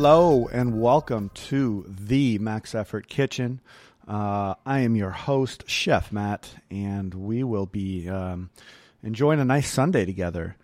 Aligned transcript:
Hello 0.00 0.48
and 0.52 0.80
welcome 0.80 1.28
to 1.34 1.84
the 1.88 2.38
Max 2.38 2.72
Effort 2.72 3.08
Kitchen. 3.08 3.60
Uh, 4.06 4.54
I 4.64 4.78
am 4.78 4.94
your 4.94 5.10
host, 5.10 5.64
Chef 5.66 6.12
Matt, 6.12 6.54
and 6.70 7.12
we 7.12 7.42
will 7.42 7.66
be 7.66 8.08
um, 8.08 8.50
enjoying 9.02 9.40
a 9.40 9.44
nice 9.44 9.68
Sunday 9.68 10.04
together. 10.04 10.54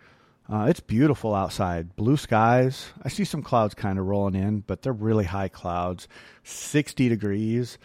Uh, 0.49 0.67
it's 0.69 0.79
beautiful 0.79 1.35
outside, 1.35 1.97
blue 1.97 2.15
skies. 2.15 2.93
I 3.03 3.09
see 3.09 3.25
some 3.25 3.43
clouds 3.43 3.73
kind 3.73 3.99
of 3.99 4.05
rolling 4.05 4.41
in, 4.41 4.61
but 4.61 4.83
they're 4.83 4.93
really 4.93 5.25
high 5.25 5.49
clouds. 5.49 6.07
60 6.45 7.09
degrees. 7.09 7.77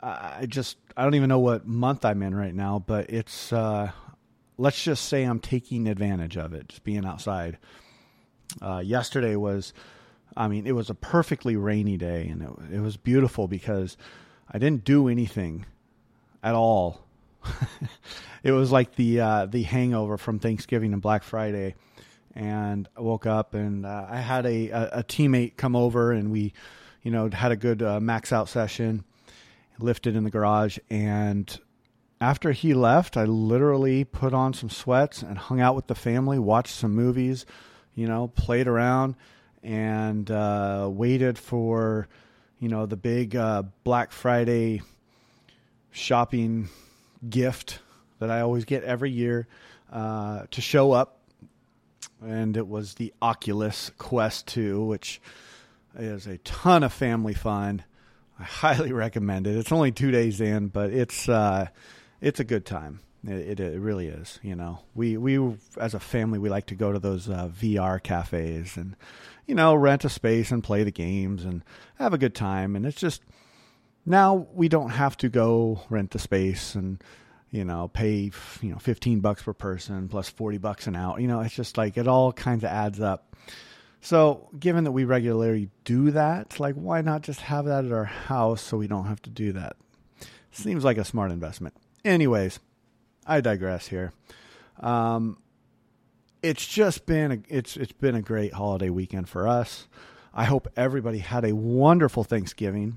I 0.00 0.46
just, 0.46 0.76
I 0.96 1.02
don't 1.02 1.16
even 1.16 1.28
know 1.28 1.40
what 1.40 1.66
month 1.66 2.04
I'm 2.04 2.22
in 2.22 2.32
right 2.32 2.54
now, 2.54 2.78
but 2.78 3.10
it's, 3.10 3.52
uh, 3.52 3.90
let's 4.56 4.80
just 4.80 5.06
say 5.06 5.24
I'm 5.24 5.40
taking 5.40 5.88
advantage 5.88 6.36
of 6.36 6.54
it, 6.54 6.68
just 6.68 6.84
being 6.84 7.04
outside. 7.04 7.58
Uh, 8.60 8.82
yesterday 8.84 9.34
was 9.34 9.72
I 10.36 10.48
mean, 10.48 10.66
it 10.66 10.72
was 10.72 10.90
a 10.90 10.94
perfectly 10.94 11.56
rainy 11.56 11.96
day, 11.96 12.28
and 12.28 12.42
it, 12.42 12.76
it 12.76 12.80
was 12.80 12.96
beautiful 12.96 13.48
because 13.48 13.96
I 14.50 14.58
didn't 14.58 14.84
do 14.84 15.08
anything 15.08 15.66
at 16.42 16.54
all. 16.54 17.04
it 18.42 18.52
was 18.52 18.70
like 18.70 18.94
the 18.96 19.20
uh, 19.20 19.46
the 19.46 19.62
hangover 19.62 20.16
from 20.16 20.38
Thanksgiving 20.38 20.92
and 20.92 21.02
Black 21.02 21.22
Friday, 21.22 21.74
and 22.34 22.88
I 22.96 23.00
woke 23.00 23.26
up 23.26 23.54
and 23.54 23.84
uh, 23.84 24.06
I 24.08 24.18
had 24.18 24.46
a, 24.46 24.70
a, 24.70 24.88
a, 24.98 25.04
teammate 25.04 25.56
come 25.56 25.74
over, 25.74 26.12
and 26.12 26.30
we, 26.30 26.52
you 27.02 27.10
know, 27.10 27.28
had 27.30 27.52
a 27.52 27.56
good 27.56 27.82
uh, 27.82 28.00
max 28.00 28.32
out 28.32 28.48
session, 28.48 29.04
lifted 29.78 30.16
in 30.16 30.24
the 30.24 30.30
garage, 30.30 30.78
and 30.88 31.58
after 32.20 32.52
he 32.52 32.72
left, 32.72 33.16
I 33.16 33.24
literally 33.24 34.04
put 34.04 34.32
on 34.32 34.54
some 34.54 34.70
sweats 34.70 35.22
and 35.22 35.36
hung 35.36 35.60
out 35.60 35.74
with 35.74 35.88
the 35.88 35.96
family, 35.96 36.38
watched 36.38 36.72
some 36.72 36.94
movies, 36.94 37.44
you 37.96 38.06
know, 38.06 38.28
played 38.28 38.68
around 38.68 39.16
and 39.62 40.30
uh, 40.30 40.88
waited 40.90 41.38
for 41.38 42.08
you 42.58 42.68
know 42.68 42.86
the 42.86 42.96
big 42.96 43.36
uh, 43.36 43.62
Black 43.84 44.12
Friday 44.12 44.82
shopping 45.90 46.68
gift 47.28 47.80
that 48.18 48.30
I 48.30 48.40
always 48.40 48.64
get 48.64 48.84
every 48.84 49.10
year 49.10 49.46
uh, 49.92 50.44
to 50.50 50.60
show 50.60 50.92
up, 50.92 51.18
and 52.24 52.56
it 52.56 52.66
was 52.66 52.94
the 52.94 53.12
Oculus 53.20 53.90
Quest 53.98 54.46
2, 54.48 54.84
which 54.84 55.20
is 55.98 56.26
a 56.26 56.38
ton 56.38 56.82
of 56.82 56.92
family 56.92 57.34
fun. 57.34 57.84
I 58.38 58.44
highly 58.44 58.92
recommend 58.92 59.46
it. 59.46 59.56
It's 59.56 59.72
only 59.72 59.92
two 59.92 60.10
days 60.10 60.40
in, 60.40 60.68
but 60.68 60.90
it's 60.90 61.28
uh, 61.28 61.68
it's 62.20 62.40
a 62.40 62.44
good 62.44 62.64
time. 62.64 63.00
It, 63.24 63.60
it, 63.60 63.80
really 63.80 64.08
is. 64.08 64.40
You 64.42 64.56
know, 64.56 64.80
we 64.94 65.16
we 65.16 65.56
as 65.78 65.94
a 65.94 66.00
family 66.00 66.40
we 66.40 66.48
like 66.48 66.66
to 66.66 66.74
go 66.74 66.92
to 66.92 66.98
those 66.98 67.28
uh, 67.28 67.48
VR 67.48 68.02
cafes 68.02 68.76
and 68.76 68.96
you 69.46 69.54
know, 69.54 69.74
rent 69.74 70.04
a 70.04 70.08
space 70.08 70.50
and 70.50 70.62
play 70.62 70.84
the 70.84 70.92
games 70.92 71.44
and 71.44 71.64
have 71.96 72.14
a 72.14 72.18
good 72.18 72.34
time. 72.34 72.76
And 72.76 72.86
it's 72.86 73.00
just 73.00 73.22
now 74.06 74.46
we 74.52 74.68
don't 74.68 74.90
have 74.90 75.16
to 75.18 75.28
go 75.28 75.82
rent 75.88 76.12
the 76.12 76.18
space 76.18 76.74
and 76.74 77.02
you 77.50 77.64
know 77.64 77.88
pay 77.88 78.30
you 78.62 78.70
know 78.70 78.78
15 78.78 79.20
bucks 79.20 79.42
per 79.42 79.52
person 79.52 80.08
plus 80.08 80.28
40 80.28 80.58
bucks 80.58 80.86
an 80.86 80.96
hour. 80.96 81.18
You 81.20 81.28
know, 81.28 81.40
it's 81.40 81.54
just 81.54 81.76
like 81.76 81.96
it 81.96 82.08
all 82.08 82.32
kind 82.32 82.62
of 82.62 82.70
adds 82.70 83.00
up. 83.00 83.36
So, 84.04 84.48
given 84.58 84.82
that 84.82 84.90
we 84.90 85.04
regularly 85.04 85.70
do 85.84 86.10
that, 86.10 86.58
like 86.58 86.74
why 86.74 87.02
not 87.02 87.22
just 87.22 87.40
have 87.42 87.66
that 87.66 87.84
at 87.84 87.92
our 87.92 88.04
house 88.04 88.60
so 88.60 88.76
we 88.76 88.88
don't 88.88 89.06
have 89.06 89.22
to 89.22 89.30
do 89.30 89.52
that? 89.52 89.76
Seems 90.50 90.84
like 90.84 90.98
a 90.98 91.04
smart 91.04 91.30
investment. 91.30 91.74
Anyways, 92.04 92.58
I 93.26 93.40
digress 93.40 93.88
here. 93.88 94.12
Um, 94.80 95.38
it's 96.42 96.66
just 96.66 97.06
been 97.06 97.32
a, 97.32 97.38
it's 97.48 97.76
it's 97.76 97.92
been 97.92 98.14
a 98.14 98.22
great 98.22 98.52
holiday 98.52 98.90
weekend 98.90 99.28
for 99.28 99.46
us. 99.46 99.86
I 100.34 100.44
hope 100.44 100.68
everybody 100.76 101.18
had 101.18 101.44
a 101.44 101.54
wonderful 101.54 102.24
Thanksgiving. 102.24 102.96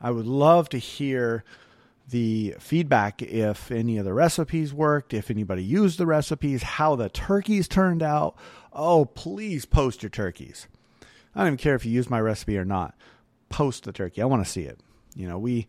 I 0.00 0.10
would 0.10 0.26
love 0.26 0.68
to 0.70 0.78
hear 0.78 1.44
the 2.08 2.54
feedback 2.58 3.20
if 3.20 3.70
any 3.70 3.98
of 3.98 4.04
the 4.04 4.14
recipes 4.14 4.72
worked, 4.72 5.12
if 5.12 5.30
anybody 5.30 5.62
used 5.62 5.98
the 5.98 6.06
recipes, 6.06 6.62
how 6.62 6.94
the 6.94 7.08
turkeys 7.08 7.68
turned 7.68 8.02
out. 8.02 8.36
Oh, 8.72 9.04
please 9.04 9.64
post 9.64 10.02
your 10.02 10.10
turkeys. 10.10 10.68
I 11.34 11.40
don't 11.40 11.48
even 11.48 11.58
care 11.58 11.74
if 11.74 11.84
you 11.84 11.92
use 11.92 12.08
my 12.08 12.20
recipe 12.20 12.56
or 12.56 12.64
not. 12.64 12.94
Post 13.48 13.84
the 13.84 13.92
turkey. 13.92 14.22
I 14.22 14.26
want 14.26 14.44
to 14.44 14.50
see 14.50 14.62
it. 14.62 14.80
You 15.14 15.28
know, 15.28 15.38
we 15.38 15.66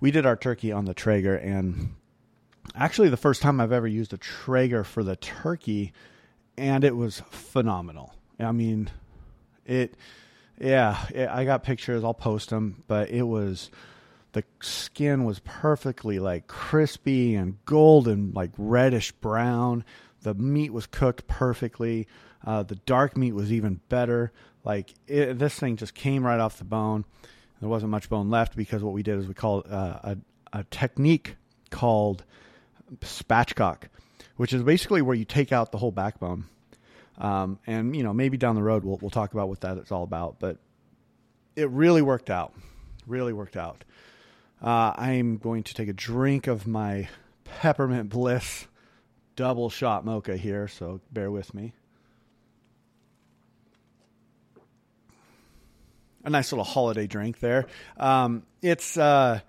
we 0.00 0.10
did 0.10 0.26
our 0.26 0.36
turkey 0.36 0.72
on 0.72 0.84
the 0.84 0.94
Traeger 0.94 1.36
and 1.36 1.94
actually 2.74 3.08
the 3.08 3.16
first 3.16 3.42
time 3.42 3.60
I've 3.60 3.72
ever 3.72 3.86
used 3.86 4.12
a 4.12 4.18
Traeger 4.18 4.84
for 4.84 5.02
the 5.02 5.16
turkey 5.16 5.92
and 6.56 6.84
it 6.84 6.96
was 6.96 7.22
phenomenal. 7.30 8.14
I 8.38 8.52
mean, 8.52 8.90
it, 9.64 9.94
yeah, 10.58 11.06
it, 11.14 11.28
I 11.28 11.44
got 11.44 11.62
pictures. 11.62 12.04
I'll 12.04 12.14
post 12.14 12.50
them, 12.50 12.84
but 12.86 13.10
it 13.10 13.22
was 13.22 13.70
the 14.32 14.44
skin 14.60 15.24
was 15.24 15.40
perfectly 15.40 16.18
like 16.18 16.46
crispy 16.46 17.34
and 17.34 17.64
golden, 17.64 18.32
like 18.32 18.50
reddish 18.58 19.12
brown. 19.12 19.84
The 20.22 20.34
meat 20.34 20.72
was 20.72 20.86
cooked 20.86 21.26
perfectly. 21.26 22.08
Uh, 22.44 22.62
the 22.62 22.76
dark 22.76 23.16
meat 23.16 23.32
was 23.32 23.52
even 23.52 23.80
better. 23.88 24.32
Like 24.64 24.94
it, 25.06 25.38
this 25.38 25.58
thing 25.58 25.76
just 25.76 25.94
came 25.94 26.24
right 26.24 26.40
off 26.40 26.58
the 26.58 26.64
bone. 26.64 27.04
There 27.60 27.68
wasn't 27.68 27.90
much 27.90 28.08
bone 28.08 28.30
left 28.30 28.56
because 28.56 28.82
what 28.82 28.92
we 28.92 29.02
did 29.02 29.18
is 29.18 29.26
we 29.26 29.34
called 29.34 29.66
uh, 29.70 29.98
a, 30.02 30.16
a 30.52 30.64
technique 30.64 31.36
called 31.70 32.24
spatchcock 33.00 33.84
which 34.36 34.52
is 34.52 34.62
basically 34.62 35.02
where 35.02 35.14
you 35.14 35.24
take 35.24 35.52
out 35.52 35.72
the 35.72 35.78
whole 35.78 35.92
backbone. 35.92 36.44
Um, 37.18 37.58
and 37.66 37.94
you 37.94 38.02
know, 38.02 38.12
maybe 38.12 38.36
down 38.36 38.56
the 38.56 38.62
road 38.62 38.84
we'll 38.84 38.98
we'll 39.00 39.10
talk 39.10 39.32
about 39.32 39.48
what 39.48 39.60
that 39.60 39.78
is 39.78 39.92
all 39.92 40.02
about. 40.02 40.40
But 40.40 40.58
it 41.54 41.70
really 41.70 42.02
worked 42.02 42.30
out. 42.30 42.52
Really 43.06 43.32
worked 43.32 43.56
out. 43.56 43.84
Uh, 44.60 44.92
I'm 44.96 45.36
going 45.36 45.62
to 45.64 45.74
take 45.74 45.88
a 45.88 45.92
drink 45.92 46.46
of 46.46 46.66
my 46.66 47.08
peppermint 47.44 48.08
bliss 48.08 48.66
double 49.36 49.70
shot 49.70 50.04
mocha 50.04 50.36
here, 50.36 50.68
so 50.68 51.00
bear 51.12 51.30
with 51.30 51.54
me. 51.54 51.72
A 56.24 56.30
nice 56.30 56.50
little 56.50 56.64
holiday 56.64 57.06
drink 57.06 57.38
there. 57.38 57.66
Um, 57.98 58.44
it's 58.62 58.96
uh, 58.96 59.40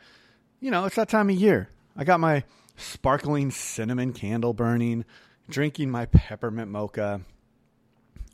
you 0.60 0.70
know, 0.70 0.86
it's 0.86 0.98
that 0.98 1.10
time 1.10 1.30
of 1.30 1.36
year. 1.36 1.70
I 1.98 2.04
got 2.04 2.20
my 2.20 2.44
sparkling 2.76 3.52
cinnamon 3.52 4.14
candle 4.14 4.54
burning, 4.54 5.06
drinking 5.50 5.90
my 5.90 6.06
peppermint 6.06 6.72
mocha. 6.72 7.22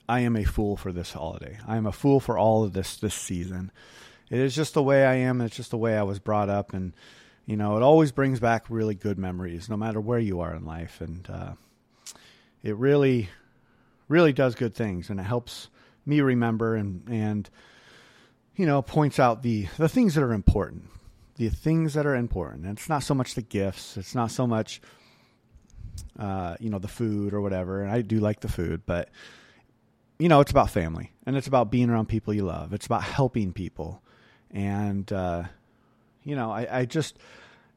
I 0.07 0.21
am 0.21 0.35
a 0.35 0.43
fool 0.43 0.75
for 0.77 0.91
this 0.91 1.13
holiday. 1.13 1.57
I 1.67 1.77
am 1.77 1.85
a 1.85 1.91
fool 1.91 2.19
for 2.19 2.37
all 2.37 2.63
of 2.63 2.73
this 2.73 2.97
this 2.97 3.15
season. 3.15 3.71
It 4.29 4.39
is 4.39 4.55
just 4.55 4.73
the 4.73 4.83
way 4.83 5.05
I 5.05 5.15
am. 5.15 5.41
It's 5.41 5.55
just 5.55 5.71
the 5.71 5.77
way 5.77 5.97
I 5.97 6.03
was 6.03 6.19
brought 6.19 6.49
up, 6.49 6.73
and 6.73 6.93
you 7.45 7.57
know, 7.57 7.77
it 7.77 7.83
always 7.83 8.11
brings 8.11 8.39
back 8.39 8.65
really 8.69 8.95
good 8.95 9.17
memories, 9.17 9.69
no 9.69 9.77
matter 9.77 9.99
where 9.99 10.19
you 10.19 10.39
are 10.41 10.55
in 10.55 10.65
life, 10.65 11.01
and 11.01 11.29
uh, 11.29 11.53
it 12.63 12.75
really, 12.75 13.29
really 14.07 14.33
does 14.33 14.55
good 14.55 14.73
things, 14.73 15.09
and 15.09 15.19
it 15.19 15.23
helps 15.23 15.69
me 16.05 16.21
remember 16.21 16.75
and 16.75 17.07
and 17.09 17.49
you 18.55 18.65
know 18.65 18.81
points 18.81 19.19
out 19.19 19.43
the 19.43 19.67
the 19.77 19.89
things 19.89 20.15
that 20.15 20.23
are 20.23 20.33
important 20.33 20.89
the 21.41 21.49
things 21.49 21.95
that 21.95 22.05
are 22.05 22.15
important. 22.15 22.65
And 22.65 22.77
it's 22.77 22.87
not 22.87 23.01
so 23.01 23.15
much 23.15 23.33
the 23.33 23.41
gifts. 23.41 23.97
It's 23.97 24.13
not 24.13 24.29
so 24.29 24.45
much, 24.45 24.79
uh, 26.19 26.55
you 26.59 26.69
know, 26.69 26.77
the 26.77 26.87
food 26.87 27.33
or 27.33 27.41
whatever. 27.41 27.81
And 27.81 27.91
I 27.91 28.01
do 28.01 28.19
like 28.19 28.41
the 28.41 28.47
food, 28.47 28.83
but 28.85 29.09
you 30.19 30.29
know, 30.29 30.39
it's 30.39 30.51
about 30.51 30.69
family 30.69 31.11
and 31.25 31.35
it's 31.35 31.47
about 31.47 31.71
being 31.71 31.89
around 31.89 32.09
people 32.09 32.31
you 32.31 32.43
love. 32.43 32.73
It's 32.73 32.85
about 32.85 33.01
helping 33.01 33.53
people. 33.53 34.03
And, 34.51 35.11
uh, 35.11 35.45
you 36.23 36.35
know, 36.35 36.51
I, 36.51 36.81
I 36.81 36.85
just, 36.85 37.17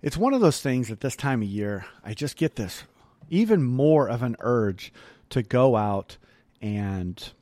it's 0.03 0.19
one 0.19 0.35
of 0.35 0.43
those 0.43 0.61
things 0.61 0.91
at 0.91 1.01
this 1.01 1.17
time 1.17 1.41
of 1.41 1.49
year, 1.49 1.87
I 2.05 2.13
just 2.13 2.37
get 2.37 2.57
this 2.57 2.83
even 3.31 3.63
more 3.63 4.11
of 4.11 4.23
an 4.23 4.37
urge 4.41 4.93
to 5.31 5.43
go 5.43 5.75
out 5.75 6.19
and, 6.61 7.33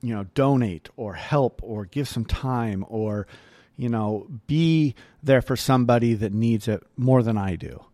you 0.00 0.14
know, 0.14 0.26
donate 0.34 0.90
or 0.96 1.14
help 1.14 1.60
or 1.64 1.86
give 1.86 2.06
some 2.06 2.24
time 2.24 2.84
or, 2.88 3.26
you 3.76 3.88
know, 3.88 4.26
be 4.46 4.94
there 5.22 5.42
for 5.42 5.56
somebody 5.56 6.14
that 6.14 6.32
needs 6.32 6.68
it 6.68 6.82
more 6.96 7.22
than 7.22 7.36
I 7.36 7.56
do. 7.56 7.84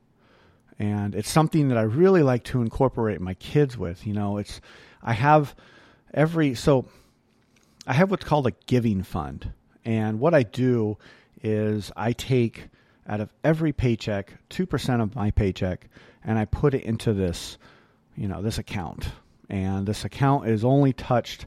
And 0.79 1.14
it's 1.14 1.31
something 1.31 1.69
that 1.69 1.79
I 1.79 1.82
really 1.82 2.23
like 2.23 2.44
to 2.44 2.62
incorporate 2.62 3.20
my 3.20 3.34
kids 3.34 3.76
with. 3.76 4.06
You 4.06 4.14
know, 4.14 4.38
it's, 4.38 4.61
I 5.02 5.12
have 5.12 5.55
every, 6.14 6.55
so 6.55 6.87
I 7.87 7.93
have 7.94 8.11
what's 8.11 8.25
called 8.25 8.46
a 8.46 8.52
giving 8.67 9.02
fund. 9.02 9.52
And 9.84 10.20
what 10.20 10.34
I 10.34 10.44
do 10.44 10.99
is 11.43 11.90
I 11.96 12.12
take 12.12 12.69
out 13.08 13.20
of 13.20 13.32
every 13.43 13.73
paycheck, 13.73 14.32
2% 14.50 15.02
of 15.02 15.14
my 15.14 15.31
paycheck, 15.32 15.88
and 16.25 16.38
I 16.38 16.44
put 16.44 16.75
it 16.75 16.84
into 16.84 17.12
this, 17.12 17.58
you 18.17 18.29
know, 18.29 18.43
this 18.43 18.58
account. 18.58 19.08
And 19.49 19.87
this 19.87 20.05
account 20.05 20.46
is 20.49 20.64
only 20.64 20.93
touched 20.93 21.46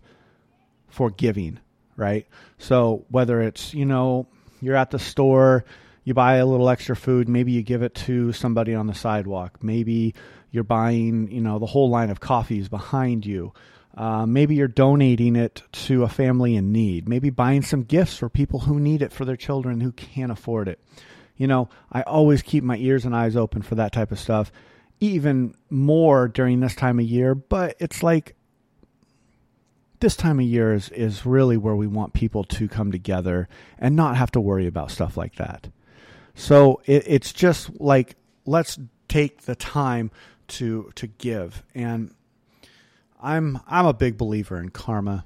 for 0.90 1.10
giving 1.10 1.60
right? 1.96 2.28
So 2.58 3.06
whether 3.10 3.42
it's, 3.42 3.74
you 3.74 3.86
know, 3.86 4.28
you're 4.62 4.76
at 4.76 4.92
the 4.92 5.00
store, 5.00 5.66
you 6.04 6.14
buy 6.14 6.36
a 6.36 6.46
little 6.46 6.70
extra 6.70 6.96
food, 6.96 7.28
maybe 7.28 7.52
you 7.52 7.64
give 7.64 7.82
it 7.82 7.96
to 7.96 8.32
somebody 8.34 8.76
on 8.76 8.88
the 8.88 8.94
sidewalk, 8.94 9.64
maybe 9.64 10.14
you're 10.52 10.64
buying, 10.64 11.30
you 11.32 11.42
know, 11.42 11.60
the 11.60 11.66
whole 11.66 11.90
line 11.90 12.10
of 12.10 12.20
coffees 12.20 12.70
behind 12.70 13.26
you. 13.26 13.54
Uh, 13.98 14.26
maybe 14.26 14.56
you're 14.56 14.68
donating 14.68 15.36
it 15.36 15.62
to 15.72 16.04
a 16.04 16.10
family 16.10 16.56
in 16.56 16.72
need. 16.72 17.08
Maybe 17.08 17.30
buying 17.30 17.62
some 17.62 17.84
gifts 17.84 18.18
for 18.18 18.30
people 18.30 18.60
who 18.62 18.80
need 18.80 19.02
it 19.02 19.14
for 19.14 19.24
their 19.24 19.38
children 19.38 19.80
who 19.80 19.92
can't 19.92 20.32
afford 20.32 20.68
it. 20.68 20.80
You 21.38 21.48
know, 21.48 21.70
I 21.92 22.02
always 22.02 22.42
keep 22.42 22.64
my 22.64 22.78
ears 22.78 23.06
and 23.06 23.16
eyes 23.16 23.36
open 23.36 23.62
for 23.62 23.76
that 23.76 23.94
type 23.94 24.12
of 24.12 24.20
stuff, 24.20 24.52
even 25.00 25.56
more 25.70 26.28
during 26.28 26.60
this 26.60 26.76
time 26.76 27.00
of 27.00 27.06
year. 27.06 27.36
But 27.36 27.76
it's 27.80 28.04
like 28.04 28.36
this 30.00 30.16
time 30.16 30.40
of 30.40 30.46
year 30.46 30.74
is, 30.74 30.90
is 30.90 31.26
really 31.26 31.58
where 31.58 31.76
we 31.76 31.88
want 31.88 32.14
people 32.14 32.44
to 32.44 32.68
come 32.68 32.92
together 32.92 33.48
and 33.80 33.96
not 33.96 34.18
have 34.18 34.32
to 34.32 34.42
worry 34.42 34.68
about 34.68 34.92
stuff 34.92 35.18
like 35.18 35.36
that. 35.36 35.70
So 36.36 36.82
it, 36.86 37.04
it's 37.08 37.32
just 37.32 37.80
like, 37.80 38.16
let's 38.46 38.78
take 39.08 39.44
the 39.44 39.56
time 39.56 40.12
to 40.48 40.92
to 40.96 41.08
give. 41.08 41.64
And 41.74 42.14
I'm 43.22 43.60
I'm 43.68 43.86
a 43.86 43.94
big 43.94 44.18
believer 44.18 44.60
in 44.60 44.70
karma, 44.70 45.26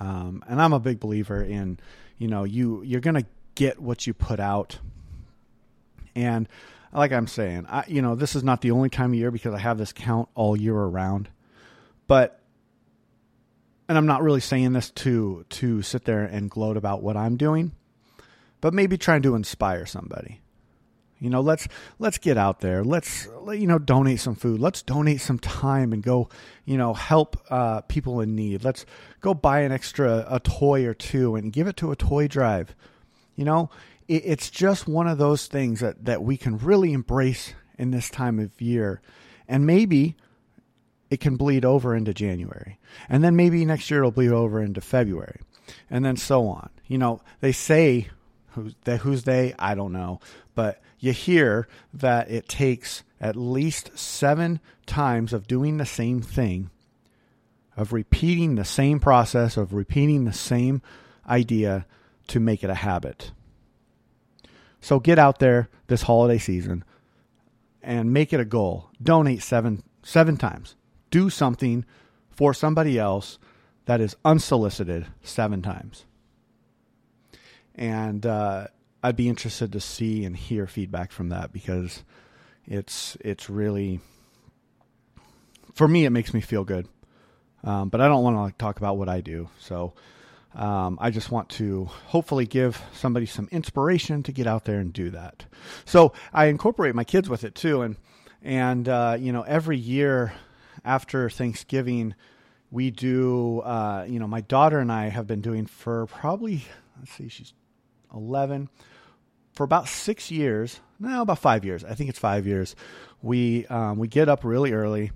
um, 0.00 0.44
and 0.48 0.60
I'm 0.60 0.72
a 0.72 0.80
big 0.80 1.00
believer 1.00 1.42
in 1.42 1.78
you 2.18 2.28
know 2.28 2.44
you 2.44 2.82
you're 2.82 3.00
gonna 3.00 3.26
get 3.54 3.80
what 3.80 4.06
you 4.06 4.14
put 4.14 4.40
out, 4.40 4.78
and 6.14 6.48
like 6.92 7.12
I'm 7.12 7.26
saying, 7.26 7.66
I 7.68 7.84
you 7.86 8.02
know 8.02 8.14
this 8.14 8.34
is 8.34 8.42
not 8.42 8.60
the 8.60 8.72
only 8.72 8.90
time 8.90 9.12
of 9.12 9.18
year 9.18 9.30
because 9.30 9.54
I 9.54 9.58
have 9.58 9.78
this 9.78 9.92
count 9.92 10.28
all 10.34 10.56
year 10.56 10.76
around, 10.76 11.28
but 12.06 12.37
and 13.88 13.96
I'm 13.96 14.06
not 14.06 14.22
really 14.22 14.40
saying 14.40 14.72
this 14.72 14.90
to 14.90 15.44
to 15.48 15.82
sit 15.82 16.04
there 16.04 16.24
and 16.24 16.50
gloat 16.50 16.76
about 16.76 17.02
what 17.02 17.16
I'm 17.16 17.36
doing, 17.36 17.72
but 18.60 18.74
maybe 18.74 18.98
trying 18.98 19.22
to 19.22 19.34
inspire 19.34 19.86
somebody. 19.86 20.40
You 21.20 21.30
know, 21.30 21.40
let's 21.40 21.66
let's 21.98 22.18
get 22.18 22.36
out 22.36 22.60
there. 22.60 22.84
Let's 22.84 23.26
you 23.48 23.66
know 23.66 23.78
donate 23.78 24.20
some 24.20 24.36
food. 24.36 24.60
Let's 24.60 24.82
donate 24.82 25.20
some 25.20 25.38
time 25.38 25.92
and 25.92 26.02
go, 26.02 26.28
you 26.64 26.76
know, 26.76 26.94
help 26.94 27.36
uh, 27.50 27.80
people 27.82 28.20
in 28.20 28.36
need. 28.36 28.62
Let's 28.62 28.86
go 29.20 29.34
buy 29.34 29.60
an 29.60 29.72
extra 29.72 30.26
a 30.28 30.38
toy 30.38 30.84
or 30.84 30.94
two 30.94 31.34
and 31.34 31.52
give 31.52 31.66
it 31.66 31.76
to 31.78 31.90
a 31.90 31.96
toy 31.96 32.28
drive. 32.28 32.74
You 33.34 33.44
know, 33.44 33.70
it, 34.06 34.22
it's 34.24 34.50
just 34.50 34.86
one 34.86 35.08
of 35.08 35.18
those 35.18 35.46
things 35.46 35.80
that 35.80 36.04
that 36.04 36.22
we 36.22 36.36
can 36.36 36.58
really 36.58 36.92
embrace 36.92 37.54
in 37.78 37.90
this 37.90 38.10
time 38.10 38.38
of 38.38 38.60
year, 38.60 39.00
and 39.48 39.66
maybe 39.66 40.16
it 41.10 41.20
can 41.20 41.36
bleed 41.36 41.64
over 41.64 41.94
into 41.94 42.12
January, 42.14 42.78
and 43.08 43.24
then 43.24 43.36
maybe 43.36 43.64
next 43.64 43.90
year 43.90 44.00
it'll 44.00 44.10
bleed 44.10 44.32
over 44.32 44.60
into 44.60 44.80
February, 44.80 45.40
and 45.90 46.04
then 46.04 46.16
so 46.16 46.46
on. 46.48 46.70
You 46.86 46.98
know, 46.98 47.20
they 47.40 47.52
say 47.52 48.08
who's 48.50 48.74
they, 48.84 48.96
who's 48.98 49.24
they 49.24 49.54
I 49.58 49.74
don't 49.74 49.92
know, 49.92 50.20
but 50.54 50.80
you 50.98 51.12
hear 51.12 51.68
that 51.94 52.30
it 52.30 52.48
takes 52.48 53.04
at 53.20 53.36
least 53.36 53.96
seven 53.98 54.60
times 54.86 55.32
of 55.32 55.46
doing 55.46 55.76
the 55.76 55.86
same 55.86 56.20
thing, 56.20 56.70
of 57.76 57.92
repeating 57.92 58.54
the 58.54 58.64
same 58.64 59.00
process, 59.00 59.56
of 59.56 59.72
repeating 59.72 60.24
the 60.24 60.32
same 60.32 60.82
idea 61.28 61.86
to 62.28 62.40
make 62.40 62.62
it 62.62 62.70
a 62.70 62.74
habit. 62.74 63.32
So 64.80 65.00
get 65.00 65.18
out 65.18 65.38
there 65.38 65.68
this 65.88 66.02
holiday 66.02 66.38
season 66.38 66.84
and 67.82 68.12
make 68.12 68.32
it 68.32 68.40
a 68.40 68.44
goal. 68.44 68.90
Donate 69.02 69.42
seven 69.42 69.82
seven 70.02 70.36
times. 70.36 70.76
Do 71.10 71.30
something 71.30 71.84
for 72.30 72.54
somebody 72.54 72.98
else 72.98 73.38
that 73.86 74.00
is 74.00 74.16
unsolicited 74.24 75.06
seven 75.22 75.62
times. 75.62 76.04
And 77.74 78.26
uh, 78.26 78.66
I'd 79.02 79.16
be 79.16 79.28
interested 79.28 79.72
to 79.72 79.80
see 79.80 80.24
and 80.24 80.36
hear 80.36 80.66
feedback 80.66 81.12
from 81.12 81.28
that 81.30 81.52
because 81.52 82.02
it's 82.66 83.16
it's 83.20 83.48
really 83.48 84.00
for 85.74 85.88
me 85.88 86.04
it 86.04 86.10
makes 86.10 86.34
me 86.34 86.40
feel 86.40 86.64
good. 86.64 86.86
Um, 87.64 87.88
but 87.88 88.00
I 88.00 88.08
don't 88.08 88.22
want 88.22 88.36
to 88.36 88.40
like, 88.40 88.58
talk 88.58 88.76
about 88.76 88.98
what 88.98 89.08
I 89.08 89.20
do. 89.20 89.48
So 89.58 89.94
um, 90.54 90.98
I 91.00 91.10
just 91.10 91.30
want 91.30 91.48
to 91.50 91.86
hopefully 92.06 92.46
give 92.46 92.82
somebody 92.92 93.26
some 93.26 93.48
inspiration 93.50 94.22
to 94.24 94.32
get 94.32 94.46
out 94.46 94.64
there 94.64 94.80
and 94.80 94.92
do 94.92 95.10
that. 95.10 95.44
So 95.84 96.12
I 96.32 96.46
incorporate 96.46 96.94
my 96.94 97.04
kids 97.04 97.28
with 97.28 97.44
it 97.44 97.54
too, 97.54 97.82
and 97.82 97.96
and 98.42 98.88
uh, 98.88 99.16
you 99.18 99.32
know 99.32 99.42
every 99.42 99.76
year 99.76 100.32
after 100.84 101.28
Thanksgiving 101.30 102.14
we 102.70 102.90
do. 102.90 103.60
Uh, 103.60 104.04
you 104.08 104.18
know 104.18 104.26
my 104.26 104.42
daughter 104.42 104.78
and 104.78 104.92
I 104.92 105.08
have 105.08 105.26
been 105.26 105.40
doing 105.40 105.66
for 105.66 106.06
probably 106.06 106.64
let's 106.98 107.12
see 107.12 107.28
she's 107.28 107.52
11 108.14 108.68
for 109.52 109.64
about 109.64 109.88
six 109.88 110.30
years 110.30 110.80
no 110.98 111.22
about 111.22 111.38
five 111.38 111.64
years 111.64 111.84
i 111.84 111.94
think 111.94 112.08
it's 112.10 112.18
five 112.18 112.46
years 112.46 112.74
we 113.22 113.66
um, 113.66 113.98
we 113.98 114.08
get 114.08 114.28
up 114.28 114.44
really 114.44 114.72
early 114.72 115.10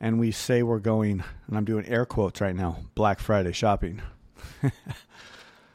and 0.00 0.18
we 0.18 0.30
say 0.30 0.62
we're 0.62 0.78
going 0.78 1.22
and 1.46 1.56
i'm 1.56 1.64
doing 1.64 1.86
air 1.86 2.06
quotes 2.06 2.40
right 2.40 2.56
now 2.56 2.76
black 2.94 3.20
friday 3.20 3.52
shopping 3.52 4.00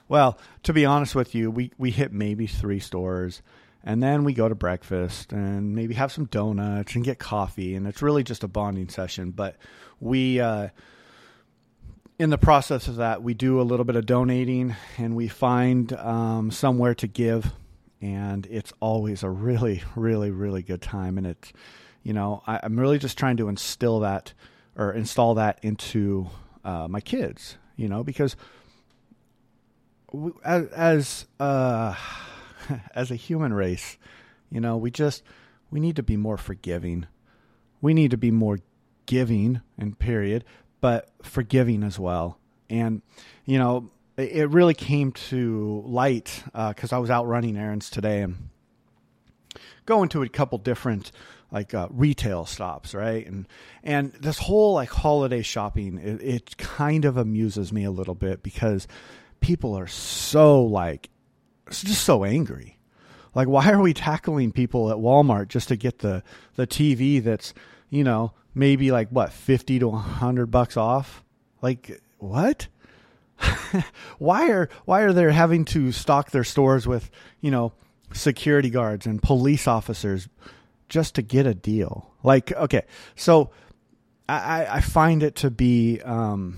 well 0.08 0.38
to 0.64 0.74
be 0.74 0.86
honest 0.86 1.16
with 1.16 1.36
you 1.36 1.52
we, 1.52 1.72
we 1.78 1.92
hit 1.92 2.12
maybe 2.12 2.48
three 2.48 2.80
stores 2.80 3.42
and 3.84 4.02
then 4.02 4.24
we 4.24 4.34
go 4.34 4.48
to 4.48 4.56
breakfast 4.56 5.34
and 5.34 5.76
maybe 5.76 5.94
have 5.94 6.12
some 6.12 6.26
donuts 6.26 6.96
and 6.96 7.04
get 7.04 7.20
coffee 7.20 7.76
and 7.76 7.88
it's 7.88 8.02
really 8.02 8.24
just 8.24 8.44
a 8.44 8.48
bonding 8.48 8.90
session 8.90 9.32
but 9.32 9.56
we 10.00 10.40
uh, 10.40 10.68
in 12.20 12.30
the 12.30 12.38
process 12.38 12.88
of 12.88 12.98
that, 12.98 13.24
we 13.24 13.34
do 13.34 13.60
a 13.60 13.64
little 13.64 13.86
bit 13.86 13.96
of 13.96 14.06
donating 14.06 14.76
and 14.98 15.16
we 15.16 15.28
find 15.28 15.94
um, 15.94 16.52
somewhere 16.52 16.96
to 16.96 17.08
give. 17.08 17.52
And 18.02 18.46
it's 18.48 18.74
always 18.80 19.24
a 19.24 19.30
really, 19.30 19.84
really, 19.96 20.30
really 20.30 20.62
good 20.62 20.82
time. 20.82 21.18
And 21.18 21.28
it's, 21.28 21.54
you 22.04 22.14
know, 22.14 22.44
I, 22.46 22.60
am 22.64 22.80
really 22.80 23.00
just 23.00 23.18
trying 23.18 23.38
to 23.38 23.48
instill 23.48 24.02
that 24.02 24.34
or 24.76 24.92
install 24.94 25.36
that 25.36 25.60
into 25.64 26.30
uh, 26.64 26.88
my 26.90 27.00
kids, 27.00 27.58
you 27.76 27.88
know, 27.88 28.04
because 28.04 28.36
as, 30.44 30.68
as, 30.68 31.26
uh, 31.40 31.96
as 32.96 33.12
a 33.12 33.16
human 33.16 33.54
race, 33.54 33.98
you 34.50 34.60
know, 34.60 34.78
we 34.78 34.92
just, 34.92 35.24
we 35.72 35.80
need 35.80 35.96
to 35.96 36.04
be 36.04 36.18
more 36.18 36.38
forgiving. 36.38 37.08
We 37.82 37.94
need 37.94 38.12
to 38.12 38.18
be 38.18 38.32
more 38.32 38.60
giving 39.06 39.62
and 39.78 39.98
period 40.00 40.46
but 40.84 41.08
forgiving 41.22 41.82
as 41.82 41.98
well. 41.98 42.38
And, 42.70 43.02
you 43.46 43.58
know, 43.58 43.90
it 44.18 44.50
really 44.50 44.74
came 44.74 45.14
to 45.14 45.82
light 45.86 46.44
because 46.48 46.92
uh, 46.92 46.98
I 46.98 47.00
was 47.00 47.10
out 47.10 47.26
running 47.26 47.56
errands 47.56 47.90
today 47.90 48.22
and 48.22 48.50
going 49.86 50.10
to 50.10 50.24
a 50.24 50.28
couple 50.28 50.58
different 50.58 51.14
like 51.54 51.74
uh, 51.74 51.88
retail 51.90 52.46
stops, 52.46 52.94
right? 52.94 53.26
And 53.26 53.48
and 53.82 54.12
this 54.12 54.38
whole 54.38 54.74
like 54.74 54.90
holiday 54.90 55.42
shopping, 55.42 56.00
it, 56.00 56.22
it 56.22 56.58
kind 56.58 57.06
of 57.06 57.16
amuses 57.16 57.72
me 57.72 57.86
a 57.86 57.92
little 57.92 58.14
bit 58.14 58.44
because 58.44 58.86
people 59.40 59.78
are 59.78 59.88
so 59.88 60.64
like 60.64 61.10
just 61.70 62.04
so 62.04 62.24
angry. 62.24 62.78
Like, 63.36 63.48
why 63.48 63.72
are 63.72 63.82
we 63.82 63.94
tackling 63.94 64.52
people 64.52 64.92
at 64.92 64.98
Walmart 64.98 65.48
just 65.48 65.70
to 65.70 65.76
get 65.76 66.00
the 66.00 66.24
the 66.56 66.68
TV 66.68 67.24
that's 67.24 67.54
you 67.90 68.04
know 68.04 68.34
maybe 68.54 68.92
like 68.92 69.10
what 69.10 69.34
50 69.34 69.80
to 69.80 69.88
100 69.90 70.48
bucks 70.48 70.78
off? 70.78 71.24
Like 71.62 72.02
what? 72.20 72.68
Why 74.20 74.50
are 74.52 74.70
why 74.86 75.02
are 75.02 75.12
they 75.12 75.30
having 75.34 75.66
to 75.66 75.92
stock 75.92 76.32
their 76.32 76.44
stores 76.44 76.88
with 76.88 77.10
you 77.42 77.50
know 77.50 77.74
security 78.14 78.70
guards 78.70 79.06
and 79.08 79.22
police 79.22 79.68
officers 79.68 80.30
just 80.88 81.16
to 81.16 81.24
get 81.24 81.48
a 81.48 81.56
deal? 81.56 82.12
Like 82.22 82.52
okay 82.54 82.84
so 83.16 83.50
i 84.30 84.66
i 84.70 84.82
find 84.82 85.24
it 85.24 85.36
to 85.36 85.52
be 85.52 86.00
um 86.02 86.58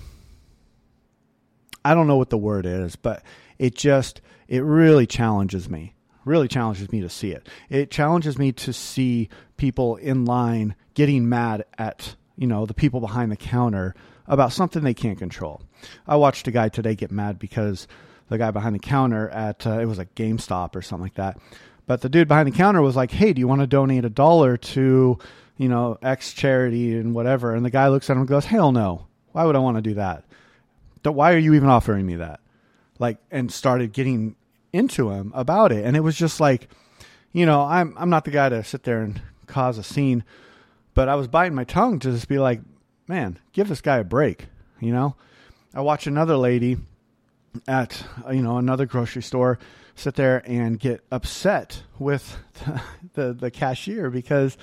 i 1.84 1.94
don't 1.94 2.06
know 2.06 2.16
what 2.16 2.30
the 2.30 2.38
word 2.38 2.66
is 2.66 2.96
but 2.96 3.22
it 3.58 3.74
just 3.74 4.20
it 4.48 4.62
really 4.62 5.06
challenges 5.06 5.68
me 5.68 5.94
really 6.26 6.48
challenges 6.48 6.92
me 6.92 7.00
to 7.00 7.08
see 7.08 7.30
it. 7.30 7.48
It 7.70 7.90
challenges 7.90 8.36
me 8.36 8.52
to 8.52 8.72
see 8.72 9.30
people 9.56 9.96
in 9.96 10.26
line 10.26 10.74
getting 10.92 11.28
mad 11.28 11.64
at, 11.78 12.16
you 12.36 12.46
know, 12.46 12.66
the 12.66 12.74
people 12.74 13.00
behind 13.00 13.32
the 13.32 13.36
counter 13.36 13.94
about 14.26 14.52
something 14.52 14.82
they 14.82 14.92
can't 14.92 15.18
control. 15.18 15.62
I 16.06 16.16
watched 16.16 16.48
a 16.48 16.50
guy 16.50 16.68
today 16.68 16.94
get 16.94 17.12
mad 17.12 17.38
because 17.38 17.86
the 18.28 18.38
guy 18.38 18.50
behind 18.50 18.74
the 18.74 18.80
counter 18.80 19.28
at 19.30 19.66
uh, 19.66 19.78
it 19.78 19.86
was 19.86 20.00
a 20.00 20.04
GameStop 20.04 20.74
or 20.74 20.82
something 20.82 21.04
like 21.04 21.14
that. 21.14 21.38
But 21.86 22.00
the 22.00 22.08
dude 22.08 22.26
behind 22.26 22.48
the 22.48 22.56
counter 22.56 22.82
was 22.82 22.96
like, 22.96 23.12
"Hey, 23.12 23.32
do 23.32 23.38
you 23.38 23.46
want 23.46 23.60
to 23.60 23.68
donate 23.68 24.04
a 24.04 24.10
dollar 24.10 24.56
to, 24.56 25.18
you 25.56 25.68
know, 25.68 25.96
X 26.02 26.32
charity 26.32 26.96
and 26.96 27.14
whatever?" 27.14 27.54
And 27.54 27.64
the 27.64 27.70
guy 27.70 27.86
looks 27.86 28.10
at 28.10 28.14
him 28.14 28.20
and 28.20 28.28
goes, 28.28 28.46
"Hell 28.46 28.72
no. 28.72 29.06
Why 29.30 29.44
would 29.44 29.54
I 29.54 29.60
want 29.60 29.76
to 29.76 29.82
do 29.82 29.94
that? 29.94 30.24
Why 31.04 31.34
are 31.34 31.38
you 31.38 31.54
even 31.54 31.68
offering 31.68 32.04
me 32.04 32.16
that?" 32.16 32.40
Like 32.98 33.18
and 33.30 33.52
started 33.52 33.92
getting 33.92 34.36
into 34.72 35.10
him 35.10 35.32
about 35.34 35.72
it. 35.72 35.84
And 35.84 35.96
it 35.96 36.00
was 36.00 36.16
just 36.16 36.40
like, 36.40 36.68
you 37.32 37.46
know, 37.46 37.62
I'm 37.62 37.94
I'm 37.96 38.10
not 38.10 38.24
the 38.24 38.30
guy 38.30 38.48
to 38.48 38.64
sit 38.64 38.82
there 38.84 39.02
and 39.02 39.20
cause 39.46 39.78
a 39.78 39.82
scene, 39.82 40.24
but 40.94 41.08
I 41.08 41.14
was 41.14 41.28
biting 41.28 41.54
my 41.54 41.64
tongue 41.64 41.98
to 42.00 42.10
just 42.10 42.28
be 42.28 42.38
like, 42.38 42.60
man, 43.06 43.38
give 43.52 43.68
this 43.68 43.80
guy 43.80 43.98
a 43.98 44.04
break. 44.04 44.46
You 44.80 44.92
know, 44.92 45.16
I 45.74 45.80
watch 45.80 46.06
another 46.06 46.36
lady 46.36 46.78
at 47.66 48.04
you 48.30 48.42
know 48.42 48.58
another 48.58 48.86
grocery 48.86 49.22
store 49.22 49.58
sit 49.94 50.14
there 50.14 50.42
and 50.44 50.78
get 50.78 51.02
upset 51.10 51.82
with 51.98 52.36
the, 52.64 52.82
the, 53.14 53.32
the 53.32 53.50
cashier 53.50 54.10
because 54.10 54.56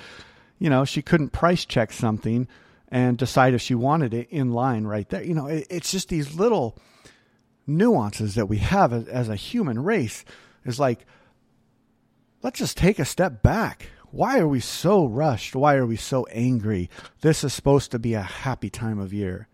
you 0.60 0.70
know 0.70 0.86
she 0.86 1.02
couldn't 1.02 1.30
price 1.30 1.66
check 1.66 1.92
something 1.92 2.48
and 2.90 3.18
decide 3.18 3.56
if 3.56 3.62
she 3.62 3.74
wanted 3.74 4.14
it 4.14 4.28
in 4.30 4.52
line 4.52 4.86
right 4.86 5.10
there. 5.10 5.24
You 5.24 5.34
know, 5.34 5.48
it, 5.48 5.66
it's 5.70 5.92
just 5.92 6.10
these 6.10 6.36
little 6.36 6.78
nuances 7.66 8.36
that 8.36 8.48
we 8.48 8.58
have 8.58 8.94
as, 8.94 9.30
a 9.30 9.36
human 9.36 9.84
race 9.84 10.26
is 10.66 10.80
like, 10.80 11.06
let's 12.42 12.60
just 12.60 12.78
take 12.78 13.00
a 13.00 13.06
step 13.06 13.42
back. 13.42 13.88
Why 14.12 14.40
are 14.40 14.48
we 14.48 14.60
so 14.60 15.06
rushed? 15.06 15.56
Why 15.56 15.76
are 15.76 15.86
we 15.86 15.96
so 15.96 16.26
angry? 16.28 16.90
This 17.22 17.44
is 17.44 17.54
supposed 17.54 17.92
to 17.92 18.00
be 18.00 18.14
a 18.14 18.22
happy 18.22 18.70
time 18.70 19.00
of 19.00 19.14
year. 19.14 19.48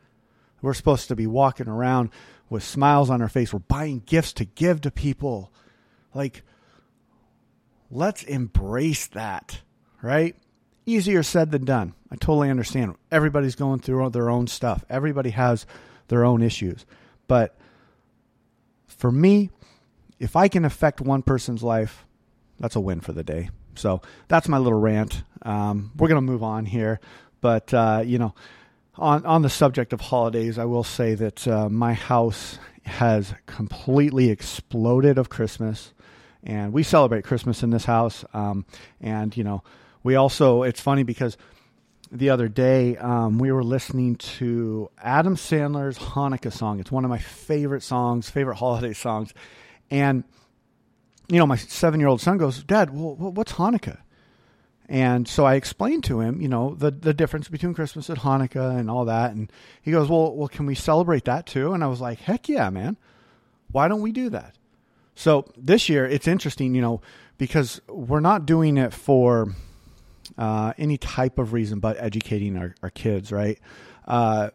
We're 0.62 0.74
supposed 0.74 1.08
to 1.08 1.16
be 1.16 1.28
walking 1.28 1.68
around 1.68 2.10
with 2.50 2.64
smiles 2.64 3.10
on 3.10 3.22
our 3.22 3.30
face. 3.30 3.54
We're 3.54 3.60
buying 3.60 4.04
gifts 4.06 4.34
to 4.34 4.46
give 4.46 4.82
to 4.82 4.92
people. 4.92 5.54
Like, 6.14 6.44
let's 7.90 8.24
embrace 8.24 9.08
that, 9.08 9.62
right? 10.02 10.36
Easier 10.86 11.24
said 11.24 11.52
than 11.52 11.66
done. 11.66 11.94
I 12.12 12.16
totally 12.16 12.50
understand. 12.50 12.96
Everybody's 13.12 13.56
going 13.56 13.80
through 13.80 14.10
their 14.10 14.30
own 14.30 14.48
stuff, 14.48 14.84
everybody 14.90 15.30
has 15.30 15.66
their 16.08 16.26
own 16.26 16.42
issues. 16.42 16.86
But 17.28 17.56
for 19.00 19.12
me, 19.12 19.50
if 20.20 20.36
I 20.36 20.50
can 20.50 20.66
affect 20.66 21.00
one 21.00 21.22
person's 21.22 21.64
life, 21.64 22.06
that's 22.60 22.76
a 22.76 22.82
win 22.82 23.00
for 23.00 23.14
the 23.14 23.24
day. 23.24 23.50
So 23.76 24.02
that's 24.28 24.50
my 24.50 24.58
little 24.58 24.78
rant. 24.78 25.24
Um, 25.42 25.94
we're 25.96 26.10
going 26.10 26.18
to 26.18 26.32
move 26.32 26.44
on 26.44 26.66
here. 26.66 27.00
But, 27.40 27.74
uh, 27.74 28.04
you 28.06 28.20
know, 28.20 28.36
on, 28.98 29.26
on 29.26 29.42
the 29.42 29.50
subject 29.50 29.94
of 29.94 30.02
holidays, 30.02 30.60
I 30.60 30.66
will 30.66 30.84
say 30.84 31.16
that 31.16 31.48
uh, 31.48 31.70
my 31.70 31.94
house 31.94 32.60
has 32.84 33.34
completely 33.46 34.30
exploded 34.30 35.18
of 35.18 35.30
Christmas. 35.30 35.94
And 36.44 36.74
we 36.74 36.84
celebrate 36.84 37.24
Christmas 37.24 37.64
in 37.64 37.70
this 37.70 37.86
house. 37.86 38.26
Um, 38.34 38.66
and, 39.00 39.38
you 39.38 39.46
know, 39.46 39.64
we 40.04 40.16
also, 40.16 40.64
it's 40.64 40.82
funny 40.82 41.04
because 41.04 41.38
the 42.12 42.30
other 42.30 42.48
day 42.48 42.98
um, 42.98 43.38
we 43.38 43.52
were 43.52 43.64
listening 43.64 44.16
to 44.16 44.90
Adam 45.02 45.36
Sandler's 45.36 46.00
Hanukkah 46.00 46.52
song. 46.52 46.80
It's 46.80 46.92
one 46.92 47.04
of 47.04 47.10
my 47.10 47.20
favorite 47.20 47.84
songs, 47.84 48.30
favorite 48.30 48.56
holiday 48.58 48.94
songs. 48.94 49.34
And, 49.92 50.24
you 51.28 51.38
know, 51.38 51.46
my 51.46 51.56
seven 51.56 52.00
year 52.00 52.10
old 52.10 52.22
son 52.22 52.38
goes, 52.38 52.64
Dad, 52.64 52.90
well, 52.94 53.16
what's 53.16 53.54
Hanukkah? 53.54 54.00
And 54.88 55.28
so 55.28 55.46
I 55.46 55.54
explained 55.54 56.04
to 56.06 56.20
him, 56.20 56.42
you 56.42 56.48
know, 56.48 56.74
the, 56.74 56.90
the 56.90 57.14
difference 57.14 57.48
between 57.48 57.76
Christmas 57.76 58.10
and 58.10 58.18
Hanukkah 58.18 58.80
and 58.80 58.90
all 58.90 59.06
that. 59.06 59.32
And 59.32 59.52
he 59.84 59.92
goes, 59.92 60.10
well, 60.10 60.36
well, 60.36 60.48
can 60.48 60.66
we 60.66 60.74
celebrate 60.74 61.26
that 61.26 61.46
too? 61.46 61.74
And 61.74 61.84
I 61.84 61.88
was 61.88 62.02
like, 62.02 62.20
heck 62.20 62.50
yeah, 62.50 62.72
man. 62.72 62.98
Why 63.72 63.88
don't 63.88 64.02
we 64.02 64.12
do 64.12 64.32
that? 64.32 64.56
So 65.14 65.46
this 65.56 65.90
year 65.90 66.08
it's 66.08 66.28
interesting, 66.28 66.74
you 66.74 66.82
know, 66.82 67.02
because 67.38 67.82
we're 67.88 68.20
not 68.20 68.48
doing 68.48 68.78
it 68.78 68.92
for 68.92 69.54
uh, 70.40 70.74
any 70.78 70.98
type 70.98 71.38
of 71.38 71.52
reason 71.52 71.80
but 71.80 71.98
educating 72.00 72.58
our, 72.58 72.74
our 72.82 72.90
kids, 72.90 73.32
right? 73.32 73.60
Uh, 74.08 74.50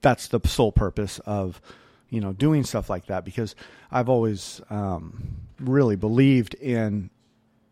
that's 0.00 0.28
the 0.28 0.40
sole 0.44 0.70
purpose 0.70 1.18
of, 1.26 1.60
you 2.08 2.20
know, 2.20 2.32
doing 2.32 2.62
stuff 2.62 2.88
like 2.88 3.06
that 3.06 3.24
because 3.24 3.56
I've 3.90 4.08
always 4.08 4.60
um, 4.70 5.36
really 5.58 5.96
believed 5.96 6.54
in 6.54 7.10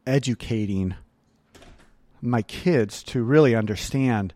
educating 0.06 0.96
my 2.20 2.42
kids 2.42 3.04
to 3.04 3.22
really 3.22 3.54
understand, 3.54 4.34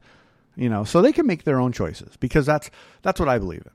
you 0.54 0.68
know, 0.68 0.85
so 0.85 1.02
they 1.02 1.12
can 1.12 1.26
make 1.26 1.42
their 1.42 1.59
own 1.59 1.73
choices 1.73 2.16
because 2.18 2.47
that's 2.47 2.71
that's 3.02 3.18
what 3.18 3.28
I 3.28 3.38
believe 3.38 3.62
in. 3.64 3.73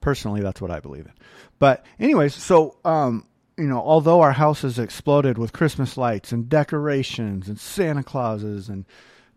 Personally, 0.00 0.40
that's 0.40 0.60
what 0.60 0.70
I 0.70 0.80
believe 0.80 1.04
in. 1.04 1.12
But 1.58 1.84
anyways, 2.00 2.34
so 2.34 2.78
um, 2.84 3.26
you 3.58 3.66
know, 3.66 3.80
although 3.80 4.20
our 4.20 4.32
house 4.32 4.62
has 4.62 4.78
exploded 4.78 5.36
with 5.36 5.52
Christmas 5.52 5.96
lights 5.96 6.30
and 6.30 6.48
decorations 6.48 7.48
and 7.48 7.58
Santa 7.58 8.04
Clauses 8.04 8.68
and 8.68 8.84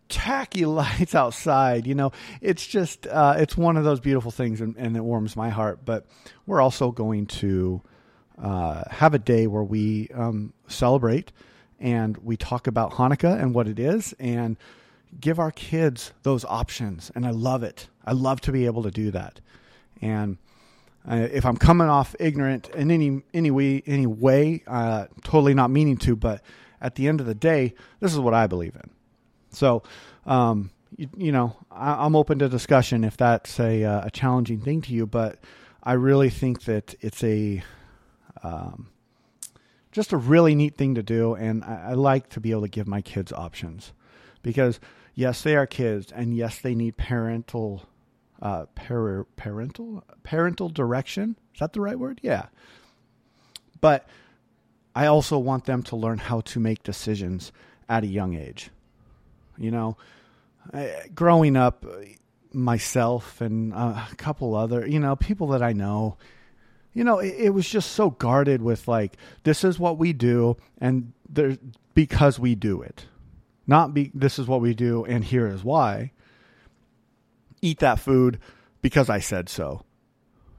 tacky 0.08 0.64
lights 0.66 1.14
outside, 1.14 1.86
you 1.86 1.94
know, 1.94 2.12
it's 2.40 2.66
just 2.66 3.06
uh, 3.08 3.34
it's 3.36 3.56
one 3.56 3.76
of 3.76 3.84
those 3.84 4.00
beautiful 4.00 4.30
things, 4.30 4.60
and, 4.60 4.76
and, 4.76 4.96
it 4.96 5.02
warms 5.02 5.36
my 5.36 5.50
heart. 5.50 5.84
But 5.84 6.06
we're 6.46 6.60
also 6.60 6.92
going 6.92 7.26
to 7.26 7.82
uh, 8.40 8.84
have 8.90 9.12
a 9.12 9.18
day 9.18 9.48
where 9.48 9.64
we 9.64 10.08
um, 10.14 10.52
celebrate 10.68 11.32
and 11.80 12.16
we 12.18 12.36
talk 12.36 12.68
about 12.68 12.92
Hanukkah 12.92 13.40
and 13.40 13.54
what 13.54 13.66
it 13.66 13.78
is 13.78 14.14
and 14.20 14.56
give 15.20 15.40
our 15.40 15.50
kids 15.50 16.12
those 16.22 16.44
options. 16.44 17.10
And 17.14 17.26
I 17.26 17.30
love 17.30 17.64
it. 17.64 17.88
I 18.06 18.12
love 18.12 18.40
to 18.42 18.52
be 18.52 18.66
able 18.66 18.84
to 18.84 18.90
do 18.90 19.10
that. 19.10 19.40
And 20.00 20.38
uh, 21.08 21.28
if 21.32 21.44
I'm 21.44 21.56
coming 21.56 21.88
off 21.88 22.14
ignorant 22.20 22.68
in 22.70 22.90
any 22.90 23.22
any 23.34 23.50
way, 23.50 23.82
any 23.86 24.06
way, 24.06 24.62
uh, 24.66 25.06
totally 25.24 25.54
not 25.54 25.70
meaning 25.70 25.96
to, 25.98 26.16
but 26.16 26.42
at 26.80 26.94
the 26.94 27.08
end 27.08 27.20
of 27.20 27.26
the 27.26 27.34
day, 27.34 27.74
this 28.00 28.12
is 28.12 28.18
what 28.18 28.34
I 28.34 28.46
believe 28.46 28.74
in. 28.76 28.90
So, 29.50 29.82
um, 30.26 30.70
you, 30.96 31.08
you, 31.16 31.32
know, 31.32 31.56
I, 31.70 32.04
am 32.06 32.16
open 32.16 32.38
to 32.40 32.48
discussion 32.48 33.04
if 33.04 33.16
that's 33.16 33.58
a 33.58 33.84
uh, 33.84 34.06
a 34.06 34.10
challenging 34.10 34.60
thing 34.60 34.82
to 34.82 34.92
you, 34.92 35.06
but 35.06 35.38
I 35.82 35.94
really 35.94 36.30
think 36.30 36.64
that 36.64 36.94
it's 37.00 37.22
a 37.24 37.62
um, 38.42 38.88
just 39.92 40.12
a 40.12 40.16
really 40.16 40.54
neat 40.54 40.76
thing 40.76 40.94
to 40.94 41.02
do. 41.02 41.34
And 41.34 41.62
I, 41.62 41.90
I 41.90 41.92
like 41.92 42.28
to 42.30 42.40
be 42.40 42.50
able 42.50 42.62
to 42.62 42.68
give 42.68 42.88
my 42.88 43.02
kids 43.02 43.32
options 43.32 43.92
because, 44.42 44.80
yes, 45.14 45.42
they 45.42 45.54
are 45.54 45.66
kids, 45.66 46.10
and 46.10 46.34
yes, 46.34 46.58
they 46.58 46.74
need 46.74 46.96
parental. 46.96 47.82
Uh, 48.42 48.66
par- 48.74 49.26
parental 49.36 50.04
parental 50.24 50.68
direction? 50.68 51.36
Is 51.54 51.60
that 51.60 51.72
the 51.72 51.80
right 51.80 51.98
word? 51.98 52.20
Yeah. 52.22 52.46
But 53.80 54.08
i 54.94 55.06
also 55.06 55.38
want 55.38 55.64
them 55.64 55.82
to 55.82 55.96
learn 55.96 56.18
how 56.18 56.42
to 56.42 56.60
make 56.60 56.82
decisions 56.82 57.50
at 57.88 58.04
a 58.04 58.06
young 58.06 58.34
age. 58.34 58.70
You 59.56 59.70
know 59.70 59.96
growing 61.14 61.56
up 61.56 61.84
myself 62.52 63.40
and 63.40 63.72
a 63.72 64.06
couple 64.16 64.54
other 64.54 64.86
you 64.86 65.00
know 65.00 65.16
people 65.16 65.48
that 65.48 65.60
i 65.60 65.72
know 65.72 66.16
you 66.94 67.04
know, 67.04 67.18
it, 67.18 67.34
it, 67.38 67.50
was 67.50 67.68
just 67.68 67.92
so 67.92 68.10
guarded 68.10 68.62
with 68.62 68.86
like, 68.86 69.16
this 69.44 69.64
is 69.64 69.78
what 69.78 69.98
we 69.98 70.12
do, 70.12 70.56
and 70.78 71.12
there 71.28 71.56
because 71.94 72.38
we 72.38 72.54
do 72.54 72.82
it, 72.82 73.06
not 73.66 73.94
be 73.94 74.10
this 74.14 74.38
is 74.38 74.46
what 74.46 74.60
we 74.60 74.74
do, 74.74 75.04
and 75.04 75.24
here 75.24 75.46
is 75.46 75.64
why. 75.64 76.12
Eat 77.62 77.78
that 77.78 77.98
food 77.98 78.38
because 78.82 79.08
I 79.08 79.20
said 79.20 79.48
so. 79.48 79.84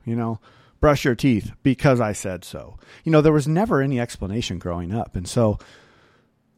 You 0.06 0.16
know, 0.16 0.40
brush 0.80 1.06
your 1.06 1.16
teeth 1.16 1.52
because 1.62 2.02
I 2.02 2.14
said 2.14 2.44
so. 2.44 2.78
You 3.04 3.12
know, 3.12 3.22
there 3.22 3.32
was 3.32 3.48
never 3.48 3.82
any 3.82 4.00
explanation 4.00 4.58
growing 4.58 4.94
up, 4.94 5.16
and 5.16 5.28
so 5.28 5.60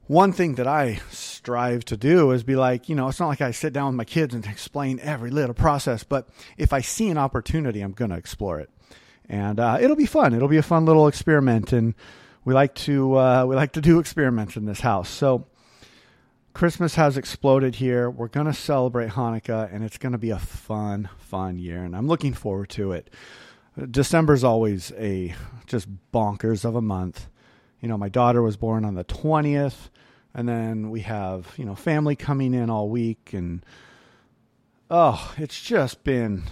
one 0.08 0.32
thing 0.32 0.56
that 0.56 0.68
I 0.68 1.02
strive 1.10 1.84
to 1.86 1.98
do 1.98 2.32
is 2.32 2.44
be 2.44 2.56
like, 2.56 2.88
you 2.88 2.96
know, 2.96 3.08
it's 3.08 3.20
not 3.20 3.28
like 3.28 3.42
I 3.42 3.52
sit 3.52 3.74
down 3.74 3.88
with 3.88 3.96
my 3.96 4.06
kids 4.06 4.34
and 4.34 4.46
explain 4.46 5.00
every 5.02 5.32
little 5.32 5.56
process, 5.56 6.04
but 6.04 6.30
if 6.58 6.72
I 6.72 6.82
see 6.82 7.10
an 7.10 7.18
opportunity, 7.18 7.82
I'm 7.82 7.92
going 7.92 8.12
to 8.12 8.18
explore 8.18 8.60
it 8.60 8.70
and 9.30 9.60
uh, 9.60 9.78
it'll 9.80 9.96
be 9.96 10.06
fun. 10.06 10.34
It'll 10.34 10.48
be 10.48 10.58
a 10.58 10.64
fun 10.64 10.86
little 10.86 11.08
experiment, 11.08 11.74
and 11.74 11.96
we 12.44 12.54
like 12.54 12.76
to 12.76 13.18
uh, 13.18 13.46
we 13.46 13.56
like 13.56 13.74
to 13.74 13.82
do 13.82 14.00
experiments 14.00 14.56
in 14.56 14.66
this 14.66 14.80
house. 14.80 15.10
So 15.10 15.48
Christmas 16.56 16.96
has 16.96 17.18
exploded 17.18 17.76
here. 17.76 18.10
We're 18.10 18.30
gonna 18.30 18.54
celebrate 18.54 19.10
Hanukkah, 19.10 19.70
and 19.74 19.84
it's 19.84 19.98
gonna 19.98 20.18
be 20.18 20.30
a 20.30 20.40
fun, 20.40 21.10
fun 21.18 21.58
year, 21.58 21.84
and 21.84 21.94
I'm 21.94 22.08
looking 22.08 22.32
forward 22.32 22.70
to 22.70 22.94
it. 22.94 23.10
December's 23.92 24.42
always 24.42 24.94
a 24.94 25.36
just 25.68 25.90
bonkers 26.14 26.64
of 26.64 26.74
a 26.74 26.82
month. 26.82 27.28
You 27.82 27.90
know, 27.90 27.98
my 27.98 28.08
daughter 28.08 28.42
was 28.42 28.56
born 28.56 28.86
on 28.86 28.96
the 28.96 29.04
twentieth, 29.04 29.90
and 30.34 30.48
then 30.48 30.92
we 30.92 31.02
have 31.02 31.54
you 31.58 31.66
know 31.66 31.76
family 31.76 32.16
coming 32.16 32.54
in 32.54 32.70
all 32.70 32.88
week, 32.88 33.34
and 33.34 33.62
oh, 34.90 35.34
it's 35.38 35.62
just 35.62 36.06
been 36.06 36.44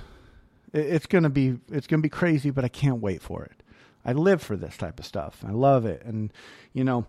it's 0.73 1.05
gonna 1.05 1.29
be 1.29 1.59
it's 1.71 1.87
gonna 1.87 2.01
be 2.01 2.09
crazy, 2.09 2.49
but 2.49 2.65
I 2.65 2.69
can't 2.69 2.99
wait 2.99 3.21
for 3.21 3.45
it. 3.45 3.63
I 4.03 4.11
live 4.11 4.41
for 4.41 4.57
this 4.57 4.75
type 4.75 4.99
of 4.99 5.05
stuff. 5.05 5.45
I 5.47 5.51
love 5.51 5.85
it, 5.85 6.03
and 6.03 6.33
you 6.73 6.83
know, 6.83 7.05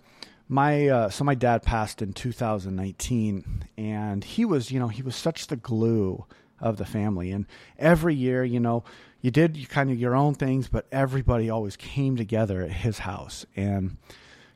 my 0.55 0.87
uh, 0.87 1.09
so 1.11 1.25
my 1.25 1.35
dad 1.35 1.65
passed 1.65 2.01
in 2.01 2.13
2019, 2.13 3.65
and 3.77 4.23
he 4.23 4.45
was 4.45 4.71
you 4.71 4.79
know 4.79 4.87
he 4.87 5.03
was 5.03 5.17
such 5.17 5.49
the 5.49 5.57
glue 5.57 6.25
of 6.61 6.77
the 6.77 6.85
family, 6.85 7.33
and 7.33 7.47
every 7.77 8.15
year 8.15 8.45
you 8.45 8.61
know 8.61 8.85
you 9.21 9.33
did 9.33 9.69
kind 9.69 9.91
of 9.91 9.99
your 9.99 10.15
own 10.15 10.33
things, 10.33 10.69
but 10.69 10.87
everybody 10.93 11.51
always 11.51 11.77
came 11.77 12.17
together 12.17 12.63
at 12.63 12.71
his 12.71 13.01
house, 13.01 13.45
and 13.57 13.97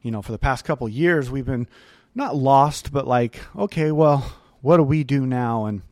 you 0.01 0.13
know 0.13 0.23
for 0.23 0.31
the 0.31 0.39
past 0.39 0.65
couple 0.65 0.89
years 0.89 1.33
we've 1.33 1.47
been 1.47 1.67
not 2.15 2.37
lost, 2.37 2.93
but 2.93 3.09
like 3.09 3.41
okay, 3.57 3.91
well, 3.91 4.25
what 4.61 4.77
do 4.77 4.85
we 4.85 5.03
do 5.03 5.27
now? 5.27 5.65
And 5.65 5.83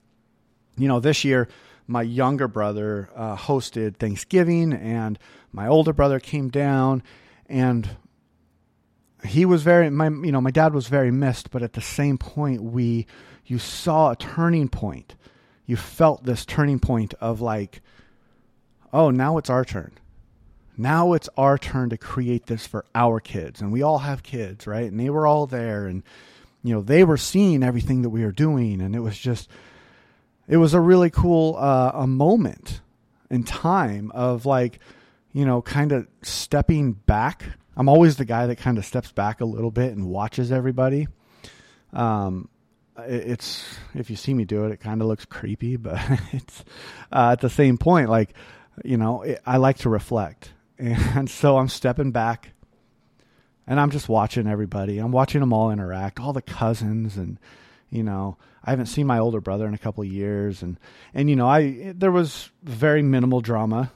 you 0.79 0.87
know 0.87 1.01
this 1.01 1.25
year 1.25 1.49
my 1.89 2.03
younger 2.03 2.47
brother 2.47 3.11
uh, 3.17 3.37
hosted 3.37 3.97
Thanksgiving, 3.97 4.73
and 4.73 5.19
my 5.51 5.67
older 5.67 5.93
brother 5.93 6.21
came 6.21 6.49
down, 6.49 7.03
and 7.49 7.97
he 9.25 9.45
was 9.45 9.63
very 9.63 9.91
my 9.91 10.09
you 10.09 10.33
know 10.33 10.41
my 10.41 10.51
dad 10.51 10.75
was 10.75 10.89
very 10.89 11.11
missed, 11.11 11.51
but 11.51 11.63
at 11.63 11.73
the 11.73 11.81
same 11.81 12.19
point 12.19 12.63
we 12.63 13.07
you 13.45 13.59
saw 13.59 14.11
a 14.11 14.17
turning 14.17 14.69
point. 14.69 15.15
You 15.67 15.77
felt 15.77 16.25
this 16.25 16.45
turning 16.45 16.79
point 16.79 17.15
of 17.21 17.41
like, 17.41 17.81
oh, 18.93 19.11
now 19.11 19.39
it's 19.39 19.51
our 19.51 19.65
turn. 19.65 19.93
Now 20.77 21.15
it's 21.15 21.29
our 21.37 21.59
turn 21.59 21.91
to 21.91 21.97
create 21.97 22.47
this 22.47 22.67
for 22.67 22.85
our 22.95 23.19
kids, 23.19 23.61
and 23.61 23.73
we 23.73 23.83
all 23.83 23.99
have 23.99 24.23
kids, 24.23 24.67
right? 24.67 24.91
And 24.91 25.01
they 25.01 25.11
were 25.11 25.27
all 25.27 25.47
there, 25.47 25.87
and 25.87 26.03
you 26.63 26.75
know 26.75 26.83
they 26.83 27.03
were 27.03 27.17
seeing 27.17 27.63
everything 27.63 28.03
that 28.03 28.11
we 28.11 28.25
were 28.25 28.33
doing, 28.33 28.81
and 28.81 28.95
it 28.95 29.01
was 29.01 29.19
just 29.19 29.49
it 30.49 30.59
was 30.59 30.75
a 30.75 30.81
really 30.81 31.11
cool 31.11 31.57
uh, 31.57 31.93
a 31.95 32.07
moment 32.07 32.81
in 33.31 33.43
time 33.43 34.13
of 34.15 34.47
like, 34.47 34.79
you 35.33 35.45
know, 35.45 35.63
kind 35.63 35.93
of 35.93 36.07
stepping 36.23 36.93
back. 36.93 37.45
I'm 37.77 37.89
always 37.89 38.17
the 38.17 38.25
guy 38.25 38.47
that 38.47 38.57
kind 38.57 38.79
of 38.79 38.87
steps 38.87 39.13
back 39.13 39.41
a 39.41 39.45
little 39.45 39.71
bit 39.71 39.93
and 39.93 40.07
watches 40.07 40.51
everybody. 40.51 41.09
Um, 41.93 42.49
it's 42.99 43.65
if 43.95 44.09
you 44.09 44.17
see 44.17 44.33
me 44.33 44.45
do 44.45 44.65
it, 44.65 44.73
it 44.73 44.81
kind 44.81 45.03
of 45.03 45.09
looks 45.09 45.25
creepy, 45.25 45.77
but 45.77 46.01
it's 46.33 46.65
uh, 47.13 47.31
at 47.33 47.41
the 47.41 47.51
same 47.51 47.79
point, 47.79 48.09
like 48.09 48.35
you 48.85 48.97
know, 48.97 49.23
it, 49.23 49.41
I 49.47 49.57
like 49.59 49.79
to 49.79 49.89
reflect, 49.89 50.53
and 50.79 51.29
so 51.29 51.59
I'm 51.59 51.69
stepping 51.69 52.13
back, 52.13 52.53
and 53.67 53.79
I'm 53.79 53.91
just 53.91 54.09
watching 54.09 54.47
everybody. 54.47 54.99
I'm 54.99 55.13
watching 55.13 55.41
them 55.41 55.53
all 55.53 55.71
interact, 55.71 56.21
all 56.21 56.33
the 56.33 56.43
cousins, 56.43 57.17
and 57.17 57.39
you 57.91 58.03
know, 58.03 58.39
I 58.65 58.71
haven't 58.71 58.87
seen 58.87 59.07
my 59.07 59.19
older 59.19 59.41
brother 59.41 59.67
in 59.67 59.75
a 59.75 59.79
couple 59.79 60.05
years, 60.05 60.63
and 60.63 60.79
and 61.15 61.29
you 61.29 61.37
know, 61.37 61.47
I 61.47 61.93
there 61.95 62.13
was 62.13 62.51
very 62.63 63.03
minimal 63.03 63.41
drama, 63.41 63.93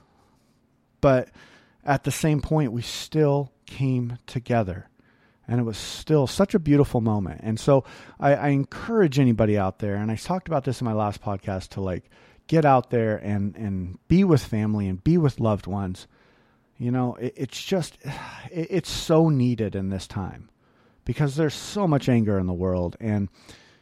but 1.00 1.30
at 1.84 2.04
the 2.04 2.10
same 2.10 2.40
point, 2.40 2.72
we 2.72 2.82
still 2.82 3.52
came 3.70 4.18
together, 4.26 4.88
and 5.48 5.60
it 5.60 5.64
was 5.64 5.78
still 5.78 6.26
such 6.26 6.54
a 6.54 6.58
beautiful 6.58 7.00
moment. 7.00 7.40
And 7.42 7.58
so, 7.58 7.84
I, 8.18 8.34
I 8.34 8.48
encourage 8.48 9.18
anybody 9.18 9.56
out 9.56 9.78
there, 9.78 9.94
and 9.94 10.10
I 10.10 10.16
talked 10.16 10.48
about 10.48 10.64
this 10.64 10.80
in 10.80 10.84
my 10.84 10.92
last 10.92 11.22
podcast, 11.22 11.68
to 11.70 11.80
like 11.80 12.10
get 12.46 12.64
out 12.64 12.90
there 12.90 13.16
and 13.16 13.56
and 13.56 13.98
be 14.08 14.24
with 14.24 14.44
family 14.44 14.88
and 14.88 15.02
be 15.02 15.16
with 15.16 15.40
loved 15.40 15.66
ones. 15.66 16.06
You 16.76 16.90
know, 16.90 17.14
it, 17.14 17.34
it's 17.36 17.62
just 17.62 17.96
it, 18.50 18.66
it's 18.70 18.90
so 18.90 19.28
needed 19.28 19.74
in 19.74 19.88
this 19.88 20.06
time 20.06 20.50
because 21.04 21.36
there's 21.36 21.54
so 21.54 21.86
much 21.88 22.08
anger 22.08 22.38
in 22.38 22.46
the 22.46 22.52
world 22.52 22.96
and 23.00 23.28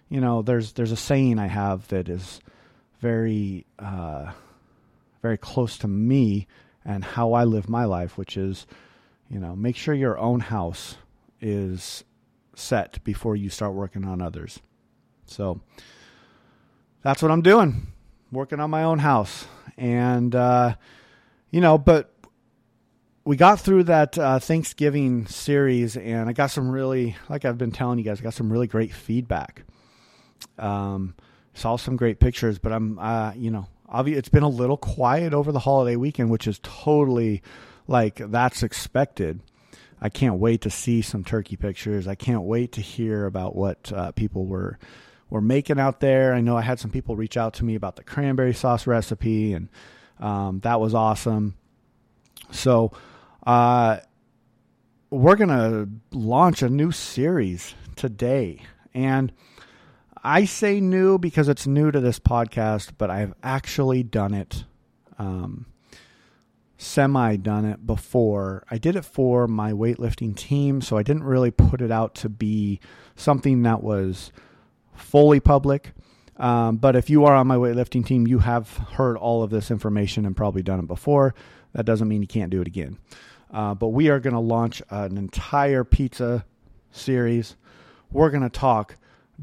you 0.08 0.20
know, 0.20 0.42
there's 0.42 0.72
there's 0.72 0.92
a 0.92 0.96
saying 0.96 1.38
I 1.38 1.48
have 1.48 1.86
that 1.88 2.08
is 2.08 2.40
very 3.00 3.66
uh, 3.78 4.32
very 5.22 5.36
close 5.36 5.78
to 5.78 5.88
me 5.88 6.46
and 6.84 7.04
how 7.04 7.34
I 7.34 7.44
live 7.44 7.68
my 7.68 7.84
life, 7.84 8.16
which 8.16 8.36
is, 8.36 8.66
you 9.30 9.38
know, 9.38 9.54
make 9.54 9.76
sure 9.76 9.94
your 9.94 10.18
own 10.18 10.40
house 10.40 10.96
is 11.40 12.04
set 12.54 13.02
before 13.04 13.36
you 13.36 13.50
start 13.50 13.74
working 13.74 14.04
on 14.04 14.20
others. 14.20 14.60
So 15.26 15.60
that's 17.02 17.22
what 17.22 17.30
I'm 17.30 17.42
doing, 17.42 17.88
working 18.32 18.60
on 18.60 18.70
my 18.70 18.82
own 18.82 18.98
house, 18.98 19.46
and 19.76 20.34
uh, 20.34 20.74
you 21.50 21.60
know, 21.60 21.78
but 21.78 22.12
we 23.24 23.36
got 23.36 23.60
through 23.60 23.84
that 23.84 24.16
uh, 24.16 24.38
Thanksgiving 24.38 25.26
series, 25.26 25.98
and 25.98 26.30
I 26.30 26.32
got 26.32 26.50
some 26.50 26.70
really, 26.70 27.14
like 27.28 27.44
I've 27.44 27.58
been 27.58 27.72
telling 27.72 27.98
you 27.98 28.04
guys, 28.04 28.20
I 28.20 28.22
got 28.22 28.32
some 28.32 28.50
really 28.50 28.66
great 28.66 28.92
feedback. 28.92 29.64
Um, 30.58 31.14
saw 31.52 31.76
some 31.76 31.96
great 31.96 32.20
pictures, 32.20 32.58
but 32.58 32.72
I'm, 32.72 32.98
uh, 32.98 33.32
you 33.34 33.50
know, 33.50 33.66
obviously 33.86 34.18
it's 34.18 34.30
been 34.30 34.44
a 34.44 34.48
little 34.48 34.78
quiet 34.78 35.34
over 35.34 35.52
the 35.52 35.58
holiday 35.58 35.96
weekend, 35.96 36.30
which 36.30 36.46
is 36.46 36.58
totally 36.62 37.42
like 37.88 38.16
that's 38.30 38.62
expected. 38.62 39.40
I 40.00 40.08
can't 40.10 40.38
wait 40.38 40.60
to 40.60 40.70
see 40.70 41.02
some 41.02 41.24
turkey 41.24 41.56
pictures. 41.56 42.06
I 42.06 42.14
can't 42.14 42.42
wait 42.42 42.70
to 42.72 42.80
hear 42.80 43.26
about 43.26 43.56
what 43.56 43.90
uh, 43.92 44.12
people 44.12 44.46
were 44.46 44.78
were 45.30 45.40
making 45.40 45.80
out 45.80 46.00
there. 46.00 46.32
I 46.32 46.40
know 46.40 46.56
I 46.56 46.62
had 46.62 46.78
some 46.78 46.90
people 46.90 47.16
reach 47.16 47.36
out 47.36 47.54
to 47.54 47.64
me 47.64 47.74
about 47.74 47.96
the 47.96 48.04
cranberry 48.04 48.54
sauce 48.54 48.86
recipe, 48.86 49.52
and 49.52 49.68
um, 50.20 50.60
that 50.60 50.80
was 50.80 50.94
awesome. 50.94 51.56
So, 52.50 52.92
uh, 53.46 53.98
we're 55.10 55.36
gonna 55.36 55.88
launch 56.12 56.62
a 56.62 56.68
new 56.68 56.92
series 56.92 57.74
today, 57.96 58.62
and 58.94 59.32
I 60.22 60.44
say 60.44 60.80
new 60.80 61.18
because 61.18 61.48
it's 61.48 61.66
new 61.66 61.90
to 61.90 62.00
this 62.00 62.18
podcast, 62.18 62.92
but 62.98 63.10
I've 63.10 63.34
actually 63.42 64.02
done 64.02 64.34
it, 64.34 64.64
um, 65.18 65.66
semi 66.78 67.36
done 67.36 67.64
it 67.64 67.86
before. 67.86 68.64
I 68.70 68.78
did 68.78 68.96
it 68.96 69.04
for 69.04 69.46
my 69.46 69.72
weightlifting 69.72 70.34
team, 70.34 70.80
so 70.80 70.96
I 70.96 71.02
didn't 71.02 71.24
really 71.24 71.50
put 71.50 71.82
it 71.82 71.90
out 71.90 72.14
to 72.16 72.28
be 72.28 72.80
something 73.16 73.62
that 73.62 73.82
was 73.82 74.32
fully 74.94 75.40
public. 75.40 75.92
Um, 76.36 76.76
but 76.76 76.94
if 76.94 77.10
you 77.10 77.24
are 77.24 77.34
on 77.34 77.48
my 77.48 77.56
weightlifting 77.56 78.06
team, 78.06 78.26
you 78.26 78.38
have 78.38 78.68
heard 78.92 79.16
all 79.16 79.42
of 79.42 79.50
this 79.50 79.70
information 79.70 80.24
and 80.24 80.36
probably 80.36 80.62
done 80.62 80.78
it 80.78 80.86
before. 80.86 81.34
That 81.72 81.84
doesn't 81.84 82.08
mean 82.08 82.22
you 82.22 82.28
can't 82.28 82.50
do 82.50 82.60
it 82.60 82.68
again. 82.68 82.98
Uh, 83.52 83.74
but 83.74 83.88
we 83.88 84.08
are 84.08 84.20
going 84.20 84.34
to 84.34 84.40
launch 84.40 84.80
an 84.90 85.18
entire 85.18 85.82
pizza 85.82 86.44
series. 86.92 87.56
We're 88.12 88.30
going 88.30 88.42
to 88.44 88.48
talk 88.48 88.96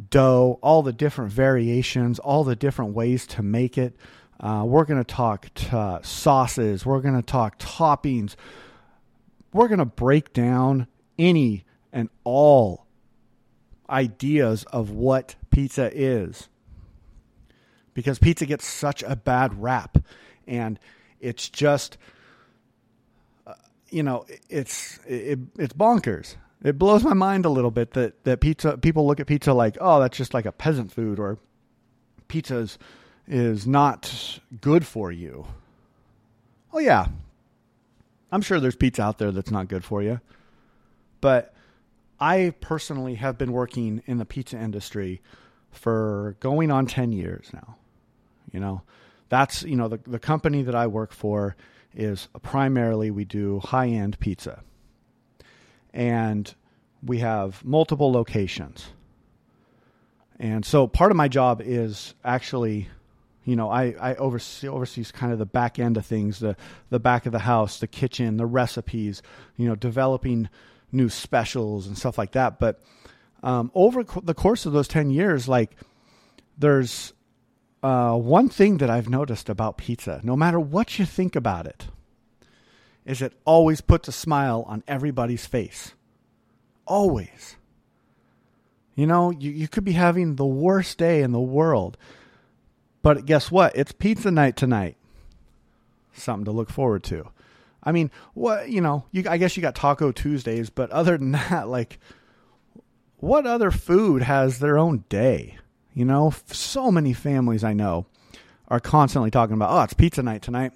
dough, 0.09 0.59
all 0.61 0.83
the 0.83 0.93
different 0.93 1.31
variations, 1.31 2.19
all 2.19 2.43
the 2.43 2.55
different 2.55 2.93
ways 2.93 3.27
to 3.27 3.43
make 3.43 3.77
it. 3.77 3.95
Uh, 4.39 4.63
we're 4.65 4.85
going 4.85 5.03
to 5.03 5.03
talk 5.03 5.53
t- 5.53 5.97
sauces. 6.03 6.85
We're 6.85 6.99
going 6.99 7.15
to 7.15 7.21
talk 7.21 7.57
toppings. 7.59 8.35
We're 9.53 9.67
going 9.67 9.79
to 9.79 9.85
break 9.85 10.33
down 10.33 10.87
any 11.17 11.63
and 11.93 12.09
all 12.23 12.85
ideas 13.89 14.65
of 14.65 14.91
what 14.91 15.35
pizza 15.51 15.89
is. 15.93 16.49
Because 17.93 18.19
pizza 18.19 18.45
gets 18.45 18.65
such 18.65 19.03
a 19.03 19.15
bad 19.15 19.61
rap. 19.61 19.97
And 20.47 20.77
it's 21.21 21.47
just, 21.47 21.97
uh, 23.47 23.53
you 23.89 24.03
know, 24.03 24.25
it's, 24.49 24.99
it, 25.07 25.39
it's 25.57 25.73
bonkers 25.73 26.35
it 26.65 26.79
blows 26.79 27.03
my 27.03 27.13
mind 27.13 27.45
a 27.45 27.49
little 27.49 27.69
bit 27.69 27.93
that 27.93 28.23
that 28.23 28.41
pizza 28.41 28.77
people 28.77 29.05
look 29.05 29.19
at 29.19 29.27
pizza 29.27 29.53
like 29.53 29.77
oh 29.79 29.99
that's 29.99 30.17
just 30.17 30.33
like 30.33 30.45
a 30.45 30.51
peasant 30.51 30.91
food 30.91 31.19
or 31.19 31.37
pizza 32.27 32.67
is, 33.27 33.65
not 33.67 34.39
good 34.61 34.85
for 34.85 35.11
you. 35.11 35.45
Oh 36.73 36.79
yeah, 36.79 37.07
I'm 38.31 38.41
sure 38.41 38.59
there's 38.59 38.75
pizza 38.75 39.01
out 39.01 39.17
there 39.17 39.31
that's 39.31 39.51
not 39.51 39.67
good 39.67 39.83
for 39.83 40.03
you, 40.03 40.19
but 41.21 41.53
I 42.19 42.53
personally 42.61 43.15
have 43.15 43.37
been 43.37 43.51
working 43.51 44.01
in 44.05 44.17
the 44.17 44.25
pizza 44.25 44.57
industry 44.57 45.21
for 45.71 46.35
going 46.39 46.71
on 46.71 46.85
10 46.85 47.11
years 47.11 47.49
now. 47.53 47.75
You 48.51 48.59
know, 48.59 48.81
that's, 49.29 49.63
you 49.63 49.75
know, 49.75 49.87
the, 49.87 49.99
the 50.05 50.19
company 50.19 50.63
that 50.63 50.75
I 50.75 50.87
work 50.87 51.11
for 51.11 51.55
is 51.93 52.27
primarily 52.41 53.11
we 53.11 53.25
do 53.25 53.59
high 53.59 53.87
end 53.87 54.19
pizza 54.19 54.61
and 55.93 56.53
we 57.03 57.19
have 57.19 57.63
multiple 57.63 58.11
locations. 58.11 58.87
And 60.39 60.65
so 60.65 60.87
part 60.87 61.11
of 61.11 61.17
my 61.17 61.27
job 61.27 61.61
is 61.63 62.13
actually, 62.23 62.89
you 63.45 63.55
know, 63.55 63.69
I, 63.69 63.95
I 63.99 64.15
oversee 64.15 64.67
oversees 64.67 65.11
kind 65.11 65.31
of 65.31 65.39
the 65.39 65.45
back 65.45 65.79
end 65.79 65.97
of 65.97 66.05
things, 66.05 66.39
the 66.39 66.57
the 66.89 66.99
back 66.99 67.25
of 67.25 67.31
the 67.31 67.39
house, 67.39 67.79
the 67.79 67.87
kitchen, 67.87 68.37
the 68.37 68.45
recipes, 68.45 69.21
you 69.55 69.67
know, 69.67 69.75
developing 69.75 70.49
new 70.91 71.09
specials 71.09 71.87
and 71.87 71.97
stuff 71.97 72.17
like 72.17 72.31
that. 72.31 72.59
But 72.59 72.81
um, 73.43 73.71
over 73.75 74.03
the 74.03 74.33
course 74.33 74.65
of 74.65 74.73
those 74.73 74.87
ten 74.87 75.11
years, 75.11 75.47
like 75.47 75.77
there's 76.57 77.13
uh, 77.83 78.15
one 78.15 78.49
thing 78.49 78.77
that 78.77 78.89
I've 78.89 79.09
noticed 79.09 79.47
about 79.47 79.77
pizza, 79.77 80.19
no 80.23 80.35
matter 80.35 80.59
what 80.59 80.97
you 80.97 81.05
think 81.05 81.35
about 81.35 81.67
it, 81.67 81.85
is 83.05 83.21
it 83.21 83.33
always 83.45 83.79
puts 83.81 84.07
a 84.07 84.11
smile 84.11 84.65
on 84.67 84.83
everybody's 84.87 85.45
face. 85.45 85.93
Always. 86.87 87.57
You 88.95 89.05
know, 89.05 89.29
you, 89.29 89.51
you 89.51 89.67
could 89.67 89.83
be 89.83 89.91
having 89.91 90.35
the 90.35 90.45
worst 90.45 90.97
day 90.97 91.21
in 91.21 91.31
the 91.31 91.39
world. 91.39 91.97
But 93.05 93.27
guess 93.27 93.51
what? 93.51 93.75
It's 93.75 93.91
pizza 93.91 94.31
night 94.31 94.55
tonight. 94.55 94.97
Something 96.13 96.45
to 96.45 96.51
look 96.51 96.71
forward 96.71 97.03
to. 97.03 97.29
I 97.83 97.91
mean, 97.91 98.09
what, 98.33 98.71
you 98.71 98.81
know, 98.81 99.03
you, 99.11 99.25
I 99.29 99.37
guess 99.37 99.55
you 99.55 99.61
got 99.61 99.75
Taco 99.75 100.11
Tuesdays, 100.11 100.71
but 100.71 100.89
other 100.89 101.15
than 101.19 101.33
that, 101.33 101.67
like, 101.67 101.99
what 103.17 103.45
other 103.45 103.69
food 103.69 104.23
has 104.23 104.57
their 104.57 104.79
own 104.79 105.03
day? 105.07 105.59
You 105.93 106.03
know, 106.03 106.33
so 106.47 106.91
many 106.91 107.13
families 107.13 107.63
I 107.63 107.73
know 107.73 108.07
are 108.69 108.79
constantly 108.79 109.29
talking 109.29 109.53
about, 109.53 109.69
oh, 109.69 109.83
it's 109.83 109.93
pizza 109.93 110.23
night 110.23 110.41
tonight. 110.41 110.71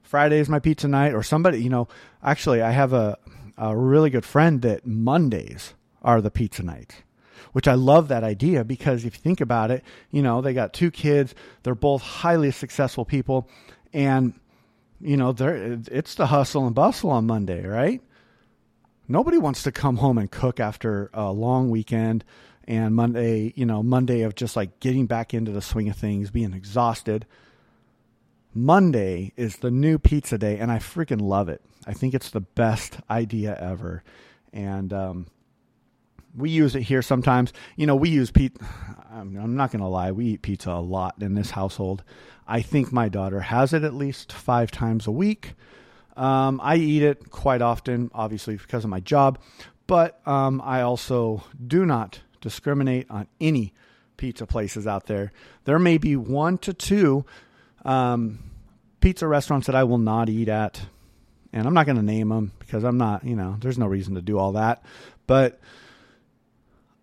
Friday 0.00 0.38
is 0.38 0.48
my 0.48 0.60
pizza 0.60 0.86
night, 0.86 1.12
or 1.12 1.24
somebody, 1.24 1.60
you 1.60 1.70
know, 1.70 1.88
actually, 2.22 2.62
I 2.62 2.70
have 2.70 2.92
a, 2.92 3.18
a 3.56 3.76
really 3.76 4.10
good 4.10 4.24
friend 4.24 4.62
that 4.62 4.86
Mondays 4.86 5.74
are 6.02 6.20
the 6.20 6.30
pizza 6.30 6.62
nights, 6.62 6.94
which 7.52 7.68
I 7.68 7.74
love 7.74 8.08
that 8.08 8.24
idea 8.24 8.64
because 8.64 9.04
if 9.04 9.16
you 9.16 9.20
think 9.20 9.40
about 9.40 9.70
it, 9.70 9.84
you 10.10 10.22
know, 10.22 10.40
they 10.40 10.54
got 10.54 10.72
two 10.72 10.90
kids, 10.90 11.34
they're 11.62 11.74
both 11.74 12.02
highly 12.02 12.50
successful 12.50 13.04
people, 13.04 13.48
and, 13.92 14.34
you 15.00 15.16
know, 15.16 15.32
they're, 15.32 15.78
it's 15.90 16.14
the 16.14 16.26
hustle 16.26 16.66
and 16.66 16.74
bustle 16.74 17.10
on 17.10 17.26
Monday, 17.26 17.66
right? 17.66 18.02
Nobody 19.06 19.38
wants 19.38 19.62
to 19.62 19.72
come 19.72 19.96
home 19.96 20.18
and 20.18 20.30
cook 20.30 20.60
after 20.60 21.10
a 21.14 21.32
long 21.32 21.70
weekend 21.70 22.24
and 22.68 22.94
Monday, 22.94 23.54
you 23.56 23.64
know, 23.64 23.82
Monday 23.82 24.20
of 24.20 24.34
just 24.34 24.54
like 24.54 24.78
getting 24.78 25.06
back 25.06 25.32
into 25.32 25.50
the 25.50 25.62
swing 25.62 25.88
of 25.88 25.96
things, 25.96 26.30
being 26.30 26.52
exhausted. 26.52 27.26
Monday 28.52 29.32
is 29.36 29.56
the 29.56 29.70
new 29.70 29.98
pizza 29.98 30.36
day, 30.36 30.58
and 30.58 30.70
I 30.70 30.78
freaking 30.78 31.22
love 31.22 31.48
it. 31.48 31.62
I 31.86 31.94
think 31.94 32.12
it's 32.12 32.30
the 32.30 32.42
best 32.42 32.98
idea 33.08 33.56
ever. 33.58 34.02
And 34.52 34.92
um, 34.92 35.26
we 36.36 36.50
use 36.50 36.74
it 36.74 36.82
here 36.82 37.02
sometimes. 37.02 37.52
You 37.76 37.86
know, 37.86 37.96
we 37.96 38.10
use 38.10 38.30
pizza. 38.30 38.64
I'm 39.10 39.56
not 39.56 39.72
going 39.72 39.80
to 39.80 39.88
lie, 39.88 40.12
we 40.12 40.26
eat 40.26 40.42
pizza 40.42 40.70
a 40.70 40.80
lot 40.80 41.16
in 41.20 41.34
this 41.34 41.50
household. 41.50 42.04
I 42.46 42.62
think 42.62 42.92
my 42.92 43.08
daughter 43.08 43.40
has 43.40 43.72
it 43.72 43.82
at 43.82 43.94
least 43.94 44.32
five 44.32 44.70
times 44.70 45.06
a 45.06 45.10
week. 45.10 45.54
Um, 46.16 46.60
I 46.62 46.76
eat 46.76 47.02
it 47.02 47.30
quite 47.30 47.62
often, 47.62 48.10
obviously 48.14 48.56
because 48.56 48.84
of 48.84 48.90
my 48.90 49.00
job, 49.00 49.38
but 49.86 50.20
um, 50.26 50.60
I 50.64 50.82
also 50.82 51.44
do 51.64 51.86
not 51.86 52.20
discriminate 52.40 53.06
on 53.10 53.28
any 53.40 53.72
pizza 54.16 54.46
places 54.46 54.86
out 54.86 55.06
there. 55.06 55.32
There 55.64 55.78
may 55.78 55.98
be 55.98 56.16
one 56.16 56.58
to 56.58 56.74
two 56.74 57.24
um, 57.84 58.40
pizza 59.00 59.26
restaurants 59.26 59.66
that 59.66 59.76
I 59.76 59.84
will 59.84 59.98
not 59.98 60.28
eat 60.28 60.48
at, 60.48 60.80
and 61.52 61.66
I'm 61.66 61.74
not 61.74 61.86
going 61.86 61.96
to 61.96 62.02
name 62.02 62.28
them 62.28 62.52
because 62.58 62.84
I'm 62.84 62.98
not, 62.98 63.24
you 63.24 63.36
know, 63.36 63.56
there's 63.60 63.78
no 63.78 63.86
reason 63.86 64.14
to 64.16 64.22
do 64.22 64.38
all 64.38 64.52
that. 64.52 64.82
But 65.26 65.60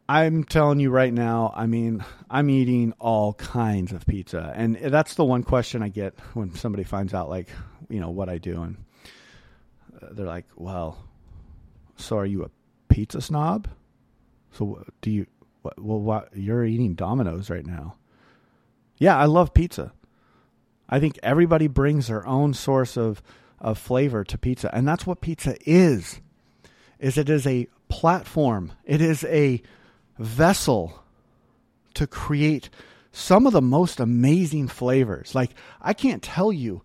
I'm 0.07 0.43
telling 0.43 0.79
you 0.79 0.91
right 0.91 1.13
now, 1.13 1.51
I 1.55 1.65
mean, 1.65 2.05
I'm 2.29 2.49
eating 2.49 2.93
all 2.99 3.33
kinds 3.33 3.91
of 3.91 4.05
pizza. 4.05 4.53
And 4.55 4.75
that's 4.75 5.15
the 5.15 5.25
one 5.25 5.41
question 5.41 5.81
I 5.81 5.89
get 5.89 6.13
when 6.33 6.53
somebody 6.53 6.83
finds 6.83 7.13
out, 7.13 7.27
like, 7.27 7.49
you 7.89 7.99
know, 7.99 8.11
what 8.11 8.29
I 8.29 8.37
do. 8.37 8.61
And 8.61 8.77
uh, 9.99 10.09
they're 10.11 10.27
like, 10.27 10.45
well, 10.55 10.97
so 11.95 12.19
are 12.19 12.25
you 12.25 12.43
a 12.43 12.51
pizza 12.87 13.19
snob? 13.19 13.67
So 14.51 14.85
do 15.01 15.09
you, 15.09 15.25
well, 15.63 15.99
what, 15.99 16.29
you're 16.35 16.63
eating 16.63 16.93
Domino's 16.93 17.49
right 17.49 17.65
now. 17.65 17.95
Yeah, 18.97 19.17
I 19.17 19.25
love 19.25 19.55
pizza. 19.55 19.91
I 20.87 20.99
think 20.99 21.19
everybody 21.23 21.67
brings 21.67 22.07
their 22.07 22.27
own 22.27 22.53
source 22.53 22.95
of, 22.95 23.23
of 23.59 23.79
flavor 23.79 24.23
to 24.23 24.37
pizza. 24.37 24.69
And 24.73 24.87
that's 24.87 25.07
what 25.07 25.19
pizza 25.19 25.57
is, 25.67 26.21
is 26.99 27.17
it 27.17 27.27
is 27.27 27.47
a 27.47 27.67
platform. 27.89 28.71
It 28.85 29.01
is 29.01 29.23
a, 29.23 29.63
vessel 30.17 31.03
to 31.95 32.07
create 32.07 32.69
some 33.11 33.47
of 33.47 33.53
the 33.53 33.61
most 33.61 33.99
amazing 33.99 34.67
flavors. 34.67 35.33
Like 35.33 35.51
I 35.81 35.93
can't 35.93 36.21
tell 36.21 36.51
you. 36.51 36.81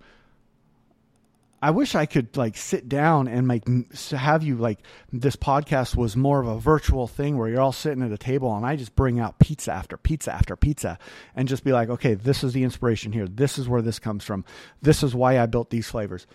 I 1.62 1.72
wish 1.72 1.94
I 1.94 2.06
could 2.06 2.38
like 2.38 2.56
sit 2.56 2.88
down 2.88 3.28
and 3.28 3.46
like 3.46 3.64
have 4.12 4.42
you 4.42 4.56
like 4.56 4.78
this 5.12 5.36
podcast 5.36 5.94
was 5.94 6.16
more 6.16 6.40
of 6.40 6.46
a 6.46 6.58
virtual 6.58 7.06
thing 7.06 7.36
where 7.36 7.48
you're 7.48 7.60
all 7.60 7.72
sitting 7.72 8.02
at 8.02 8.12
a 8.12 8.16
table 8.16 8.56
and 8.56 8.64
I 8.64 8.76
just 8.76 8.96
bring 8.96 9.20
out 9.20 9.38
pizza 9.38 9.72
after 9.72 9.98
pizza 9.98 10.32
after 10.32 10.56
pizza 10.56 10.98
and 11.36 11.48
just 11.48 11.62
be 11.62 11.72
like, 11.72 11.90
okay, 11.90 12.14
this 12.14 12.42
is 12.42 12.54
the 12.54 12.62
inspiration 12.62 13.12
here. 13.12 13.26
This 13.26 13.58
is 13.58 13.68
where 13.68 13.82
this 13.82 13.98
comes 13.98 14.24
from. 14.24 14.46
This 14.80 15.02
is 15.02 15.14
why 15.14 15.38
I 15.38 15.44
built 15.46 15.68
these 15.68 15.88
flavors. 15.88 16.26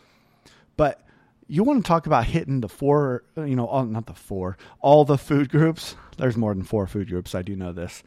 But 0.77 1.01
you 1.47 1.63
want 1.63 1.83
to 1.83 1.87
talk 1.87 2.07
about 2.07 2.25
hitting 2.25 2.61
the 2.61 2.69
four, 2.69 3.23
you 3.37 3.55
know, 3.55 3.67
all, 3.67 3.85
not 3.85 4.07
the 4.07 4.13
four, 4.13 4.57
all 4.79 5.05
the 5.05 5.17
food 5.17 5.49
groups. 5.49 5.95
There's 6.17 6.37
more 6.37 6.53
than 6.53 6.63
four 6.63 6.87
food 6.87 7.09
groups. 7.09 7.35
I 7.35 7.41
do 7.41 7.55
know 7.55 7.73
this. 7.73 8.03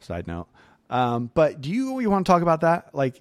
Side 0.00 0.26
note. 0.26 0.46
Um, 0.90 1.30
but 1.34 1.60
do 1.60 1.70
you 1.70 2.00
you 2.00 2.08
want 2.08 2.26
to 2.26 2.32
talk 2.32 2.42
about 2.42 2.60
that? 2.62 2.94
Like, 2.94 3.20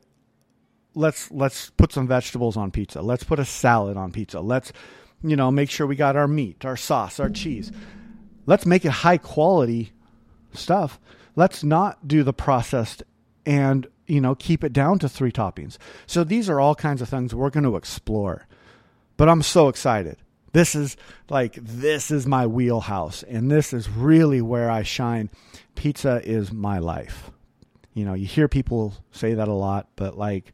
let's 0.94 1.30
let's 1.32 1.70
put 1.72 1.92
some 1.92 2.08
vegetables 2.08 2.56
on 2.56 2.72
pizza. 2.72 3.02
Let's 3.02 3.24
put 3.24 3.40
a 3.40 3.46
salad 3.46 3.98
on 3.98 4.12
pizza. 4.12 4.40
Let's, 4.40 4.72
you 5.24 5.36
know, 5.36 5.52
make 5.52 5.70
sure 5.70 5.88
we 5.88 5.96
got 5.96 6.16
our 6.16 6.28
meat, 6.28 6.66
our 6.66 6.78
sauce, 6.78 7.20
our 7.20 7.30
cheese. 7.30 7.72
Let's 8.46 8.66
make 8.66 8.86
it 8.86 8.92
high 8.92 9.18
quality 9.18 9.92
stuff. 10.54 11.00
Let's 11.36 11.64
not 11.64 12.08
do 12.08 12.24
the 12.24 12.34
processed 12.34 13.04
and 13.46 13.88
you 14.06 14.22
know 14.22 14.36
keep 14.36 14.64
it 14.64 14.72
down 14.72 15.00
to 15.00 15.10
three 15.10 15.32
toppings. 15.32 15.78
So 16.06 16.24
these 16.24 16.50
are 16.50 16.60
all 16.60 16.76
kinds 16.76 17.02
of 17.02 17.10
things 17.10 17.36
we're 17.36 17.50
going 17.50 17.64
to 17.66 17.76
explore. 17.76 18.48
But 19.18 19.30
I'm 19.30 19.42
so 19.42 19.68
excited. 19.68 20.18
This 20.54 20.76
is 20.76 20.96
like, 21.30 21.56
this 21.56 22.10
is 22.10 22.26
my 22.26 22.48
wheelhouse, 22.48 23.24
and 23.24 23.52
this 23.52 23.74
is 23.74 23.90
really 23.90 24.42
where 24.42 24.72
I 24.72 24.84
shine. 24.84 25.30
Pizza 25.76 26.22
is 26.24 26.54
my 26.54 26.80
life. 26.80 27.32
You 27.94 28.06
know, 28.06 28.14
you 28.14 28.26
hear 28.28 28.48
people 28.48 28.94
say 29.12 29.34
that 29.34 29.48
a 29.48 29.54
lot, 29.54 29.88
but 29.96 30.18
like, 30.18 30.54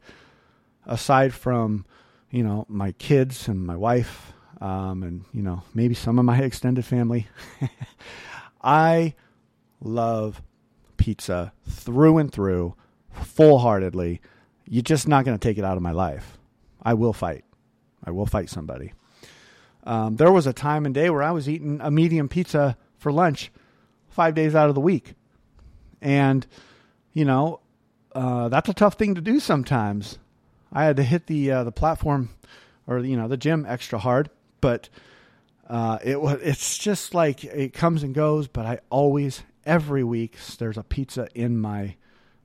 aside 0.86 1.32
from, 1.32 1.84
you 2.30 2.42
know, 2.42 2.66
my 2.68 2.92
kids 2.92 3.48
and 3.48 3.66
my 3.66 3.76
wife, 3.76 4.32
um, 4.60 5.02
and, 5.02 5.24
you 5.32 5.42
know, 5.42 5.62
maybe 5.74 5.94
some 5.94 6.18
of 6.18 6.24
my 6.24 6.38
extended 6.38 6.84
family, 6.84 7.28
I 8.62 9.14
love 9.80 10.42
pizza 10.96 11.52
through 11.68 12.18
and 12.18 12.32
through, 12.32 12.74
full 13.10 13.58
heartedly. 13.58 14.20
You're 14.66 14.82
just 14.82 15.06
not 15.06 15.24
going 15.24 15.38
to 15.38 15.48
take 15.48 15.58
it 15.58 15.64
out 15.64 15.76
of 15.76 15.82
my 15.82 15.92
life. 15.92 16.38
I 16.82 16.94
will 16.94 17.12
fight. 17.12 17.44
I 18.04 18.10
will 18.10 18.26
fight 18.26 18.50
somebody. 18.50 18.92
Um, 19.84 20.16
there 20.16 20.32
was 20.32 20.46
a 20.46 20.52
time 20.52 20.86
and 20.86 20.94
day 20.94 21.10
where 21.10 21.22
I 21.22 21.30
was 21.30 21.48
eating 21.48 21.80
a 21.82 21.90
medium 21.90 22.28
pizza 22.28 22.76
for 22.98 23.12
lunch 23.12 23.50
five 24.08 24.34
days 24.34 24.54
out 24.54 24.68
of 24.68 24.74
the 24.74 24.80
week. 24.80 25.14
And, 26.00 26.46
you 27.12 27.24
know, 27.24 27.60
uh, 28.14 28.48
that's 28.48 28.68
a 28.68 28.74
tough 28.74 28.94
thing 28.94 29.14
to 29.14 29.20
do 29.20 29.40
sometimes. 29.40 30.18
I 30.72 30.84
had 30.84 30.96
to 30.96 31.02
hit 31.02 31.26
the 31.26 31.50
uh, 31.50 31.64
the 31.64 31.72
platform 31.72 32.30
or 32.86 32.98
you 32.98 33.16
know 33.16 33.28
the 33.28 33.36
gym 33.36 33.64
extra 33.68 33.98
hard, 33.98 34.28
but 34.60 34.88
uh, 35.68 35.98
it 36.04 36.20
was 36.20 36.40
it's 36.42 36.78
just 36.78 37.14
like 37.14 37.44
it 37.44 37.72
comes 37.72 38.02
and 38.02 38.14
goes. 38.14 38.48
But 38.48 38.66
I 38.66 38.80
always 38.90 39.42
every 39.64 40.04
week 40.04 40.36
there's 40.58 40.76
a 40.76 40.82
pizza 40.82 41.28
in 41.34 41.58
my 41.58 41.96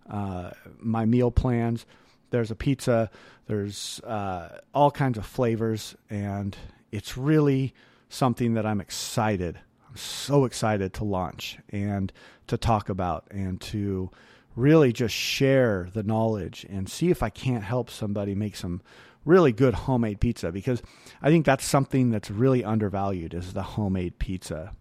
uh, 0.09 0.51
my 0.79 1.05
meal 1.05 1.31
plans. 1.31 1.85
There's 2.29 2.51
a 2.51 2.55
pizza. 2.55 3.09
There's 3.47 3.99
uh, 4.01 4.59
all 4.73 4.91
kinds 4.91 5.17
of 5.17 5.25
flavors, 5.25 5.95
and 6.09 6.55
it's 6.91 7.17
really 7.17 7.73
something 8.09 8.53
that 8.55 8.65
I'm 8.65 8.81
excited. 8.81 9.59
I'm 9.87 9.97
so 9.97 10.45
excited 10.45 10.93
to 10.95 11.03
launch 11.03 11.57
and 11.69 12.11
to 12.47 12.57
talk 12.57 12.89
about 12.89 13.25
and 13.31 13.59
to 13.61 14.11
really 14.55 14.91
just 14.91 15.15
share 15.15 15.89
the 15.93 16.03
knowledge 16.03 16.65
and 16.69 16.89
see 16.89 17.09
if 17.09 17.23
I 17.23 17.29
can't 17.29 17.63
help 17.63 17.89
somebody 17.89 18.35
make 18.35 18.55
some 18.55 18.81
really 19.25 19.51
good 19.51 19.73
homemade 19.73 20.19
pizza 20.19 20.51
because 20.51 20.81
I 21.21 21.29
think 21.29 21.45
that's 21.45 21.65
something 21.65 22.09
that's 22.09 22.31
really 22.31 22.63
undervalued 22.63 23.33
is 23.33 23.53
the 23.53 23.61
homemade 23.61 24.19
pizza. 24.19 24.73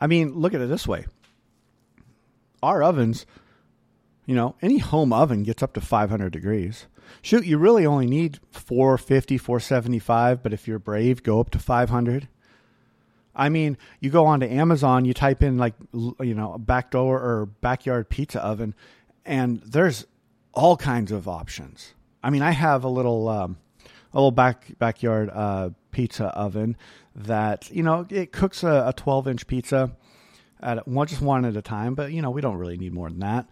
I 0.00 0.06
mean, 0.06 0.34
look 0.34 0.54
at 0.54 0.60
it 0.60 0.68
this 0.68 0.86
way. 0.86 1.06
Our 2.62 2.82
ovens 2.82 3.26
you 4.26 4.34
know, 4.34 4.56
any 4.60 4.78
home 4.78 5.12
oven 5.12 5.42
gets 5.42 5.62
up 5.62 5.72
to 5.74 5.80
500 5.80 6.32
degrees. 6.32 6.86
Shoot, 7.22 7.46
you 7.46 7.56
really 7.58 7.86
only 7.86 8.06
need 8.06 8.40
450, 8.50 9.38
475, 9.38 10.42
but 10.42 10.52
if 10.52 10.66
you're 10.66 10.78
brave, 10.78 11.22
go 11.22 11.40
up 11.40 11.50
to 11.50 11.58
500. 11.58 12.28
I 13.34 13.48
mean, 13.48 13.78
you 14.00 14.10
go 14.10 14.26
onto 14.26 14.46
Amazon, 14.46 15.04
you 15.04 15.14
type 15.14 15.42
in 15.42 15.56
like, 15.56 15.74
you 15.92 16.34
know, 16.34 16.58
backdoor 16.58 17.20
or 17.20 17.46
backyard 17.46 18.08
pizza 18.08 18.42
oven, 18.42 18.74
and 19.24 19.60
there's 19.60 20.06
all 20.52 20.76
kinds 20.76 21.12
of 21.12 21.28
options. 21.28 21.94
I 22.22 22.30
mean, 22.30 22.42
I 22.42 22.50
have 22.50 22.82
a 22.82 22.88
little, 22.88 23.28
um, 23.28 23.58
a 24.12 24.16
little 24.16 24.30
back 24.30 24.66
backyard 24.78 25.30
uh, 25.32 25.70
pizza 25.90 26.26
oven 26.28 26.76
that 27.14 27.70
you 27.70 27.82
know 27.82 28.06
it 28.08 28.32
cooks 28.32 28.62
a, 28.62 28.84
a 28.88 28.92
12 28.96 29.28
inch 29.28 29.46
pizza 29.46 29.92
at 30.60 30.88
one 30.88 31.06
just 31.06 31.20
one 31.20 31.44
at 31.44 31.54
a 31.54 31.62
time, 31.62 31.94
but 31.94 32.12
you 32.12 32.22
know 32.22 32.30
we 32.30 32.40
don't 32.40 32.56
really 32.56 32.78
need 32.78 32.94
more 32.94 33.10
than 33.10 33.20
that. 33.20 33.46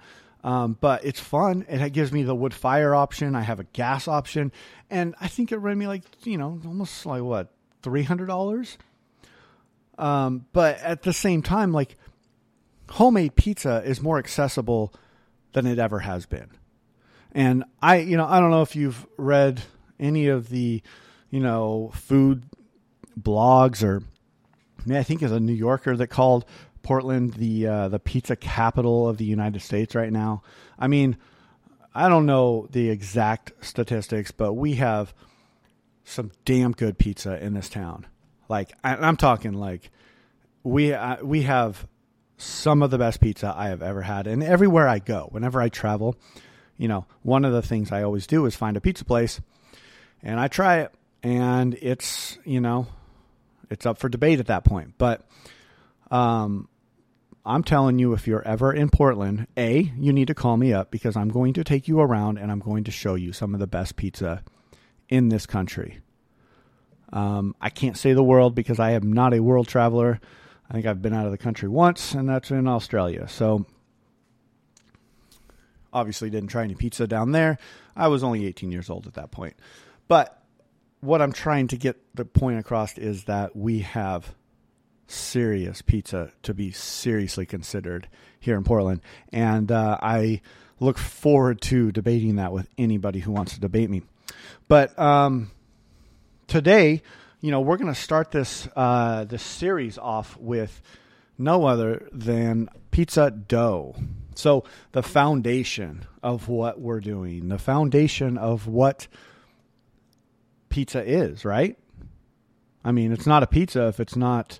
Um, 0.44 0.76
but 0.78 1.04
it's 1.04 1.18
fun. 1.18 1.64
It 1.68 1.92
gives 1.94 2.12
me 2.12 2.22
the 2.22 2.34
wood 2.34 2.54
fire 2.54 2.94
option. 2.94 3.34
I 3.34 3.40
have 3.40 3.60
a 3.60 3.64
gas 3.64 4.06
option, 4.06 4.52
and 4.90 5.14
I 5.20 5.26
think 5.26 5.50
it 5.50 5.56
ran 5.56 5.78
me 5.78 5.86
like 5.86 6.02
you 6.24 6.36
know 6.36 6.60
almost 6.66 7.06
like 7.06 7.22
what 7.22 7.48
three 7.82 8.02
hundred 8.02 8.26
dollars. 8.26 8.76
Um, 9.96 10.44
but 10.52 10.78
at 10.80 11.02
the 11.02 11.14
same 11.14 11.40
time, 11.42 11.72
like 11.72 11.96
homemade 12.90 13.36
pizza 13.36 13.82
is 13.86 14.02
more 14.02 14.18
accessible 14.18 14.92
than 15.52 15.66
it 15.66 15.78
ever 15.78 16.00
has 16.00 16.26
been. 16.26 16.50
And 17.32 17.64
I, 17.82 17.96
you 17.96 18.16
know, 18.16 18.26
I 18.26 18.38
don't 18.38 18.50
know 18.50 18.62
if 18.62 18.76
you've 18.76 19.06
read 19.16 19.62
any 19.98 20.28
of 20.28 20.50
the, 20.50 20.82
you 21.30 21.40
know, 21.40 21.90
food 21.94 22.44
blogs 23.20 23.82
or 23.82 24.02
I, 24.90 25.02
think 25.02 25.22
it's 25.22 25.32
a 25.32 25.40
New 25.40 25.52
Yorker 25.52 25.96
that 25.96 26.08
called 26.08 26.44
Portland 26.84 27.34
the 27.34 27.66
uh, 27.66 27.88
the 27.88 27.98
pizza 27.98 28.36
capital 28.36 29.08
of 29.08 29.16
the 29.16 29.24
United 29.24 29.60
States 29.60 29.94
right 29.94 30.12
now. 30.12 30.42
I 30.78 30.86
mean, 30.86 31.16
I 31.94 32.08
don't 32.08 32.26
know 32.26 32.68
the 32.70 32.90
exact 32.90 33.52
statistics, 33.64 34.30
but 34.30 34.52
we 34.52 34.74
have 34.74 35.14
some 36.04 36.30
damn 36.44 36.72
good 36.72 36.98
pizza 36.98 37.42
in 37.42 37.54
this 37.54 37.68
town. 37.68 38.06
Like 38.48 38.72
I, 38.84 39.08
am 39.08 39.16
talking 39.16 39.54
like 39.54 39.90
we 40.62 40.92
uh, 40.92 41.24
we 41.24 41.42
have 41.42 41.86
some 42.36 42.82
of 42.82 42.90
the 42.90 42.98
best 42.98 43.20
pizza 43.20 43.52
I 43.56 43.68
have 43.68 43.82
ever 43.82 44.02
had, 44.02 44.26
and 44.26 44.42
everywhere 44.42 44.86
I 44.86 44.98
go, 44.98 45.28
whenever 45.30 45.60
I 45.60 45.68
travel, 45.68 46.16
you 46.76 46.88
know, 46.88 47.06
one 47.22 47.44
of 47.44 47.52
the 47.52 47.62
things 47.62 47.90
I 47.90 48.02
always 48.02 48.26
do 48.26 48.44
is 48.46 48.54
find 48.54 48.76
a 48.76 48.80
pizza 48.80 49.04
place, 49.04 49.40
and 50.22 50.38
I 50.38 50.48
try 50.48 50.80
it, 50.80 50.92
and 51.22 51.74
it's 51.80 52.38
you 52.44 52.60
know, 52.60 52.86
it's 53.70 53.86
up 53.86 53.98
for 53.98 54.08
debate 54.08 54.40
at 54.40 54.46
that 54.48 54.64
point, 54.64 54.94
but 54.98 55.26
um, 56.10 56.68
I'm 57.46 57.62
telling 57.62 57.98
you, 57.98 58.14
if 58.14 58.26
you're 58.26 58.46
ever 58.46 58.72
in 58.72 58.88
Portland, 58.88 59.46
A, 59.56 59.92
you 59.98 60.12
need 60.12 60.28
to 60.28 60.34
call 60.34 60.56
me 60.56 60.72
up 60.72 60.90
because 60.90 61.16
I'm 61.16 61.28
going 61.28 61.52
to 61.54 61.64
take 61.64 61.88
you 61.88 62.00
around 62.00 62.38
and 62.38 62.50
I'm 62.50 62.60
going 62.60 62.84
to 62.84 62.90
show 62.90 63.16
you 63.16 63.32
some 63.32 63.52
of 63.52 63.60
the 63.60 63.66
best 63.66 63.96
pizza 63.96 64.42
in 65.08 65.28
this 65.28 65.44
country. 65.44 66.00
Um, 67.12 67.54
I 67.60 67.70
can't 67.70 67.98
say 67.98 68.14
the 68.14 68.24
world 68.24 68.54
because 68.54 68.80
I 68.80 68.92
am 68.92 69.12
not 69.12 69.34
a 69.34 69.40
world 69.40 69.68
traveler, 69.68 70.20
I 70.68 70.72
think 70.72 70.86
I've 70.86 71.02
been 71.02 71.12
out 71.12 71.26
of 71.26 71.32
the 71.32 71.38
country 71.38 71.68
once, 71.68 72.14
and 72.14 72.28
that's 72.28 72.50
in 72.50 72.66
Australia. 72.66 73.28
So 73.28 73.66
obviously 75.92 76.30
didn't 76.30 76.48
try 76.48 76.64
any 76.64 76.74
pizza 76.74 77.06
down 77.06 77.32
there. 77.32 77.58
I 77.94 78.08
was 78.08 78.24
only 78.24 78.46
18 78.46 78.72
years 78.72 78.90
old 78.90 79.06
at 79.06 79.14
that 79.14 79.30
point. 79.30 79.54
But 80.08 80.42
what 81.00 81.20
I'm 81.20 81.32
trying 81.32 81.68
to 81.68 81.76
get 81.76 81.96
the 82.14 82.24
point 82.24 82.58
across 82.58 82.96
is 82.98 83.24
that 83.24 83.54
we 83.54 83.80
have 83.80 84.34
serious 85.06 85.82
pizza 85.82 86.32
to 86.42 86.54
be 86.54 86.70
seriously 86.70 87.46
considered 87.46 88.08
here 88.40 88.56
in 88.56 88.64
Portland. 88.64 89.00
And 89.32 89.70
uh, 89.70 89.98
I 90.02 90.40
look 90.80 90.98
forward 90.98 91.60
to 91.62 91.92
debating 91.92 92.36
that 92.36 92.52
with 92.52 92.68
anybody 92.78 93.20
who 93.20 93.32
wants 93.32 93.54
to 93.54 93.60
debate 93.60 93.90
me. 93.90 94.02
But 94.68 94.98
um, 94.98 95.50
today, 96.46 97.02
you 97.40 97.50
know, 97.50 97.60
we're 97.60 97.76
going 97.76 97.92
to 97.92 98.00
start 98.00 98.30
this 98.30 98.68
uh, 98.74 99.24
this 99.24 99.42
series 99.42 99.98
off 99.98 100.36
with 100.38 100.80
no 101.36 101.66
other 101.66 102.08
than 102.12 102.68
pizza 102.90 103.30
dough. 103.30 103.94
So 104.34 104.64
the 104.92 105.02
foundation 105.02 106.06
of 106.22 106.48
what 106.48 106.80
we're 106.80 107.00
doing, 107.00 107.48
the 107.48 107.58
foundation 107.58 108.38
of 108.38 108.66
what 108.66 109.06
pizza 110.68 111.04
is, 111.04 111.44
right? 111.44 111.78
I 112.84 112.92
mean, 112.92 113.12
it's 113.12 113.26
not 113.26 113.42
a 113.42 113.46
pizza 113.46 113.88
if 113.88 114.00
it's 114.00 114.16
not 114.16 114.58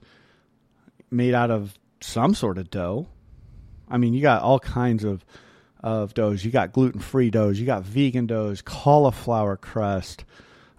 made 1.15 1.35
out 1.35 1.51
of 1.51 1.79
some 2.01 2.35
sort 2.35 2.59
of 2.59 2.71
dough. 2.71 3.09
I 3.89 3.99
mean, 3.99 4.15
you 4.15 4.23
got 4.23 4.43
all 4.43 4.59
kinds 4.59 5.05
of 5.05 5.25
of 5.81 6.15
doughs. 6.15 6.45
You 6.45 6.51
got 6.51 6.73
gluten 6.73 7.01
free 7.01 7.31
doughs. 7.31 7.61
You 7.61 7.67
got 7.67 7.83
vegan 7.83 8.27
doughs, 8.27 8.63
cauliflower 8.63 9.57
crust. 9.57 10.25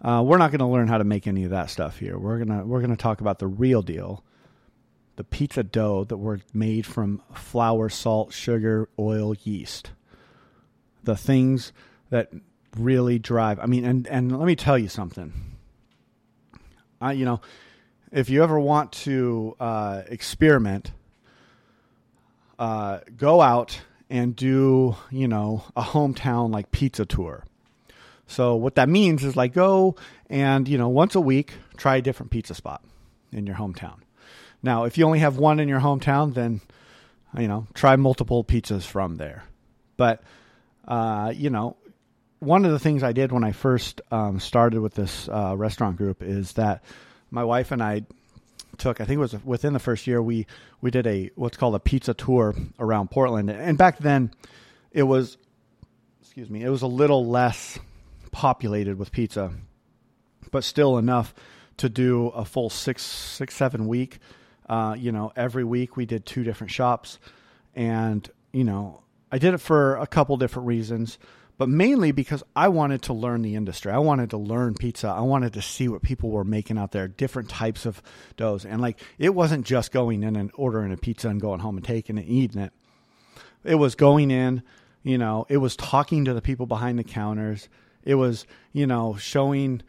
Uh, 0.02 0.24
we're 0.26 0.38
not 0.38 0.52
going 0.52 0.60
to 0.60 0.65
learn 0.65 0.88
how 0.88 0.98
to 0.98 1.04
make 1.04 1.28
any 1.28 1.43
of 1.43 1.52
that 1.52 1.69
stuff 1.69 2.00
here. 2.00 2.17
We're 2.17 2.39
gonna 2.39 2.65
we're 2.65 2.82
gonna 2.82 2.95
talk 2.95 3.21
about 3.21 3.39
the 3.39 3.48
real 3.48 3.82
deal, 3.82 4.24
the 5.15 5.24
pizza 5.24 5.63
dough 5.63 6.04
that 6.06 6.17
were 6.17 6.41
made 6.54 6.86
from 6.86 7.21
flour, 7.34 7.89
salt, 7.89 8.34
sugar, 8.34 8.89
oil, 9.00 9.36
yeast. 9.43 9.91
The 11.04 11.15
things 11.15 11.71
that 12.10 12.32
really 12.76 13.19
drive. 13.19 13.60
I 13.60 13.67
mean, 13.67 13.86
and 13.86 14.08
and 14.08 14.38
let 14.38 14.45
me 14.48 14.56
tell 14.56 14.78
you 14.78 14.89
something. 14.89 15.34
I 17.00 17.13
you 17.13 17.26
know, 17.26 17.41
if 18.12 18.30
you 18.30 18.44
ever 18.44 18.60
want 18.60 18.91
to 18.91 19.56
uh, 19.60 20.04
experiment, 20.08 20.91
uh, 22.58 23.00
go 23.18 23.41
out 23.41 23.82
and 24.10 24.36
do 24.36 24.96
you 25.12 25.28
know 25.28 25.63
a 25.76 25.82
hometown 25.82 26.52
like 26.52 26.72
pizza 26.72 27.06
tour. 27.06 27.44
So 28.28 28.56
what 28.56 28.76
that 28.76 28.89
means 28.89 29.24
is 29.24 29.36
like 29.36 29.54
go 29.54 29.96
and 30.30 30.68
you 30.68 30.78
know 30.78 30.89
once 30.89 31.15
a 31.15 31.22
week 31.22 31.54
try 31.78 31.98
a 31.98 32.02
different 32.02 32.32
pizza 32.32 32.54
spot 32.54 32.84
in 33.32 33.46
your 33.46 33.56
hometown. 33.56 33.98
Now, 34.63 34.86
if 34.86 34.98
you 34.98 35.06
only 35.06 35.20
have 35.20 35.38
one 35.38 35.60
in 35.60 35.68
your 35.68 35.80
hometown, 35.80 36.34
then 36.34 36.62
you 37.38 37.48
know 37.48 37.68
try 37.74 37.96
multiple 37.96 38.44
pizzas 38.44 38.84
from 38.84 39.15
there. 39.15 39.44
But 39.98 40.24
uh, 40.88 41.34
you 41.36 41.50
know, 41.50 41.78
one 42.39 42.65
of 42.65 42.72
the 42.72 42.80
things 42.80 43.04
I 43.04 43.12
did 43.12 43.32
when 43.32 43.44
I 43.44 43.52
first 43.52 44.02
um, 44.12 44.39
started 44.39 44.82
with 44.82 44.94
this 44.94 45.28
uh, 45.30 45.56
restaurant 45.58 45.98
group 45.98 46.22
is 46.22 46.54
that 46.54 46.84
my 47.36 47.43
wife 47.43 47.71
and 47.71 47.84
I 47.84 48.04
took. 48.78 49.00
I 49.00 49.06
think 49.06 49.17
it 49.17 49.21
was 49.21 49.36
within 49.43 49.74
the 49.74 49.80
first 49.80 50.08
year 50.08 50.24
we 50.24 50.48
we 50.82 50.89
did 50.89 51.06
a 51.06 51.30
what's 51.36 51.58
called 51.58 51.76
a 51.76 51.80
pizza 51.80 52.15
tour 52.15 52.56
around 52.80 53.12
Portland, 53.12 53.52
and 53.52 53.78
back 53.78 54.00
then 54.00 54.32
it 54.91 55.04
was 55.04 55.38
excuse 56.21 56.50
me, 56.50 56.63
it 56.63 56.69
was 56.69 56.82
a 56.82 56.88
little 56.88 57.28
less 57.28 57.78
populated 58.32 58.98
with 58.98 59.12
pizza, 59.12 59.52
but 60.50 60.63
still 60.63 60.98
enough 60.98 61.36
to 61.78 61.89
do 61.89 62.28
a 62.30 62.45
full 62.45 62.69
six 62.69 63.04
six 63.04 63.54
seven 63.54 63.88
week. 63.88 64.17
Uh, 64.67 64.95
you 64.98 65.12
know, 65.12 65.32
every 65.36 65.63
week 65.63 65.95
we 65.95 66.08
did 66.08 66.26
two 66.26 66.43
different 66.43 66.71
shops, 66.71 67.19
and 67.76 68.30
you 68.52 68.63
know, 68.63 69.04
I 69.32 69.38
did 69.38 69.54
it 69.54 69.60
for 69.60 69.98
a 69.98 70.08
couple 70.08 70.38
different 70.38 70.67
reasons 70.67 71.19
but 71.58 71.70
mainly 71.70 72.12
because 72.12 72.44
I 72.56 72.68
wanted 72.68 73.02
to 73.04 73.13
learn 73.13 73.41
the 73.41 73.56
industry. 73.56 73.91
I 73.91 74.00
wanted 74.00 74.32
to 74.32 74.38
learn 74.38 74.74
pizza. 74.76 75.08
I 75.08 75.22
wanted 75.22 75.54
to 75.54 75.62
see 75.62 75.88
what 75.88 76.02
people 76.02 76.30
were 76.30 76.44
making 76.44 76.78
out 76.78 76.91
there, 76.91 77.08
different 77.08 77.50
types 77.50 77.86
of 77.86 78.02
doughs. 78.36 78.65
And 78.65 78.82
like, 78.82 79.00
it 79.18 79.34
wasn't 79.34 79.65
just 79.65 79.91
going 79.91 80.24
in 80.24 80.36
and 80.36 80.52
ordering 80.56 80.91
a 80.91 80.98
pizza 80.98 81.30
and 81.30 81.39
going 81.39 81.62
home 81.62 81.78
and 81.78 81.86
taking 81.86 82.18
it 82.18 82.22
and 82.22 82.30
eating 82.30 82.62
it. 82.62 82.74
It 83.63 83.76
was 83.76 83.96
going 83.96 84.32
in, 84.32 84.63
you 85.04 85.18
know, 85.18 85.46
it 85.50 85.58
was 85.58 85.76
talking 85.76 86.26
to 86.26 86.34
the 86.34 86.41
people 86.41 86.65
behind 86.65 87.00
the 87.00 87.04
counters. 87.04 87.70
It 88.04 88.15
was, 88.15 88.46
you 88.74 88.86
know, 88.86 89.15
showing 89.15 89.82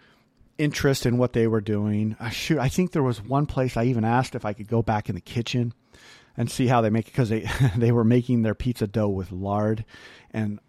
interest 0.59 1.05
in 1.05 1.19
what 1.19 1.33
they 1.33 1.47
were 1.47 1.61
doing. 1.61 2.17
Uh, 2.21 2.31
shoot, 2.31 2.59
I 2.59 2.69
think 2.69 2.93
there 2.93 3.03
was 3.03 3.23
one 3.23 3.47
place 3.47 3.77
I 3.77 3.85
even 3.85 4.05
asked 4.05 4.35
if 4.35 4.45
I 4.45 4.53
could 4.53 4.69
go 4.69 4.83
back 4.83 5.09
in 5.09 5.15
the 5.15 5.21
kitchen 5.21 5.75
and 6.37 6.51
see 6.51 6.67
how 6.67 6.81
they 6.81 6.91
make 6.91 7.09
it 7.09 7.13
because 7.13 7.29
they 7.29 7.49
they 7.77 7.93
were 7.93 8.05
making 8.05 8.43
their 8.43 8.55
pizza 8.55 8.87
dough 8.87 9.09
with 9.09 9.33
lard 9.33 9.85
and 10.33 10.61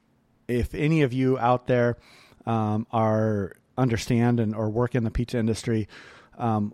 if 0.48 0.74
any 0.74 1.02
of 1.02 1.14
you 1.14 1.38
out 1.38 1.68
there 1.68 1.98
um, 2.46 2.88
are 2.92 3.54
understand 3.78 4.40
and 4.40 4.56
or 4.56 4.70
work 4.70 4.96
in 4.96 5.04
the 5.04 5.12
pizza 5.12 5.38
industry, 5.38 5.88
um, 6.38 6.74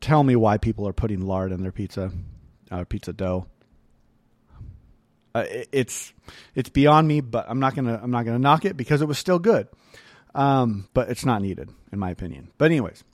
tell 0.00 0.22
me 0.22 0.36
why 0.36 0.58
people 0.58 0.88
are 0.88 0.92
putting 0.92 1.20
lard 1.20 1.52
in 1.52 1.62
their 1.62 1.72
pizza, 1.72 2.10
uh, 2.70 2.84
pizza 2.84 3.12
dough. 3.12 3.46
Uh, 5.34 5.44
it, 5.48 5.68
it's 5.72 6.12
it's 6.54 6.68
beyond 6.68 7.06
me, 7.06 7.20
but 7.20 7.46
I'm 7.48 7.60
not 7.60 7.74
gonna 7.74 8.00
I'm 8.02 8.10
not 8.10 8.24
gonna 8.24 8.38
knock 8.38 8.64
it 8.64 8.76
because 8.76 9.02
it 9.02 9.06
was 9.06 9.18
still 9.18 9.38
good. 9.38 9.68
Um, 10.34 10.88
but 10.94 11.08
it's 11.08 11.24
not 11.24 11.42
needed 11.42 11.70
in 11.92 11.98
my 11.98 12.10
opinion. 12.10 12.50
But 12.56 12.66
anyways, 12.66 13.04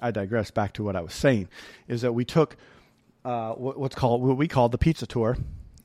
I 0.00 0.10
digress. 0.10 0.50
Back 0.50 0.74
to 0.74 0.84
what 0.84 0.96
I 0.96 1.00
was 1.00 1.14
saying 1.14 1.48
is 1.88 2.02
that 2.02 2.12
we 2.12 2.24
took 2.24 2.56
uh, 3.24 3.52
what's 3.52 3.94
called 3.94 4.22
what 4.22 4.36
we 4.36 4.48
called 4.48 4.72
the 4.72 4.78
pizza 4.78 5.06
tour, 5.06 5.36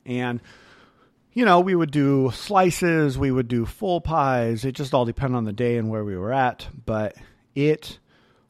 and 0.06 0.40
you 1.32 1.44
know, 1.44 1.60
we 1.60 1.74
would 1.74 1.90
do 1.90 2.30
slices, 2.32 3.16
we 3.16 3.30
would 3.30 3.48
do 3.48 3.64
full 3.64 4.00
pies. 4.00 4.64
It 4.64 4.72
just 4.72 4.94
all 4.94 5.04
depended 5.04 5.36
on 5.36 5.44
the 5.44 5.52
day 5.52 5.76
and 5.76 5.88
where 5.88 6.04
we 6.04 6.16
were 6.16 6.32
at. 6.32 6.68
But 6.86 7.16
it 7.54 7.98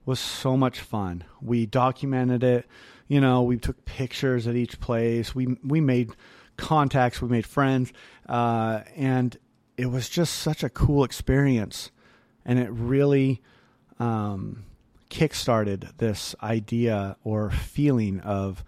was 0.06 0.18
so 0.18 0.56
much 0.56 0.80
fun. 0.80 1.24
We 1.40 1.66
documented 1.66 2.42
it. 2.42 2.66
You 3.08 3.20
know, 3.20 3.42
we 3.42 3.58
took 3.58 3.84
pictures 3.84 4.46
at 4.46 4.56
each 4.56 4.80
place. 4.80 5.34
We 5.34 5.58
we 5.64 5.80
made 5.80 6.10
contacts. 6.56 7.20
We 7.20 7.28
made 7.28 7.46
friends, 7.46 7.92
uh, 8.28 8.82
and 8.96 9.36
it 9.76 9.86
was 9.86 10.08
just 10.08 10.34
such 10.34 10.62
a 10.62 10.68
cool 10.68 11.04
experience. 11.04 11.90
And 12.44 12.58
it 12.58 12.70
really 12.70 13.42
um, 13.98 14.64
kickstarted 15.10 15.96
this 15.98 16.34
idea 16.42 17.16
or 17.24 17.50
feeling 17.50 18.20
of 18.20 18.64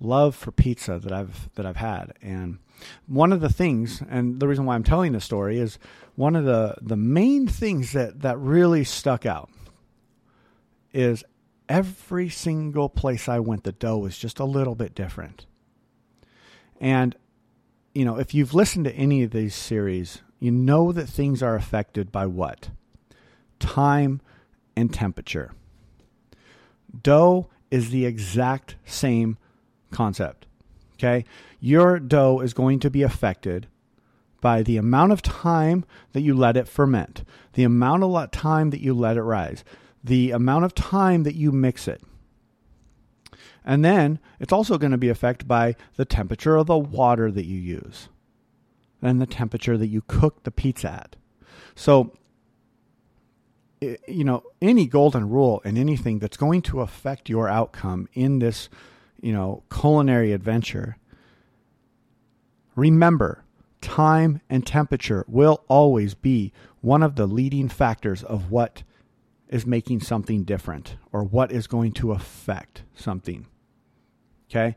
love 0.00 0.34
for 0.34 0.50
pizza 0.50 0.98
that 0.98 1.12
I've 1.12 1.50
that 1.54 1.66
I've 1.66 1.76
had. 1.76 2.14
And 2.22 2.58
one 3.06 3.32
of 3.32 3.40
the 3.40 3.48
things, 3.48 4.02
and 4.08 4.40
the 4.40 4.48
reason 4.48 4.64
why 4.64 4.74
I'm 4.74 4.84
telling 4.84 5.12
this 5.12 5.24
story 5.24 5.58
is 5.58 5.78
one 6.14 6.36
of 6.36 6.44
the 6.44 6.76
the 6.80 6.96
main 6.96 7.46
things 7.46 7.92
that 7.92 8.20
that 8.20 8.38
really 8.38 8.84
stuck 8.84 9.24
out 9.26 9.50
is 10.92 11.24
every 11.68 12.28
single 12.28 12.88
place 12.88 13.28
I 13.28 13.38
went, 13.38 13.64
the 13.64 13.72
dough 13.72 13.98
was 13.98 14.18
just 14.18 14.38
a 14.38 14.44
little 14.44 14.74
bit 14.74 14.94
different. 14.94 15.46
And 16.80 17.16
you 17.94 18.04
know, 18.04 18.18
if 18.18 18.34
you've 18.34 18.54
listened 18.54 18.86
to 18.86 18.94
any 18.94 19.22
of 19.22 19.30
these 19.30 19.54
series, 19.54 20.22
you 20.38 20.50
know 20.50 20.92
that 20.92 21.06
things 21.06 21.42
are 21.42 21.54
affected 21.54 22.10
by 22.10 22.26
what? 22.26 22.70
Time 23.58 24.20
and 24.74 24.92
temperature. 24.92 25.52
Dough 27.02 27.48
is 27.70 27.90
the 27.90 28.04
exact 28.04 28.76
same 28.84 29.38
concept. 29.90 30.46
Okay? 31.02 31.24
Your 31.58 31.98
dough 31.98 32.40
is 32.40 32.54
going 32.54 32.78
to 32.80 32.90
be 32.90 33.02
affected 33.02 33.66
by 34.40 34.62
the 34.62 34.76
amount 34.76 35.12
of 35.12 35.22
time 35.22 35.84
that 36.12 36.20
you 36.20 36.34
let 36.34 36.56
it 36.56 36.68
ferment, 36.68 37.24
the 37.54 37.64
amount 37.64 38.04
of 38.04 38.30
time 38.30 38.70
that 38.70 38.80
you 38.80 38.94
let 38.94 39.16
it 39.16 39.22
rise, 39.22 39.64
the 40.02 40.30
amount 40.30 40.64
of 40.64 40.74
time 40.74 41.22
that 41.22 41.34
you 41.34 41.50
mix 41.50 41.88
it. 41.88 42.02
And 43.64 43.84
then 43.84 44.18
it's 44.40 44.52
also 44.52 44.78
going 44.78 44.90
to 44.90 44.98
be 44.98 45.08
affected 45.08 45.46
by 45.46 45.76
the 45.96 46.04
temperature 46.04 46.56
of 46.56 46.66
the 46.66 46.78
water 46.78 47.30
that 47.30 47.46
you 47.46 47.58
use 47.58 48.08
and 49.00 49.20
the 49.20 49.26
temperature 49.26 49.76
that 49.76 49.88
you 49.88 50.02
cook 50.06 50.42
the 50.42 50.50
pizza 50.50 50.90
at. 50.90 51.16
So, 51.74 52.12
eh, 53.80 53.96
you 54.08 54.24
know, 54.24 54.42
any 54.60 54.86
golden 54.86 55.28
rule 55.28 55.62
and 55.64 55.78
anything 55.78 56.18
that's 56.18 56.36
going 56.36 56.62
to 56.62 56.80
affect 56.80 57.28
your 57.28 57.48
outcome 57.48 58.08
in 58.14 58.40
this 58.40 58.68
you 59.22 59.32
know, 59.32 59.62
culinary 59.70 60.32
adventure, 60.32 60.98
remember 62.76 63.44
time 63.80 64.40
and 64.50 64.66
temperature 64.66 65.24
will 65.26 65.64
always 65.68 66.14
be 66.14 66.52
one 66.80 67.02
of 67.02 67.16
the 67.16 67.26
leading 67.26 67.68
factors 67.68 68.22
of 68.22 68.50
what 68.50 68.82
is 69.48 69.66
making 69.66 70.00
something 70.00 70.44
different 70.44 70.96
or 71.12 71.22
what 71.22 71.52
is 71.52 71.66
going 71.66 71.92
to 71.92 72.12
affect 72.12 72.82
something. 72.94 73.46
Okay? 74.50 74.76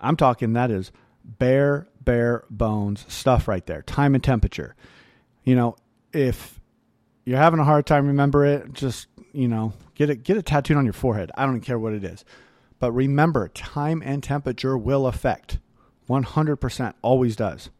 I'm 0.00 0.16
talking 0.16 0.52
that 0.54 0.70
is 0.70 0.92
bare, 1.24 1.86
bare 2.00 2.44
bones 2.50 3.04
stuff 3.08 3.48
right 3.48 3.64
there. 3.66 3.82
Time 3.82 4.14
and 4.14 4.24
temperature. 4.24 4.74
You 5.44 5.54
know, 5.54 5.76
if 6.12 6.60
you're 7.24 7.38
having 7.38 7.60
a 7.60 7.64
hard 7.64 7.86
time 7.86 8.06
remember 8.06 8.44
it, 8.44 8.72
just, 8.72 9.08
you 9.32 9.48
know, 9.48 9.72
get 9.94 10.10
it 10.10 10.22
get 10.22 10.36
it 10.36 10.46
tattooed 10.46 10.76
on 10.76 10.84
your 10.84 10.92
forehead. 10.92 11.30
I 11.36 11.44
don't 11.44 11.60
care 11.60 11.78
what 11.78 11.92
it 11.92 12.04
is. 12.04 12.24
But 12.78 12.92
remember, 12.92 13.48
time 13.48 14.02
and 14.04 14.22
temperature 14.22 14.76
will 14.76 15.06
affect. 15.06 15.58
100% 16.08 16.94
always 17.02 17.36
does. 17.36 17.70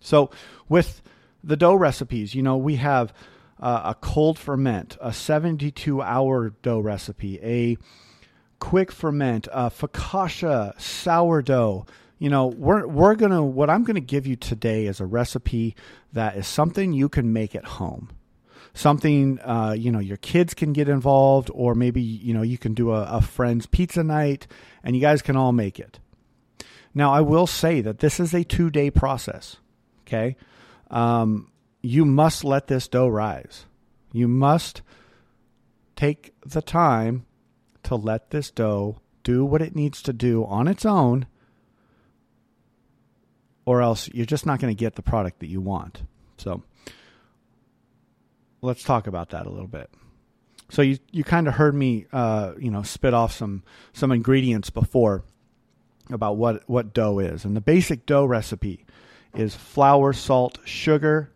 So 0.00 0.30
with 0.68 1.02
the 1.42 1.56
dough 1.56 1.74
recipes, 1.74 2.34
you 2.34 2.42
know, 2.42 2.56
we 2.56 2.76
have 2.76 3.12
uh, 3.60 3.82
a 3.86 3.94
cold 3.94 4.38
ferment, 4.38 4.96
a 5.00 5.12
72 5.12 6.02
hour 6.02 6.50
dough 6.62 6.80
recipe, 6.80 7.40
a 7.42 7.76
quick 8.58 8.92
ferment, 8.92 9.48
a 9.52 9.70
focaccia 9.70 10.78
sourdough. 10.80 11.86
You 12.18 12.30
know, 12.30 12.46
we're 12.46 12.86
we're 12.86 13.14
gonna 13.14 13.42
what 13.44 13.68
I'm 13.68 13.84
gonna 13.84 14.00
give 14.00 14.26
you 14.26 14.36
today 14.36 14.86
is 14.86 15.00
a 15.00 15.06
recipe 15.06 15.74
that 16.12 16.36
is 16.36 16.46
something 16.46 16.92
you 16.92 17.08
can 17.08 17.32
make 17.32 17.54
at 17.54 17.64
home 17.64 18.15
something 18.76 19.40
uh, 19.40 19.74
you 19.76 19.90
know 19.90 19.98
your 19.98 20.18
kids 20.18 20.54
can 20.54 20.72
get 20.72 20.88
involved 20.88 21.50
or 21.52 21.74
maybe 21.74 22.00
you 22.00 22.32
know 22.32 22.42
you 22.42 22.58
can 22.58 22.74
do 22.74 22.92
a, 22.92 23.02
a 23.04 23.20
friend's 23.20 23.66
pizza 23.66 24.04
night 24.04 24.46
and 24.84 24.94
you 24.94 25.02
guys 25.02 25.22
can 25.22 25.36
all 25.36 25.52
make 25.52 25.80
it. 25.80 25.98
Now 26.94 27.12
i 27.12 27.20
will 27.20 27.46
say 27.46 27.80
that 27.80 27.98
this 27.98 28.20
is 28.20 28.32
a 28.32 28.44
two 28.44 28.70
day 28.70 28.90
process 28.90 29.56
okay? 30.06 30.36
Um, 30.90 31.50
you 31.82 32.04
must 32.04 32.44
let 32.44 32.68
this 32.68 32.88
dough 32.88 33.08
rise. 33.08 33.66
You 34.12 34.28
must 34.28 34.82
take 35.94 36.34
the 36.44 36.62
time 36.62 37.26
to 37.84 37.96
let 37.96 38.30
this 38.30 38.50
dough 38.50 39.00
do 39.22 39.44
what 39.44 39.62
it 39.62 39.74
needs 39.74 40.02
to 40.02 40.12
do 40.12 40.44
on 40.44 40.68
its 40.68 40.84
own 40.84 41.26
or 43.64 43.82
else 43.82 44.08
you're 44.12 44.26
just 44.26 44.46
not 44.46 44.60
going 44.60 44.74
to 44.74 44.78
get 44.78 44.94
the 44.94 45.02
product 45.02 45.40
that 45.40 45.48
you 45.48 45.60
want. 45.60 46.02
So 46.38 46.62
let's 48.62 48.82
talk 48.82 49.06
about 49.06 49.30
that 49.30 49.46
a 49.46 49.50
little 49.50 49.68
bit. 49.68 49.90
So 50.70 50.82
you 50.82 50.98
you 51.12 51.24
kind 51.24 51.46
of 51.46 51.54
heard 51.54 51.74
me 51.74 52.06
uh, 52.12 52.54
you 52.58 52.70
know 52.70 52.82
spit 52.82 53.14
off 53.14 53.32
some 53.32 53.62
some 53.92 54.10
ingredients 54.10 54.70
before 54.70 55.24
about 56.10 56.36
what 56.36 56.62
what 56.68 56.92
dough 56.92 57.18
is, 57.18 57.44
and 57.44 57.56
the 57.56 57.60
basic 57.60 58.06
dough 58.06 58.24
recipe 58.24 58.84
is 59.34 59.54
flour, 59.54 60.12
salt, 60.12 60.58
sugar, 60.64 61.30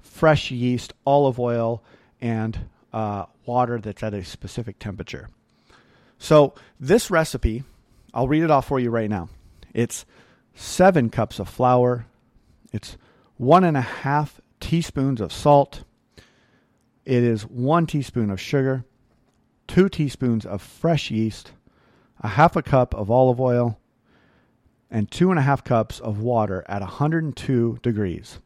fresh 0.00 0.50
yeast, 0.50 0.92
olive 1.06 1.40
oil, 1.40 1.82
and 2.20 2.58
uh, 2.92 3.24
water 3.46 3.80
that's 3.80 4.02
at 4.02 4.14
a 4.14 4.24
specific 4.24 4.78
temperature. 4.78 5.28
So 6.18 6.54
this 6.78 7.10
recipe, 7.10 7.64
I'll 8.12 8.28
read 8.28 8.42
it 8.42 8.50
off 8.50 8.66
for 8.66 8.80
you 8.80 8.90
right 8.90 9.08
now. 9.08 9.28
It's 9.72 10.04
seven 10.54 11.10
cups 11.10 11.38
of 11.38 11.48
flour. 11.48 12.06
It's 12.72 12.96
one 13.36 13.64
and 13.64 13.76
a 13.76 13.82
half 13.82 14.40
teaspoons 14.60 15.20
of 15.20 15.32
salt, 15.32 15.84
it 17.08 17.22
is 17.22 17.46
one 17.46 17.86
teaspoon 17.86 18.30
of 18.30 18.38
sugar, 18.38 18.84
two 19.66 19.88
teaspoons 19.88 20.44
of 20.44 20.60
fresh 20.60 21.10
yeast, 21.10 21.52
a 22.20 22.28
half 22.28 22.54
a 22.54 22.62
cup 22.62 22.94
of 22.94 23.10
olive 23.10 23.40
oil, 23.40 23.80
and 24.90 25.10
two 25.10 25.30
and 25.30 25.38
a 25.38 25.42
half 25.42 25.64
cups 25.64 26.00
of 26.00 26.20
water 26.20 26.66
at 26.68 26.82
102 26.82 27.78
degrees. 27.82 28.40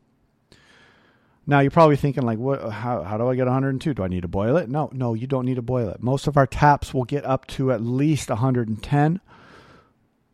Now 1.44 1.58
you're 1.58 1.72
probably 1.72 1.96
thinking 1.96 2.22
like, 2.22 2.38
what? 2.38 2.70
How, 2.70 3.02
how 3.02 3.18
do 3.18 3.28
I 3.28 3.34
get 3.34 3.46
102? 3.46 3.94
Do 3.94 4.04
I 4.04 4.06
need 4.06 4.22
to 4.22 4.28
boil 4.28 4.56
it? 4.56 4.68
No, 4.68 4.90
no, 4.92 5.14
you 5.14 5.26
don't 5.26 5.44
need 5.44 5.56
to 5.56 5.62
boil 5.62 5.88
it. 5.88 6.00
Most 6.00 6.28
of 6.28 6.36
our 6.36 6.46
taps 6.46 6.94
will 6.94 7.02
get 7.02 7.24
up 7.24 7.48
to 7.48 7.72
at 7.72 7.82
least 7.82 8.28
110. 8.28 9.20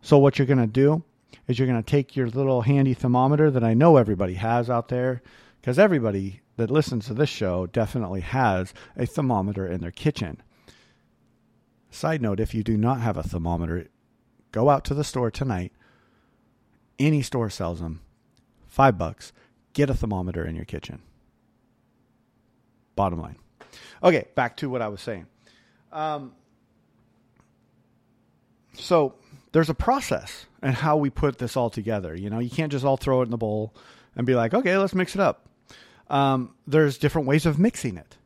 So 0.03 0.19
what 0.19 0.38
you're 0.38 0.47
going 0.47 0.59
to 0.59 0.67
do 0.67 1.03
is 1.47 1.59
you're 1.59 1.67
going 1.67 1.83
to 1.83 1.91
take 1.91 2.14
your 2.14 2.29
little 2.29 2.61
handy 2.61 2.93
thermometer 2.93 3.51
that 3.51 3.64
I 3.64 3.73
know 3.73 3.97
everybody 3.97 4.35
has 4.35 4.69
out 4.69 4.88
there, 4.88 5.23
because 5.62 5.79
everybody 5.79 6.43
that 6.59 6.73
listens 6.73 7.07
to 7.07 7.14
this 7.14 7.29
show 7.29 7.66
definitely 7.66 8.21
has 8.21 8.75
a 8.97 9.07
thermometer 9.07 9.66
in 9.66 9.81
their 9.81 9.92
kitchen. 9.92 10.42
Side 11.88 12.21
note 12.21 12.40
if 12.40 12.53
you 12.53 12.64
do 12.64 12.77
not 12.77 13.01
have 13.01 13.16
a 13.16 13.23
thermometer, 13.23 13.87
go 14.51 14.68
out 14.68 14.85
to 14.87 14.94
the 14.94 15.05
store 15.05 15.31
tonight. 15.31 15.73
Any 16.99 17.23
store 17.23 17.49
sells 17.49 17.81
them. 17.81 18.01
Five 18.66 18.99
bucks. 18.99 19.33
Get 19.73 19.88
a 19.88 19.94
thermometer 19.94 20.44
in 20.44 20.57
your 20.57 20.64
kitchen. 20.64 21.01
Bottom 22.97 23.21
line. 23.21 23.37
Okay, 24.03 24.27
back 24.35 24.57
to 24.57 24.68
what 24.68 24.83
I 24.83 24.88
was 24.88 25.01
saying. 25.01 25.27
Um, 25.92 26.33
so 28.73 29.14
there's 29.53 29.71
a 29.71 29.75
process 29.75 30.47
and 30.61 30.75
how 30.75 30.97
we 30.97 31.09
put 31.09 31.38
this 31.38 31.57
all 31.57 31.71
together. 31.71 32.16
You 32.16 32.31
know, 32.31 32.40
you 32.40 32.51
can't 32.51 32.73
just 32.73 32.85
all 32.85 32.97
throw 32.97 33.21
it 33.21 33.27
in 33.27 33.31
the 33.31 33.37
bowl 33.37 33.77
and 34.16 34.27
be 34.27 34.35
like, 34.35 34.55
okay, 34.55 34.77
let's 34.77 34.94
mix 34.97 35.14
it 35.14 35.21
up 35.21 35.47
um, 36.11 36.55
there's 36.66 36.99
different 36.99 37.27
ways 37.27 37.47
of 37.47 37.59
mixing 37.59 37.97
it. 37.97 38.16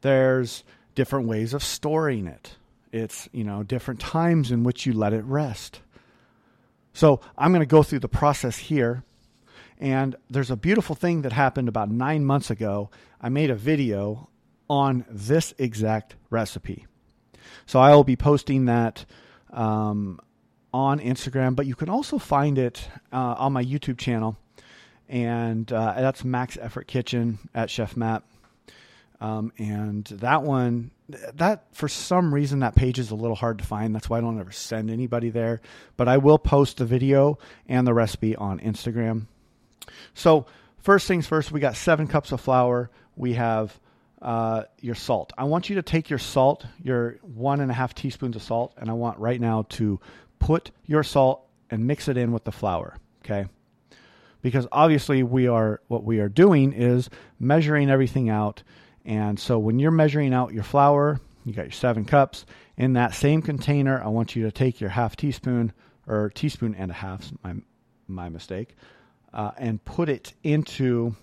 There's 0.00 0.64
different 0.94 1.26
ways 1.26 1.54
of 1.54 1.62
storing 1.62 2.26
it. 2.26 2.56
It's, 2.92 3.28
you 3.32 3.44
know, 3.44 3.62
different 3.62 4.00
times 4.00 4.50
in 4.50 4.62
which 4.64 4.86
you 4.86 4.92
let 4.92 5.12
it 5.12 5.24
rest. 5.24 5.80
So 6.92 7.20
I'm 7.36 7.52
going 7.52 7.60
to 7.60 7.66
go 7.66 7.82
through 7.82 7.98
the 7.98 8.08
process 8.08 8.56
here. 8.56 9.04
And 9.78 10.16
there's 10.30 10.50
a 10.50 10.56
beautiful 10.56 10.94
thing 10.94 11.22
that 11.22 11.32
happened 11.32 11.68
about 11.68 11.90
nine 11.90 12.24
months 12.24 12.50
ago. 12.50 12.90
I 13.20 13.28
made 13.28 13.50
a 13.50 13.54
video 13.54 14.30
on 14.70 15.04
this 15.10 15.54
exact 15.58 16.14
recipe. 16.30 16.86
So 17.66 17.78
I 17.80 17.94
will 17.94 18.04
be 18.04 18.16
posting 18.16 18.64
that 18.66 19.04
um, 19.52 20.18
on 20.72 20.98
Instagram, 21.00 21.54
but 21.54 21.66
you 21.66 21.74
can 21.74 21.90
also 21.90 22.18
find 22.18 22.58
it 22.58 22.88
uh, 23.12 23.34
on 23.38 23.52
my 23.52 23.64
YouTube 23.64 23.98
channel 23.98 24.38
and 25.08 25.70
uh, 25.72 25.94
that's 25.96 26.24
Max 26.24 26.58
Effort 26.60 26.86
Kitchen 26.86 27.38
at 27.54 27.70
Chef 27.70 27.96
Matt. 27.96 28.22
Um, 29.20 29.52
and 29.56 30.04
that 30.06 30.42
one, 30.42 30.90
that 31.08 31.64
for 31.72 31.88
some 31.88 32.34
reason 32.34 32.58
that 32.60 32.74
page 32.74 32.98
is 32.98 33.10
a 33.10 33.14
little 33.14 33.36
hard 33.36 33.58
to 33.58 33.64
find. 33.64 33.94
That's 33.94 34.10
why 34.10 34.18
I 34.18 34.20
don't 34.20 34.38
ever 34.38 34.52
send 34.52 34.90
anybody 34.90 35.30
there. 35.30 35.60
But 35.96 36.08
I 36.08 36.18
will 36.18 36.38
post 36.38 36.78
the 36.78 36.84
video 36.84 37.38
and 37.66 37.86
the 37.86 37.94
recipe 37.94 38.36
on 38.36 38.60
Instagram. 38.60 39.26
So 40.12 40.46
first 40.78 41.06
things 41.06 41.26
first, 41.26 41.50
we 41.50 41.60
got 41.60 41.76
seven 41.76 42.08
cups 42.08 42.32
of 42.32 42.40
flour. 42.40 42.90
We 43.16 43.34
have 43.34 43.78
uh, 44.20 44.64
your 44.80 44.94
salt. 44.94 45.32
I 45.38 45.44
want 45.44 45.70
you 45.70 45.76
to 45.76 45.82
take 45.82 46.10
your 46.10 46.18
salt, 46.18 46.66
your 46.82 47.12
one 47.22 47.60
and 47.60 47.70
a 47.70 47.74
half 47.74 47.94
teaspoons 47.94 48.36
of 48.36 48.42
salt, 48.42 48.74
and 48.76 48.90
I 48.90 48.94
want 48.94 49.18
right 49.18 49.40
now 49.40 49.64
to 49.70 49.98
put 50.40 50.72
your 50.84 51.02
salt 51.02 51.46
and 51.70 51.86
mix 51.86 52.08
it 52.08 52.18
in 52.18 52.32
with 52.32 52.44
the 52.44 52.52
flour. 52.52 52.98
Okay 53.24 53.46
because 54.42 54.66
obviously 54.72 55.22
we 55.22 55.48
are 55.48 55.80
what 55.88 56.04
we 56.04 56.20
are 56.20 56.28
doing 56.28 56.72
is 56.72 57.10
measuring 57.38 57.90
everything 57.90 58.28
out. 58.28 58.62
And 59.04 59.38
so 59.38 59.58
when 59.58 59.78
you're 59.78 59.90
measuring 59.90 60.34
out 60.34 60.52
your 60.52 60.64
flour, 60.64 61.20
you 61.44 61.52
got 61.52 61.62
your 61.62 61.72
seven 61.72 62.04
cups 62.04 62.44
in 62.76 62.94
that 62.94 63.14
same 63.14 63.42
container. 63.42 64.02
I 64.02 64.08
want 64.08 64.36
you 64.36 64.44
to 64.44 64.52
take 64.52 64.80
your 64.80 64.90
half 64.90 65.16
teaspoon 65.16 65.72
or 66.06 66.30
teaspoon 66.30 66.74
and 66.74 66.90
a 66.90 66.94
half, 66.94 67.30
my 67.42 67.54
my 68.08 68.28
mistake, 68.28 68.76
uh, 69.32 69.52
and 69.58 69.84
put 69.84 70.08
it 70.08 70.32
into 70.42 71.14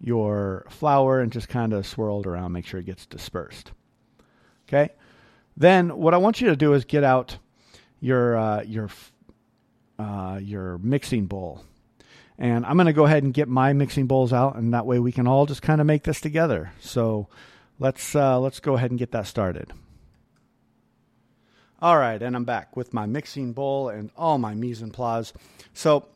your 0.00 0.66
flour 0.68 1.20
and 1.20 1.32
just 1.32 1.48
kind 1.48 1.72
of 1.72 1.86
swirl 1.86 2.20
it 2.20 2.26
around, 2.26 2.52
make 2.52 2.66
sure 2.66 2.80
it 2.80 2.86
gets 2.86 3.06
dispersed. 3.06 3.72
Okay. 4.68 4.92
Then 5.56 5.96
what 5.96 6.14
I 6.14 6.18
want 6.18 6.40
you 6.40 6.48
to 6.48 6.56
do 6.56 6.74
is 6.74 6.84
get 6.84 7.04
out 7.04 7.38
your 8.00 8.36
uh, 8.36 8.62
your 8.62 8.90
uh, 9.98 10.38
your 10.42 10.78
mixing 10.78 11.26
bowl 11.26 11.64
and 12.38 12.66
I'm 12.66 12.76
going 12.76 12.86
to 12.86 12.92
go 12.92 13.06
ahead 13.06 13.22
and 13.22 13.32
get 13.32 13.48
my 13.48 13.72
mixing 13.72 14.06
bowls 14.06 14.32
out, 14.32 14.56
and 14.56 14.74
that 14.74 14.86
way 14.86 14.98
we 14.98 15.12
can 15.12 15.26
all 15.26 15.46
just 15.46 15.62
kind 15.62 15.80
of 15.80 15.86
make 15.86 16.02
this 16.02 16.20
together. 16.20 16.72
So 16.80 17.28
let's 17.78 18.14
uh, 18.14 18.38
let's 18.40 18.60
go 18.60 18.74
ahead 18.74 18.90
and 18.90 18.98
get 18.98 19.12
that 19.12 19.26
started. 19.26 19.72
All 21.80 21.98
right, 21.98 22.20
and 22.22 22.34
I'm 22.34 22.44
back 22.44 22.76
with 22.76 22.94
my 22.94 23.06
mixing 23.06 23.52
bowl 23.52 23.88
and 23.88 24.10
all 24.16 24.38
my 24.38 24.54
mise 24.54 24.82
en 24.82 24.90
place. 24.90 25.32
So 25.74 26.08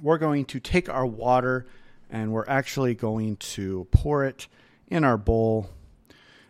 we're 0.00 0.18
going 0.18 0.46
to 0.46 0.60
take 0.60 0.88
our 0.88 1.04
water 1.04 1.66
and 2.10 2.32
we're 2.32 2.46
actually 2.46 2.94
going 2.94 3.36
to 3.36 3.86
pour 3.90 4.24
it 4.24 4.48
in 4.88 5.04
our 5.04 5.16
bowl. 5.16 5.68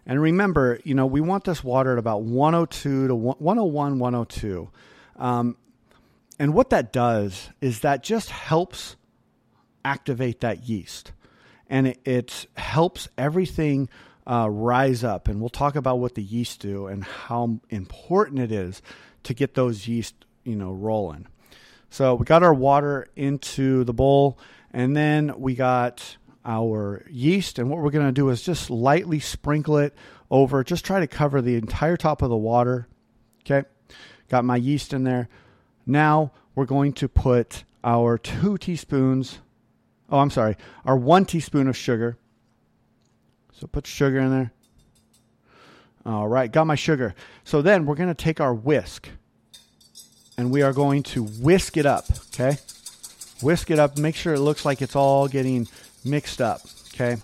And 0.06 0.20
remember, 0.20 0.78
you 0.84 0.94
know, 0.94 1.06
we 1.06 1.20
want 1.20 1.44
this 1.44 1.64
water 1.64 1.94
at 1.94 1.98
about 1.98 2.22
102 2.22 3.08
to 3.08 3.14
101, 3.14 3.98
102. 3.98 4.70
Um, 5.16 5.56
and 6.38 6.54
what 6.54 6.70
that 6.70 6.92
does 6.92 7.50
is 7.60 7.80
that 7.80 8.02
just 8.02 8.30
helps 8.30 8.96
activate 9.84 10.40
that 10.40 10.68
yeast. 10.68 11.12
And 11.68 11.88
it, 11.88 12.00
it 12.04 12.46
helps 12.56 13.08
everything 13.16 13.88
uh, 14.26 14.48
rise 14.50 15.04
up. 15.04 15.28
And 15.28 15.40
we'll 15.40 15.48
talk 15.48 15.76
about 15.76 15.98
what 15.98 16.14
the 16.14 16.22
yeast 16.22 16.60
do 16.60 16.86
and 16.86 17.04
how 17.04 17.60
important 17.70 18.40
it 18.40 18.52
is 18.52 18.82
to 19.24 19.34
get 19.34 19.54
those 19.54 19.86
yeast, 19.86 20.14
you 20.44 20.56
know, 20.56 20.72
rolling. 20.72 21.26
So 21.90 22.14
we 22.16 22.24
got 22.24 22.42
our 22.42 22.54
water 22.54 23.06
into 23.14 23.84
the 23.84 23.92
bowl, 23.92 24.38
and 24.72 24.96
then 24.96 25.32
we 25.38 25.54
got 25.54 26.16
our 26.44 27.06
yeast. 27.08 27.58
And 27.58 27.70
what 27.70 27.80
we're 27.80 27.90
going 27.90 28.06
to 28.06 28.12
do 28.12 28.28
is 28.30 28.42
just 28.42 28.68
lightly 28.68 29.20
sprinkle 29.20 29.78
it 29.78 29.94
over, 30.30 30.64
just 30.64 30.84
try 30.84 31.00
to 31.00 31.06
cover 31.06 31.40
the 31.40 31.54
entire 31.54 31.96
top 31.96 32.22
of 32.22 32.30
the 32.30 32.36
water. 32.36 32.88
Okay. 33.42 33.66
Got 34.28 34.44
my 34.44 34.56
yeast 34.56 34.92
in 34.92 35.04
there. 35.04 35.28
Now 35.86 36.32
we're 36.54 36.66
going 36.66 36.92
to 36.94 37.08
put 37.08 37.64
our 37.82 38.16
two 38.16 38.56
teaspoons, 38.58 39.38
oh, 40.10 40.18
I'm 40.18 40.30
sorry, 40.30 40.56
our 40.84 40.96
one 40.96 41.24
teaspoon 41.24 41.68
of 41.68 41.76
sugar. 41.76 42.16
So 43.52 43.66
put 43.66 43.86
sugar 43.86 44.18
in 44.18 44.30
there. 44.30 44.52
All 46.06 46.28
right, 46.28 46.50
got 46.50 46.66
my 46.66 46.74
sugar. 46.74 47.14
So 47.44 47.62
then 47.62 47.86
we're 47.86 47.94
going 47.94 48.08
to 48.08 48.14
take 48.14 48.40
our 48.40 48.54
whisk 48.54 49.08
and 50.36 50.50
we 50.50 50.62
are 50.62 50.72
going 50.72 51.02
to 51.02 51.24
whisk 51.24 51.76
it 51.76 51.86
up, 51.86 52.06
okay? 52.28 52.58
Whisk 53.42 53.70
it 53.70 53.78
up, 53.78 53.96
make 53.96 54.16
sure 54.16 54.34
it 54.34 54.40
looks 54.40 54.64
like 54.64 54.82
it's 54.82 54.96
all 54.96 55.28
getting 55.28 55.68
mixed 56.04 56.40
up, 56.40 56.60
okay? 56.92 57.16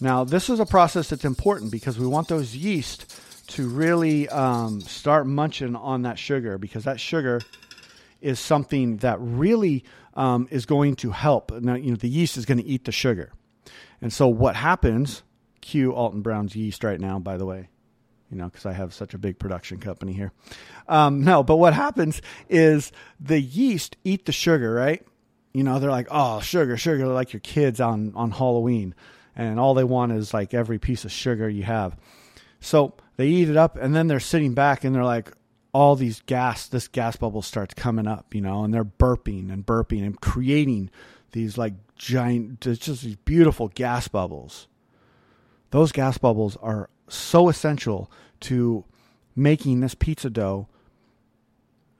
Now, 0.00 0.24
this 0.24 0.50
is 0.50 0.60
a 0.60 0.66
process 0.66 1.08
that's 1.08 1.24
important 1.24 1.70
because 1.70 1.98
we 1.98 2.06
want 2.06 2.28
those 2.28 2.54
yeast 2.54 3.15
to 3.48 3.68
really 3.68 4.28
um, 4.28 4.80
start 4.80 5.26
munching 5.26 5.76
on 5.76 6.02
that 6.02 6.18
sugar 6.18 6.58
because 6.58 6.84
that 6.84 7.00
sugar 7.00 7.40
is 8.20 8.40
something 8.40 8.96
that 8.98 9.18
really 9.20 9.84
um, 10.14 10.48
is 10.50 10.66
going 10.66 10.96
to 10.96 11.10
help. 11.10 11.52
Now, 11.52 11.74
you 11.74 11.90
know, 11.90 11.96
the 11.96 12.08
yeast 12.08 12.36
is 12.36 12.44
going 12.44 12.58
to 12.58 12.64
eat 12.64 12.84
the 12.84 12.92
sugar. 12.92 13.32
And 14.00 14.12
so 14.12 14.28
what 14.28 14.56
happens, 14.56 15.22
cue 15.60 15.92
Alton 15.92 16.22
Brown's 16.22 16.56
yeast 16.56 16.84
right 16.84 17.00
now, 17.00 17.18
by 17.18 17.36
the 17.36 17.46
way, 17.46 17.68
you 18.30 18.36
know, 18.36 18.46
because 18.46 18.66
I 18.66 18.72
have 18.72 18.92
such 18.92 19.14
a 19.14 19.18
big 19.18 19.38
production 19.38 19.78
company 19.78 20.12
here. 20.12 20.32
Um, 20.88 21.22
no, 21.22 21.42
but 21.42 21.56
what 21.56 21.74
happens 21.74 22.20
is 22.48 22.92
the 23.20 23.40
yeast 23.40 23.96
eat 24.04 24.26
the 24.26 24.32
sugar, 24.32 24.72
right? 24.72 25.06
You 25.52 25.62
know, 25.62 25.78
they're 25.78 25.90
like, 25.90 26.08
oh, 26.10 26.40
sugar, 26.40 26.76
sugar, 26.76 26.98
they're 26.98 27.06
like 27.08 27.32
your 27.32 27.40
kids 27.40 27.80
on, 27.80 28.12
on 28.14 28.30
Halloween. 28.30 28.94
And 29.34 29.60
all 29.60 29.74
they 29.74 29.84
want 29.84 30.12
is 30.12 30.34
like 30.34 30.54
every 30.54 30.78
piece 30.78 31.04
of 31.04 31.12
sugar 31.12 31.48
you 31.48 31.62
have. 31.62 31.96
So 32.60 32.94
they 33.16 33.26
eat 33.28 33.48
it 33.48 33.56
up 33.56 33.76
and 33.76 33.94
then 33.94 34.06
they're 34.06 34.20
sitting 34.20 34.54
back 34.54 34.84
and 34.84 34.94
they're 34.94 35.04
like, 35.04 35.32
all 35.72 35.94
these 35.94 36.22
gas, 36.22 36.68
this 36.68 36.88
gas 36.88 37.16
bubble 37.16 37.42
starts 37.42 37.74
coming 37.74 38.06
up, 38.06 38.34
you 38.34 38.40
know, 38.40 38.64
and 38.64 38.72
they're 38.72 38.84
burping 38.84 39.52
and 39.52 39.66
burping 39.66 40.04
and 40.04 40.20
creating 40.20 40.90
these 41.32 41.58
like 41.58 41.74
giant, 41.96 42.60
just 42.60 43.02
these 43.02 43.16
beautiful 43.16 43.68
gas 43.68 44.08
bubbles. 44.08 44.68
Those 45.70 45.92
gas 45.92 46.16
bubbles 46.16 46.56
are 46.62 46.88
so 47.08 47.48
essential 47.48 48.10
to 48.40 48.84
making 49.34 49.80
this 49.80 49.94
pizza 49.94 50.30
dough 50.30 50.68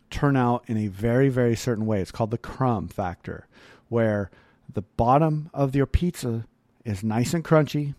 turn 0.09 0.37
out 0.37 0.64
in 0.69 0.79
a 0.79 0.87
very, 0.87 1.29
very 1.29 1.55
certain 1.55 1.85
way. 1.85 2.01
It's 2.01 2.11
called 2.11 2.31
the 2.31 2.39
crumb 2.39 2.89
factor, 2.89 3.47
where 3.89 4.31
the 4.73 4.83
bottom 4.83 5.51
of 5.53 5.77
your 5.77 5.87
pizza 5.87 6.47
is 6.85 7.05
nice 7.05 7.35
and 7.35 7.45
crunchy, 7.45 7.95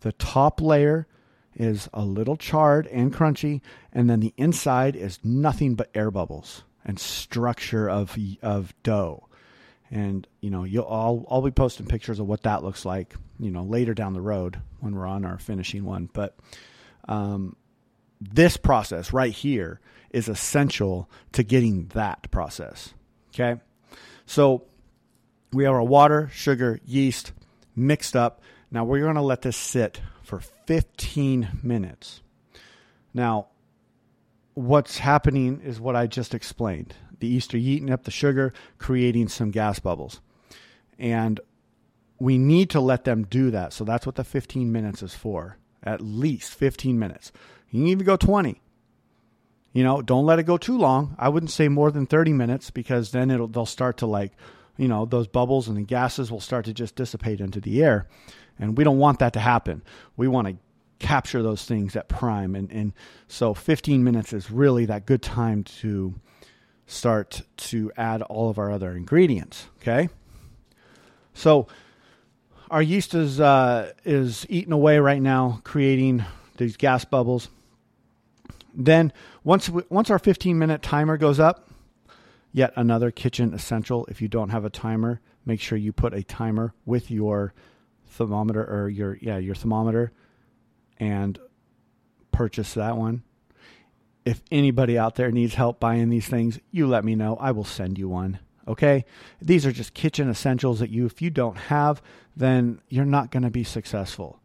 the 0.00 0.12
top 0.12 0.60
layer 0.60 1.08
is 1.56 1.88
a 1.92 2.04
little 2.04 2.36
charred 2.36 2.86
and 2.88 3.12
crunchy, 3.12 3.60
and 3.92 4.08
then 4.08 4.20
the 4.20 4.34
inside 4.36 4.94
is 4.94 5.18
nothing 5.24 5.74
but 5.74 5.90
air 5.94 6.10
bubbles 6.10 6.62
and 6.84 6.98
structure 6.98 7.88
of 7.88 8.16
of 8.42 8.74
dough. 8.82 9.28
And 9.90 10.26
you 10.40 10.50
know, 10.50 10.64
you'll 10.64 10.86
I'll 10.88 11.26
I'll 11.30 11.42
be 11.42 11.50
posting 11.50 11.86
pictures 11.86 12.20
of 12.20 12.26
what 12.26 12.42
that 12.42 12.62
looks 12.62 12.84
like, 12.84 13.14
you 13.38 13.50
know, 13.50 13.62
later 13.62 13.94
down 13.94 14.12
the 14.12 14.20
road 14.20 14.60
when 14.80 14.94
we're 14.94 15.06
on 15.06 15.24
our 15.24 15.38
finishing 15.38 15.84
one. 15.84 16.08
But 16.12 16.36
um, 17.08 17.56
this 18.20 18.56
process 18.56 19.12
right 19.12 19.32
here 19.32 19.80
is 20.10 20.28
essential 20.28 21.08
to 21.32 21.42
getting 21.42 21.86
that 21.88 22.30
process. 22.30 22.94
Okay, 23.34 23.60
so 24.26 24.64
we 25.52 25.64
have 25.64 25.74
our 25.74 25.82
water, 25.82 26.30
sugar, 26.32 26.80
yeast 26.84 27.32
mixed 27.74 28.16
up. 28.16 28.42
Now 28.70 28.84
we're 28.84 29.02
going 29.02 29.14
to 29.14 29.22
let 29.22 29.42
this 29.42 29.56
sit 29.56 30.00
for 30.22 30.40
15 30.66 31.60
minutes. 31.62 32.22
Now, 33.14 33.48
what's 34.54 34.98
happening 34.98 35.60
is 35.62 35.80
what 35.80 35.96
I 35.96 36.06
just 36.06 36.34
explained. 36.34 36.94
The 37.20 37.28
yeast 37.28 37.54
are 37.54 37.58
eating 37.58 37.90
up 37.90 38.04
the 38.04 38.10
sugar, 38.10 38.52
creating 38.78 39.28
some 39.28 39.50
gas 39.50 39.78
bubbles. 39.78 40.20
And 40.98 41.40
we 42.18 42.38
need 42.38 42.70
to 42.70 42.80
let 42.80 43.04
them 43.04 43.24
do 43.24 43.50
that. 43.50 43.72
So 43.72 43.84
that's 43.84 44.06
what 44.06 44.16
the 44.16 44.24
15 44.24 44.70
minutes 44.70 45.02
is 45.02 45.14
for. 45.14 45.58
At 45.82 46.00
least 46.00 46.54
15 46.54 46.98
minutes. 46.98 47.32
You 47.70 47.80
can 47.80 47.88
even 47.88 48.06
go 48.06 48.16
20. 48.16 48.60
You 49.72 49.84
know, 49.84 50.00
don't 50.00 50.24
let 50.24 50.38
it 50.38 50.44
go 50.44 50.56
too 50.56 50.78
long. 50.78 51.14
I 51.18 51.28
wouldn't 51.28 51.50
say 51.50 51.68
more 51.68 51.90
than 51.90 52.06
30 52.06 52.32
minutes 52.32 52.70
because 52.70 53.12
then 53.12 53.30
it'll 53.30 53.46
they'll 53.46 53.66
start 53.66 53.98
to 53.98 54.06
like, 54.06 54.32
you 54.78 54.88
know, 54.88 55.04
those 55.04 55.26
bubbles 55.26 55.68
and 55.68 55.76
the 55.76 55.82
gases 55.82 56.32
will 56.32 56.40
start 56.40 56.64
to 56.64 56.72
just 56.72 56.96
dissipate 56.96 57.40
into 57.40 57.60
the 57.60 57.84
air. 57.84 58.08
And 58.58 58.76
we 58.76 58.84
don't 58.84 58.98
want 58.98 59.18
that 59.18 59.32
to 59.34 59.40
happen. 59.40 59.82
We 60.16 60.28
want 60.28 60.48
to 60.48 60.56
capture 60.98 61.42
those 61.42 61.64
things 61.64 61.94
at 61.96 62.08
prime. 62.08 62.54
And, 62.54 62.70
and 62.70 62.92
so 63.28 63.54
15 63.54 64.02
minutes 64.02 64.32
is 64.32 64.50
really 64.50 64.86
that 64.86 65.06
good 65.06 65.22
time 65.22 65.64
to 65.64 66.14
start 66.86 67.42
to 67.56 67.92
add 67.96 68.22
all 68.22 68.48
of 68.48 68.58
our 68.58 68.70
other 68.70 68.92
ingredients. 68.92 69.68
Okay. 69.82 70.08
So 71.34 71.66
our 72.70 72.82
yeast 72.82 73.14
is, 73.14 73.40
uh, 73.40 73.92
is 74.04 74.46
eating 74.48 74.72
away 74.72 74.98
right 74.98 75.20
now, 75.20 75.60
creating 75.64 76.24
these 76.56 76.76
gas 76.76 77.04
bubbles. 77.04 77.48
Then 78.74 79.12
once, 79.44 79.68
we, 79.68 79.82
once 79.88 80.10
our 80.10 80.18
15 80.18 80.58
minute 80.58 80.82
timer 80.82 81.16
goes 81.16 81.40
up, 81.40 81.68
yet 82.52 82.72
another 82.76 83.10
kitchen 83.10 83.52
essential. 83.52 84.06
If 84.06 84.22
you 84.22 84.28
don't 84.28 84.48
have 84.48 84.64
a 84.64 84.70
timer, 84.70 85.20
make 85.44 85.60
sure 85.60 85.76
you 85.76 85.92
put 85.92 86.14
a 86.14 86.22
timer 86.22 86.72
with 86.84 87.10
your 87.10 87.52
thermometer 88.16 88.64
or 88.64 88.88
your 88.88 89.18
yeah 89.20 89.38
your 89.38 89.54
thermometer 89.54 90.12
and 90.98 91.38
purchase 92.32 92.74
that 92.74 92.96
one. 92.96 93.22
If 94.24 94.42
anybody 94.50 94.98
out 94.98 95.14
there 95.14 95.30
needs 95.30 95.54
help 95.54 95.78
buying 95.78 96.08
these 96.08 96.26
things 96.26 96.58
you 96.70 96.86
let 96.86 97.04
me 97.04 97.14
know. 97.14 97.36
I 97.36 97.52
will 97.52 97.64
send 97.64 97.98
you 97.98 98.08
one 98.08 98.40
okay? 98.68 99.04
These 99.40 99.64
are 99.66 99.72
just 99.72 99.94
kitchen 99.94 100.28
essentials 100.28 100.80
that 100.80 100.90
you 100.90 101.06
if 101.06 101.22
you 101.22 101.30
don't 101.30 101.56
have 101.56 102.02
then 102.36 102.80
you're 102.88 103.04
not 103.04 103.30
going 103.30 103.42
to 103.42 103.50
be 103.50 103.64
successful 103.64 104.40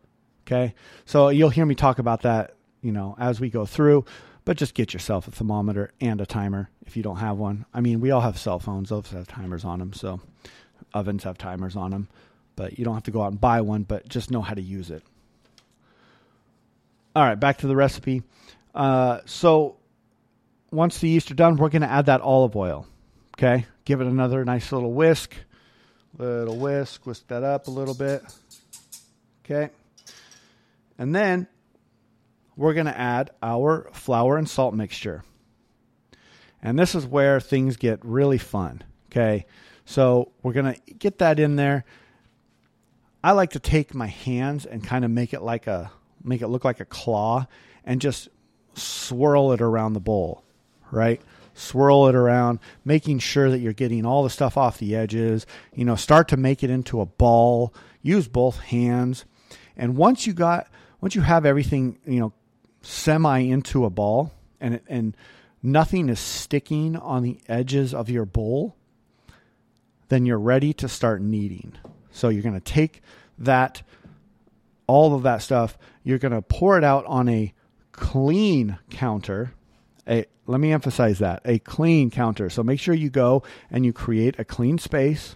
okay? 0.45 0.73
So 1.05 1.29
you'll 1.29 1.49
hear 1.49 1.65
me 1.65 1.75
talk 1.75 1.99
about 1.99 2.21
that 2.21 2.55
you 2.81 2.91
know 2.91 3.15
as 3.19 3.39
we 3.39 3.49
go 3.49 3.65
through 3.65 4.05
but 4.43 4.57
just 4.57 4.73
get 4.73 4.93
yourself 4.93 5.27
a 5.27 5.31
thermometer 5.31 5.91
and 6.01 6.19
a 6.19 6.25
timer 6.25 6.69
if 6.85 6.97
you 6.97 7.03
don't 7.03 7.17
have 7.17 7.37
one. 7.37 7.65
I 7.73 7.81
mean 7.81 7.99
we 7.99 8.11
all 8.11 8.21
have 8.21 8.37
cell 8.37 8.59
phones. 8.59 8.89
Those 8.89 9.09
have 9.11 9.27
timers 9.27 9.65
on 9.65 9.79
them 9.79 9.93
so 9.93 10.19
ovens 10.93 11.23
have 11.23 11.37
timers 11.37 11.75
on 11.75 11.91
them 11.91 12.07
but 12.61 12.77
you 12.77 12.85
don't 12.85 12.93
have 12.93 13.01
to 13.01 13.11
go 13.11 13.23
out 13.23 13.31
and 13.31 13.41
buy 13.41 13.59
one, 13.61 13.81
but 13.81 14.07
just 14.07 14.29
know 14.29 14.41
how 14.43 14.53
to 14.53 14.61
use 14.61 14.91
it. 14.91 15.01
All 17.15 17.23
right, 17.23 17.39
back 17.39 17.57
to 17.59 17.67
the 17.67 17.75
recipe. 17.75 18.21
Uh, 18.75 19.21
so 19.25 19.77
once 20.71 20.99
the 20.99 21.09
yeast 21.09 21.31
are 21.31 21.33
done, 21.33 21.55
we're 21.55 21.69
going 21.69 21.81
to 21.81 21.89
add 21.89 22.05
that 22.05 22.21
olive 22.21 22.55
oil. 22.55 22.85
Okay, 23.35 23.65
give 23.83 23.99
it 23.99 24.05
another 24.05 24.45
nice 24.45 24.71
little 24.71 24.93
whisk, 24.93 25.33
little 26.19 26.55
whisk, 26.55 27.07
whisk 27.07 27.27
that 27.29 27.41
up 27.41 27.65
a 27.65 27.71
little 27.71 27.95
bit. 27.95 28.21
Okay, 29.43 29.71
and 30.99 31.15
then 31.15 31.47
we're 32.55 32.75
going 32.75 32.85
to 32.85 32.95
add 32.95 33.31
our 33.41 33.89
flour 33.91 34.37
and 34.37 34.47
salt 34.47 34.75
mixture. 34.75 35.23
And 36.61 36.77
this 36.77 36.93
is 36.93 37.07
where 37.07 37.39
things 37.39 37.75
get 37.75 38.05
really 38.05 38.37
fun. 38.37 38.83
Okay, 39.11 39.47
so 39.83 40.31
we're 40.43 40.53
going 40.53 40.75
to 40.75 40.93
get 40.93 41.17
that 41.17 41.39
in 41.39 41.55
there. 41.55 41.85
I 43.23 43.33
like 43.33 43.51
to 43.51 43.59
take 43.59 43.93
my 43.93 44.07
hands 44.07 44.65
and 44.65 44.83
kind 44.83 45.05
of 45.05 45.11
make 45.11 45.33
it 45.33 45.41
like 45.41 45.67
a 45.67 45.91
make 46.23 46.41
it 46.41 46.47
look 46.47 46.65
like 46.65 46.79
a 46.79 46.85
claw 46.85 47.45
and 47.83 48.01
just 48.01 48.29
swirl 48.73 49.51
it 49.51 49.61
around 49.61 49.93
the 49.93 49.99
bowl, 49.99 50.43
right? 50.91 51.21
Swirl 51.53 52.07
it 52.07 52.15
around, 52.15 52.59
making 52.85 53.19
sure 53.19 53.49
that 53.49 53.59
you're 53.59 53.73
getting 53.73 54.05
all 54.05 54.23
the 54.23 54.29
stuff 54.29 54.57
off 54.57 54.77
the 54.77 54.95
edges. 54.95 55.45
You 55.73 55.85
know, 55.85 55.95
start 55.95 56.29
to 56.29 56.37
make 56.37 56.63
it 56.63 56.69
into 56.69 57.01
a 57.01 57.05
ball. 57.05 57.73
Use 58.01 58.27
both 58.27 58.59
hands. 58.59 59.25
And 59.75 59.95
once 59.97 60.25
you 60.25 60.33
got 60.33 60.67
once 60.99 61.15
you 61.15 61.21
have 61.21 61.45
everything, 61.45 61.99
you 62.05 62.19
know, 62.19 62.33
semi 62.81 63.39
into 63.39 63.85
a 63.85 63.89
ball 63.89 64.33
and 64.59 64.79
and 64.87 65.15
nothing 65.61 66.09
is 66.09 66.19
sticking 66.19 66.95
on 66.95 67.21
the 67.23 67.39
edges 67.47 67.93
of 67.93 68.09
your 68.09 68.25
bowl, 68.25 68.75
then 70.09 70.25
you're 70.25 70.39
ready 70.39 70.73
to 70.73 70.87
start 70.87 71.21
kneading. 71.21 71.77
So 72.11 72.29
you're 72.29 72.43
going 72.43 72.55
to 72.55 72.59
take 72.59 73.01
that, 73.39 73.81
all 74.87 75.15
of 75.15 75.23
that 75.23 75.41
stuff, 75.41 75.77
you're 76.03 76.19
going 76.19 76.33
to 76.33 76.41
pour 76.41 76.77
it 76.77 76.83
out 76.83 77.05
on 77.05 77.29
a 77.29 77.53
clean 77.91 78.77
counter. 78.89 79.53
A, 80.07 80.25
let 80.47 80.59
me 80.59 80.71
emphasize 80.73 81.19
that 81.19 81.41
a 81.45 81.59
clean 81.59 82.09
counter. 82.09 82.49
So 82.49 82.63
make 82.63 82.79
sure 82.79 82.93
you 82.93 83.09
go 83.09 83.43
and 83.69 83.85
you 83.85 83.93
create 83.93 84.39
a 84.39 84.45
clean 84.45 84.77
space. 84.77 85.35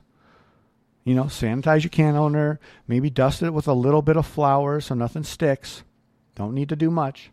You 1.03 1.13
know, 1.13 1.25
sanitize 1.25 1.83
your 1.83 1.91
can 1.91 2.15
opener, 2.15 2.59
maybe 2.87 3.11
dust 3.11 3.43
it 3.43 3.51
with 3.51 3.67
a 3.67 3.73
little 3.73 4.01
bit 4.01 4.17
of 4.17 4.25
flour 4.25 4.81
so 4.81 4.95
nothing 4.95 5.23
sticks. 5.23 5.83
Don't 6.33 6.55
need 6.55 6.69
to 6.69 6.75
do 6.75 6.89
much. 6.89 7.29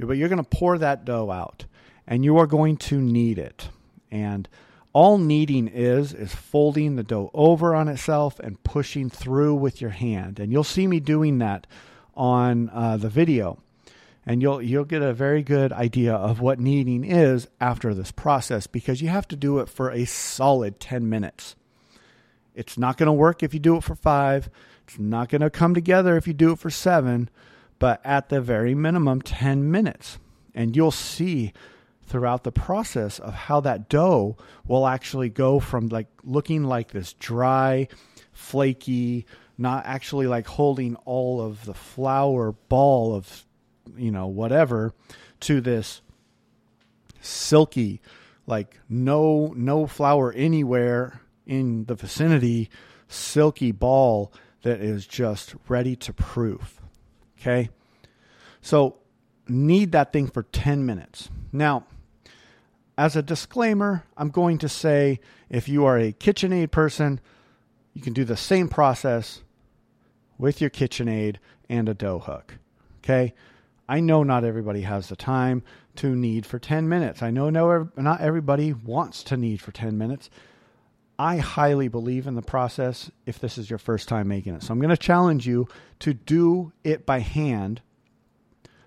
But 0.00 0.16
you're 0.16 0.30
going 0.30 0.42
to 0.42 0.48
pour 0.48 0.78
that 0.78 1.04
dough 1.04 1.30
out 1.30 1.66
and 2.06 2.24
you 2.24 2.38
are 2.38 2.46
going 2.46 2.76
to 2.78 3.00
knead 3.00 3.38
it. 3.38 3.68
And 4.10 4.48
all 4.94 5.18
kneading 5.18 5.66
is 5.68 6.14
is 6.14 6.34
folding 6.34 6.96
the 6.96 7.02
dough 7.02 7.30
over 7.34 7.74
on 7.74 7.88
itself 7.88 8.38
and 8.38 8.62
pushing 8.62 9.10
through 9.10 9.56
with 9.56 9.80
your 9.80 9.90
hand. 9.90 10.38
And 10.38 10.50
you'll 10.50 10.64
see 10.64 10.86
me 10.86 11.00
doing 11.00 11.38
that 11.38 11.66
on 12.14 12.70
uh, 12.72 12.96
the 12.96 13.10
video. 13.10 13.58
And 14.24 14.40
you'll 14.40 14.62
you'll 14.62 14.84
get 14.84 15.02
a 15.02 15.12
very 15.12 15.42
good 15.42 15.72
idea 15.72 16.14
of 16.14 16.40
what 16.40 16.60
kneading 16.60 17.04
is 17.04 17.48
after 17.60 17.92
this 17.92 18.12
process 18.12 18.66
because 18.66 19.02
you 19.02 19.08
have 19.08 19.28
to 19.28 19.36
do 19.36 19.58
it 19.58 19.68
for 19.68 19.90
a 19.90 20.06
solid 20.06 20.80
10 20.80 21.10
minutes. 21.10 21.56
It's 22.54 22.78
not 22.78 22.96
going 22.96 23.08
to 23.08 23.12
work 23.12 23.42
if 23.42 23.52
you 23.52 23.60
do 23.60 23.76
it 23.76 23.82
for 23.82 23.96
5. 23.96 24.48
It's 24.86 24.98
not 24.98 25.28
going 25.28 25.40
to 25.42 25.50
come 25.50 25.74
together 25.74 26.16
if 26.16 26.28
you 26.28 26.32
do 26.32 26.52
it 26.52 26.58
for 26.60 26.70
7, 26.70 27.28
but 27.80 28.00
at 28.04 28.28
the 28.28 28.40
very 28.40 28.74
minimum, 28.74 29.22
10 29.22 29.70
minutes. 29.70 30.18
And 30.54 30.76
you'll 30.76 30.92
see 30.92 31.52
throughout 32.06 32.44
the 32.44 32.52
process 32.52 33.18
of 33.18 33.34
how 33.34 33.60
that 33.60 33.88
dough 33.88 34.36
will 34.66 34.86
actually 34.86 35.28
go 35.28 35.60
from 35.60 35.88
like 35.88 36.08
looking 36.22 36.64
like 36.64 36.92
this 36.92 37.12
dry, 37.14 37.88
flaky, 38.32 39.26
not 39.56 39.84
actually 39.86 40.26
like 40.26 40.46
holding 40.46 40.96
all 41.04 41.40
of 41.40 41.64
the 41.64 41.74
flour 41.74 42.52
ball 42.68 43.14
of, 43.14 43.46
you 43.96 44.10
know, 44.10 44.26
whatever, 44.26 44.92
to 45.40 45.60
this 45.60 46.02
silky, 47.20 48.00
like 48.46 48.78
no 48.88 49.52
no 49.56 49.86
flour 49.86 50.32
anywhere 50.32 51.20
in 51.46 51.84
the 51.86 51.94
vicinity, 51.94 52.68
silky 53.08 53.72
ball 53.72 54.32
that 54.62 54.80
is 54.80 55.06
just 55.06 55.54
ready 55.68 55.94
to 55.96 56.12
proof. 56.12 56.80
Okay? 57.38 57.70
So 58.60 58.96
need 59.48 59.92
that 59.92 60.12
thing 60.12 60.26
for 60.26 60.42
10 60.42 60.86
minutes. 60.86 61.28
Now, 61.52 61.84
as 62.96 63.16
a 63.16 63.22
disclaimer, 63.22 64.04
I'm 64.16 64.30
going 64.30 64.58
to 64.58 64.68
say 64.68 65.20
if 65.48 65.68
you 65.68 65.84
are 65.84 65.98
a 65.98 66.12
KitchenAid 66.12 66.70
person, 66.70 67.20
you 67.92 68.02
can 68.02 68.12
do 68.12 68.24
the 68.24 68.36
same 68.36 68.68
process 68.68 69.42
with 70.38 70.60
your 70.60 70.70
KitchenAid 70.70 71.36
and 71.68 71.88
a 71.88 71.94
dough 71.94 72.20
hook. 72.20 72.58
Okay? 72.98 73.34
I 73.88 74.00
know 74.00 74.22
not 74.22 74.44
everybody 74.44 74.82
has 74.82 75.08
the 75.08 75.16
time 75.16 75.62
to 75.96 76.14
knead 76.14 76.46
for 76.46 76.58
10 76.58 76.88
minutes. 76.88 77.22
I 77.22 77.30
know 77.30 77.50
no, 77.50 77.90
not 77.96 78.20
everybody 78.20 78.72
wants 78.72 79.22
to 79.24 79.36
knead 79.36 79.60
for 79.60 79.72
10 79.72 79.98
minutes. 79.98 80.30
I 81.18 81.36
highly 81.36 81.88
believe 81.88 82.26
in 82.26 82.34
the 82.34 82.42
process 82.42 83.10
if 83.26 83.38
this 83.38 83.58
is 83.58 83.70
your 83.70 83.78
first 83.78 84.08
time 84.08 84.26
making 84.26 84.54
it. 84.54 84.62
So 84.62 84.72
I'm 84.72 84.80
going 84.80 84.88
to 84.90 84.96
challenge 84.96 85.46
you 85.46 85.68
to 86.00 86.14
do 86.14 86.72
it 86.82 87.06
by 87.06 87.20
hand 87.20 87.82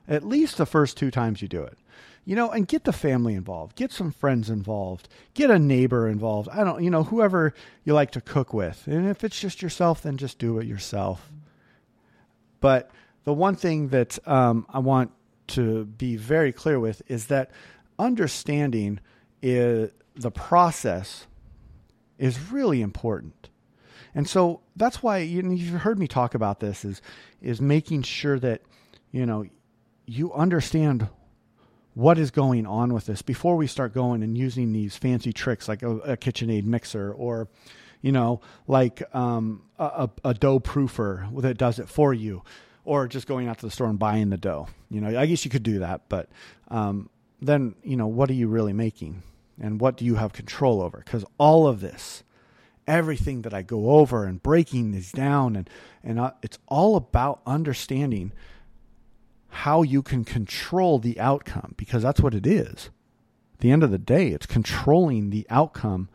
at 0.08 0.24
least 0.24 0.58
the 0.58 0.66
first 0.66 0.98
two 0.98 1.12
times 1.12 1.42
you 1.42 1.48
do 1.48 1.64
it. 1.64 1.78
You 2.28 2.36
know, 2.36 2.52
and 2.52 2.68
get 2.68 2.84
the 2.84 2.92
family 2.92 3.36
involved, 3.36 3.78
get 3.78 3.94
some 3.94 4.12
friends 4.12 4.50
involved, 4.50 5.08
get 5.34 5.50
a 5.50 5.58
neighbor 5.58 6.10
involved. 6.10 6.50
I 6.52 6.66
don't, 6.66 6.84
you 6.84 6.90
know, 6.90 7.04
whoever 7.04 7.54
you 7.86 7.94
like 7.94 8.12
to 8.12 8.22
cook 8.22 8.54
with. 8.54 8.86
And 8.86 9.08
if 9.08 9.24
it's 9.24 9.40
just 9.40 9.62
yourself, 9.62 10.02
then 10.02 10.18
just 10.18 10.38
do 10.38 10.60
it 10.60 10.68
yourself. 10.68 11.32
But 12.60 12.92
the 13.24 13.32
one 13.32 13.56
thing 13.56 13.88
that 13.90 14.20
um, 14.28 14.66
I 14.68 14.80
want 14.80 15.12
to 15.48 15.86
be 15.86 16.18
very 16.18 16.52
clear 16.52 16.82
with 16.82 17.02
is 17.08 17.28
that 17.28 17.50
understanding 17.98 19.00
is 19.42 19.92
the 20.14 20.32
process 20.32 21.28
is 22.18 22.52
really 22.52 22.82
important. 22.82 23.48
And 24.14 24.28
so 24.28 24.62
that's 24.76 25.02
why 25.02 25.20
you 25.20 25.50
you've 25.52 25.82
heard 25.82 25.98
me 25.98 26.08
talk 26.08 26.36
about 26.36 26.60
this 26.60 26.84
is 26.84 27.02
is 27.42 27.62
making 27.62 28.02
sure 28.02 28.38
that 28.40 28.64
you 29.12 29.26
know 29.26 29.46
you 30.06 30.34
understand 30.34 31.08
what 31.98 32.20
is 32.20 32.30
going 32.30 32.68
on 32.68 32.94
with 32.94 33.08
this 33.08 33.24
before 33.24 33.56
we 33.56 33.66
start 33.66 33.92
going 33.92 34.22
and 34.22 34.38
using 34.38 34.72
these 34.72 34.96
fancy 34.96 35.34
tricks 35.34 35.68
like 35.68 35.82
a, 35.82 35.98
a 36.02 36.16
KitchenAid 36.16 36.64
mixer 36.64 37.12
or 37.12 37.48
you 38.04 38.12
know 38.12 38.40
like 38.68 39.02
um, 39.16 39.64
a, 39.80 40.08
a 40.24 40.36
dough 40.36 40.60
proofer 40.60 41.28
that 41.42 41.58
does 41.58 41.80
it 41.80 41.90
for 41.90 42.14
you 42.14 42.44
or 42.86 43.08
just 43.08 43.26
going 43.26 43.48
out 43.48 43.58
to 43.58 43.66
the 43.66 43.72
store 43.72 43.88
and 43.88 43.98
buying 43.98 44.30
the 44.30 44.38
dough. 44.38 44.68
You 44.92 45.02
know 45.02 45.20
i 45.20 45.26
guess 45.26 45.44
you 45.44 45.50
could 45.50 45.64
do 45.64 45.80
that 45.80 46.02
but 46.08 46.30
um, 46.68 47.10
then 47.42 47.74
you 47.84 47.98
know 47.98 48.06
what 48.06 48.30
are 48.30 48.36
you 48.36 48.48
really 48.48 48.74
making 48.74 49.24
and 49.60 49.82
what 49.82 49.98
do 49.98 50.06
you 50.06 50.16
have 50.16 50.34
control 50.34 50.84
over? 50.84 51.00
Because 51.04 51.26
all 51.40 51.66
of 51.66 51.82
this 51.82 52.24
everything 52.88 53.42
that 53.42 53.54
i 53.54 53.62
go 53.62 53.90
over 53.90 54.24
and 54.24 54.42
breaking 54.42 54.92
these 54.92 55.12
down 55.12 55.56
and 55.58 55.70
and 56.04 56.20
uh, 56.20 56.32
it's 56.42 56.60
all 56.68 56.96
about 56.96 57.42
understanding 57.46 58.32
how 59.50 59.82
you 59.82 60.02
can 60.02 60.24
control 60.24 61.00
the 61.00 61.20
outcome 61.20 61.74
because 61.78 62.04
that's 62.04 62.22
what 62.22 62.34
it 62.34 62.46
is. 62.46 62.90
At 63.54 63.60
the 63.60 63.72
end 63.72 63.84
of 63.84 63.92
the 63.92 63.98
day, 63.98 64.28
it's 64.30 64.46
controlling 64.46 65.30
the 65.30 65.48
outcome. 65.50 66.10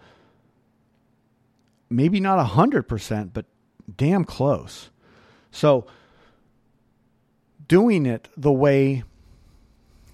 Maybe 1.90 2.20
not 2.20 2.44
100%, 2.46 3.32
but 3.32 3.46
damn 3.96 4.24
close. 4.24 4.90
So, 5.50 5.86
doing 7.66 8.06
it 8.06 8.28
the 8.36 8.52
way 8.52 9.02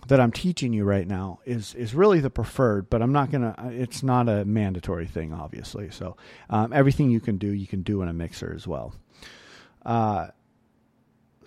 that 0.08 0.20
I'm 0.20 0.32
teaching 0.32 0.72
you 0.72 0.84
right 0.84 1.06
now 1.06 1.40
is 1.44 1.74
is 1.74 1.94
really 1.94 2.18
the 2.20 2.30
preferred, 2.30 2.88
but 2.88 3.02
I'm 3.02 3.12
not 3.12 3.30
gonna. 3.30 3.54
It's 3.70 4.02
not 4.02 4.28
a 4.28 4.44
mandatory 4.44 5.06
thing, 5.06 5.32
obviously. 5.32 5.90
So 5.90 6.16
um, 6.48 6.72
everything 6.72 7.10
you 7.10 7.20
can 7.20 7.36
do, 7.36 7.48
you 7.48 7.66
can 7.66 7.82
do 7.82 8.00
in 8.02 8.08
a 8.08 8.14
mixer 8.14 8.52
as 8.56 8.66
well. 8.66 8.94
Uh, 9.84 10.28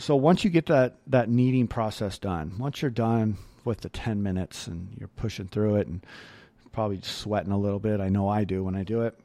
so 0.01 0.15
once 0.15 0.43
you 0.43 0.49
get 0.49 0.65
that 0.65 0.95
that 1.07 1.29
kneading 1.29 1.67
process 1.67 2.17
done, 2.17 2.55
once 2.57 2.81
you're 2.81 2.89
done 2.89 3.37
with 3.63 3.81
the 3.81 3.89
10 3.89 4.23
minutes 4.23 4.65
and 4.65 4.95
you're 4.97 5.07
pushing 5.09 5.47
through 5.47 5.75
it 5.75 5.87
and 5.87 6.03
probably 6.71 6.99
sweating 7.03 7.51
a 7.51 7.57
little 7.57 7.79
bit, 7.79 8.01
I 8.01 8.09
know 8.09 8.27
I 8.27 8.43
do 8.43 8.63
when 8.63 8.75
I 8.75 8.83
do 8.83 9.01
it. 9.01 9.17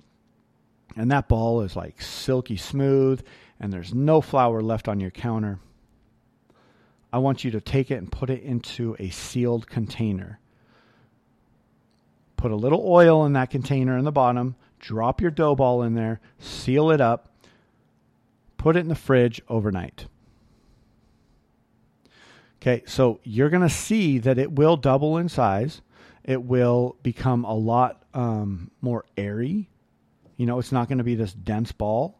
And 0.96 1.10
that 1.10 1.28
ball 1.28 1.62
is 1.62 1.76
like 1.76 2.02
silky 2.02 2.56
smooth 2.58 3.24
and 3.58 3.72
there's 3.72 3.94
no 3.94 4.20
flour 4.20 4.60
left 4.60 4.86
on 4.86 5.00
your 5.00 5.10
counter. 5.10 5.58
I 7.10 7.18
want 7.18 7.44
you 7.44 7.50
to 7.52 7.60
take 7.60 7.90
it 7.90 7.96
and 7.96 8.12
put 8.12 8.28
it 8.28 8.42
into 8.42 8.96
a 8.98 9.08
sealed 9.08 9.66
container. 9.66 10.38
Put 12.36 12.50
a 12.50 12.56
little 12.56 12.84
oil 12.86 13.24
in 13.24 13.32
that 13.32 13.48
container 13.48 13.96
in 13.96 14.04
the 14.04 14.12
bottom, 14.12 14.56
drop 14.78 15.22
your 15.22 15.30
dough 15.30 15.54
ball 15.54 15.82
in 15.82 15.94
there, 15.94 16.20
seal 16.38 16.90
it 16.90 17.00
up, 17.00 17.34
put 18.58 18.76
it 18.76 18.80
in 18.80 18.88
the 18.88 18.94
fridge 18.94 19.40
overnight. 19.48 20.06
Okay, 22.66 22.82
so 22.84 23.20
you're 23.22 23.48
going 23.48 23.62
to 23.62 23.72
see 23.72 24.18
that 24.18 24.38
it 24.38 24.50
will 24.50 24.76
double 24.76 25.18
in 25.18 25.28
size. 25.28 25.82
It 26.24 26.42
will 26.42 26.96
become 27.04 27.44
a 27.44 27.54
lot 27.54 28.02
um, 28.12 28.72
more 28.80 29.04
airy. 29.16 29.68
You 30.36 30.46
know, 30.46 30.58
it's 30.58 30.72
not 30.72 30.88
going 30.88 30.98
to 30.98 31.04
be 31.04 31.14
this 31.14 31.32
dense 31.32 31.70
ball. 31.70 32.18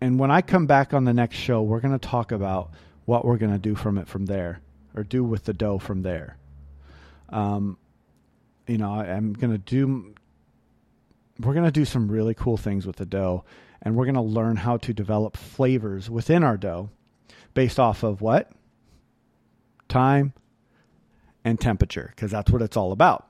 And 0.00 0.18
when 0.18 0.30
I 0.30 0.40
come 0.40 0.64
back 0.64 0.94
on 0.94 1.04
the 1.04 1.12
next 1.12 1.36
show, 1.36 1.60
we're 1.60 1.80
going 1.80 1.98
to 1.98 2.08
talk 2.08 2.32
about 2.32 2.70
what 3.04 3.26
we're 3.26 3.36
going 3.36 3.52
to 3.52 3.58
do 3.58 3.74
from 3.74 3.98
it 3.98 4.08
from 4.08 4.24
there, 4.24 4.62
or 4.94 5.02
do 5.02 5.22
with 5.22 5.44
the 5.44 5.52
dough 5.52 5.78
from 5.78 6.00
there. 6.00 6.38
Um, 7.28 7.76
you 8.66 8.78
know, 8.78 8.94
I, 8.94 9.08
I'm 9.08 9.34
going 9.34 9.52
to 9.52 9.58
do. 9.58 10.14
We're 11.38 11.52
going 11.52 11.66
to 11.66 11.70
do 11.70 11.84
some 11.84 12.10
really 12.10 12.32
cool 12.32 12.56
things 12.56 12.86
with 12.86 12.96
the 12.96 13.04
dough, 13.04 13.44
and 13.82 13.94
we're 13.94 14.06
going 14.06 14.14
to 14.14 14.22
learn 14.22 14.56
how 14.56 14.78
to 14.78 14.94
develop 14.94 15.36
flavors 15.36 16.08
within 16.08 16.42
our 16.42 16.56
dough 16.56 16.88
based 17.56 17.80
off 17.80 18.04
of 18.04 18.20
what? 18.20 18.52
Time 19.88 20.34
and 21.42 21.58
temperature, 21.58 22.12
because 22.14 22.30
that's 22.30 22.52
what 22.52 22.60
it's 22.60 22.76
all 22.76 22.92
about. 22.92 23.28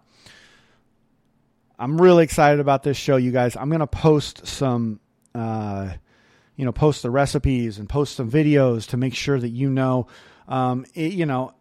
I'm 1.78 2.00
really 2.00 2.24
excited 2.24 2.58
about 2.58 2.82
this 2.82 2.96
show, 2.96 3.16
you 3.16 3.30
guys. 3.30 3.56
I'm 3.56 3.68
going 3.68 3.80
to 3.80 3.86
post 3.86 4.46
some, 4.46 4.98
uh, 5.34 5.92
you 6.56 6.64
know, 6.64 6.72
post 6.72 7.02
the 7.02 7.10
recipes 7.10 7.78
and 7.78 7.88
post 7.88 8.16
some 8.16 8.28
videos 8.28 8.88
to 8.88 8.96
make 8.96 9.14
sure 9.14 9.38
that 9.38 9.50
you 9.50 9.70
know, 9.70 10.08
um, 10.48 10.86
it, 10.94 11.12
you 11.12 11.24
know, 11.24 11.54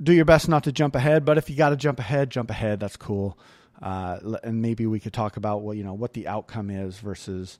do 0.00 0.12
your 0.12 0.24
best 0.24 0.48
not 0.48 0.64
to 0.64 0.72
jump 0.72 0.94
ahead. 0.94 1.24
But 1.24 1.38
if 1.38 1.50
you 1.50 1.56
got 1.56 1.70
to 1.70 1.76
jump 1.76 1.98
ahead, 1.98 2.30
jump 2.30 2.50
ahead. 2.50 2.78
That's 2.78 2.96
cool. 2.96 3.36
Uh, 3.80 4.36
and 4.44 4.62
maybe 4.62 4.86
we 4.86 5.00
could 5.00 5.12
talk 5.12 5.36
about 5.36 5.62
what 5.62 5.76
you 5.76 5.82
know 5.82 5.94
what 5.94 6.12
the 6.12 6.28
outcome 6.28 6.70
is 6.70 6.98
versus 6.98 7.58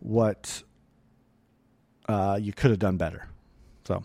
what 0.00 0.62
uh, 2.06 2.38
you 2.38 2.52
could 2.52 2.70
have 2.70 2.78
done 2.78 2.98
better. 2.98 3.28
So, 3.84 4.02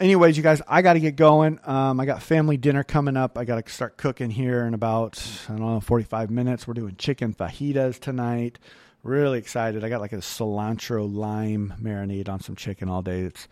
anyways, 0.00 0.36
you 0.36 0.42
guys, 0.42 0.62
I 0.68 0.82
got 0.82 0.92
to 0.92 1.00
get 1.00 1.16
going. 1.16 1.58
Um, 1.64 1.98
I 1.98 2.06
got 2.06 2.22
family 2.22 2.56
dinner 2.56 2.84
coming 2.84 3.16
up. 3.16 3.36
I 3.36 3.44
got 3.44 3.64
to 3.64 3.72
start 3.72 3.96
cooking 3.96 4.30
here 4.30 4.64
in 4.64 4.74
about, 4.74 5.22
I 5.48 5.52
don't 5.52 5.60
know, 5.60 5.80
45 5.80 6.30
minutes. 6.30 6.66
We're 6.66 6.74
doing 6.74 6.96
chicken 6.96 7.34
fajitas 7.34 7.98
tonight. 7.98 8.58
Really 9.02 9.38
excited. 9.38 9.82
I 9.82 9.88
got 9.88 10.00
like 10.00 10.12
a 10.12 10.18
cilantro 10.18 11.12
lime 11.12 11.74
marinade 11.82 12.28
on 12.28 12.40
some 12.40 12.54
chicken 12.54 12.88
all 12.88 13.02
day. 13.02 13.22
It's, 13.22 13.48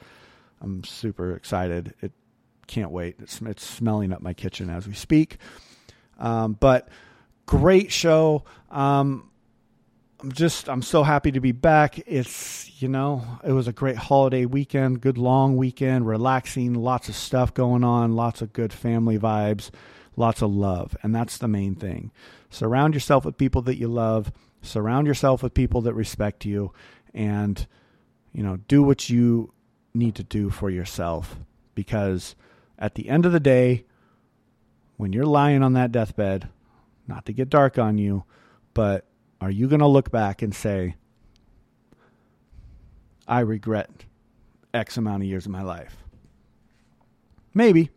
I'm 0.60 0.84
super 0.84 1.34
excited. 1.34 1.94
It 2.00 2.12
can't 2.68 2.92
wait. 2.92 3.16
It's, 3.18 3.40
it's 3.42 3.64
smelling 3.64 4.12
up 4.12 4.22
my 4.22 4.32
kitchen 4.32 4.70
as 4.70 4.86
we 4.86 4.94
speak. 4.94 5.38
Um, 6.18 6.52
but 6.52 6.88
great 7.46 7.90
show. 7.90 8.44
Um, 8.70 9.29
I'm 10.22 10.32
just 10.32 10.68
I'm 10.68 10.82
so 10.82 11.02
happy 11.02 11.32
to 11.32 11.40
be 11.40 11.52
back. 11.52 11.98
It's 12.06 12.82
you 12.82 12.88
know 12.88 13.24
it 13.42 13.52
was 13.52 13.66
a 13.66 13.72
great 13.72 13.96
holiday 13.96 14.44
weekend, 14.44 15.00
good 15.00 15.16
long 15.16 15.56
weekend, 15.56 16.06
relaxing, 16.06 16.74
lots 16.74 17.08
of 17.08 17.14
stuff 17.14 17.54
going 17.54 17.84
on, 17.84 18.14
lots 18.14 18.42
of 18.42 18.52
good 18.52 18.72
family 18.72 19.18
vibes, 19.18 19.70
lots 20.16 20.42
of 20.42 20.54
love, 20.54 20.94
and 21.02 21.14
that's 21.14 21.38
the 21.38 21.48
main 21.48 21.74
thing. 21.74 22.10
Surround 22.50 22.92
yourself 22.92 23.24
with 23.24 23.38
people 23.38 23.62
that 23.62 23.78
you 23.78 23.88
love. 23.88 24.30
Surround 24.60 25.06
yourself 25.06 25.42
with 25.42 25.54
people 25.54 25.80
that 25.82 25.94
respect 25.94 26.44
you, 26.44 26.72
and 27.14 27.66
you 28.32 28.42
know 28.42 28.58
do 28.68 28.82
what 28.82 29.08
you 29.08 29.54
need 29.94 30.14
to 30.16 30.22
do 30.22 30.50
for 30.50 30.68
yourself 30.68 31.36
because 31.74 32.36
at 32.78 32.94
the 32.94 33.08
end 33.08 33.24
of 33.24 33.32
the 33.32 33.40
day, 33.40 33.86
when 34.98 35.14
you're 35.14 35.24
lying 35.24 35.62
on 35.62 35.72
that 35.72 35.92
deathbed, 35.92 36.48
not 37.08 37.24
to 37.24 37.32
get 37.32 37.48
dark 37.48 37.78
on 37.78 37.96
you, 37.96 38.24
but 38.74 39.06
are 39.40 39.50
you 39.50 39.68
going 39.68 39.80
to 39.80 39.86
look 39.86 40.10
back 40.10 40.42
and 40.42 40.54
say, 40.54 40.96
I 43.26 43.40
regret 43.40 43.90
X 44.74 44.96
amount 44.96 45.22
of 45.22 45.28
years 45.28 45.46
of 45.46 45.52
my 45.52 45.62
life. 45.62 45.96
Maybe, 47.54 47.90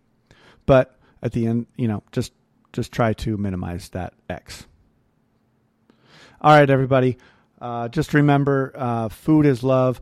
but 0.66 0.96
at 1.22 1.32
the 1.32 1.48
end, 1.48 1.68
you 1.76 1.88
know, 1.88 2.04
just 2.12 2.34
just 2.72 2.92
try 2.92 3.14
to 3.14 3.38
minimize 3.38 3.90
that 3.90 4.14
X. 4.30 4.66
All 6.42 6.52
right, 6.52 6.70
everybody. 6.70 7.18
Uh, 7.62 7.88
just 7.88 8.14
remember, 8.14 8.74
uh, 8.76 9.10
food 9.10 9.46
is 9.46 9.64
love. 9.64 10.02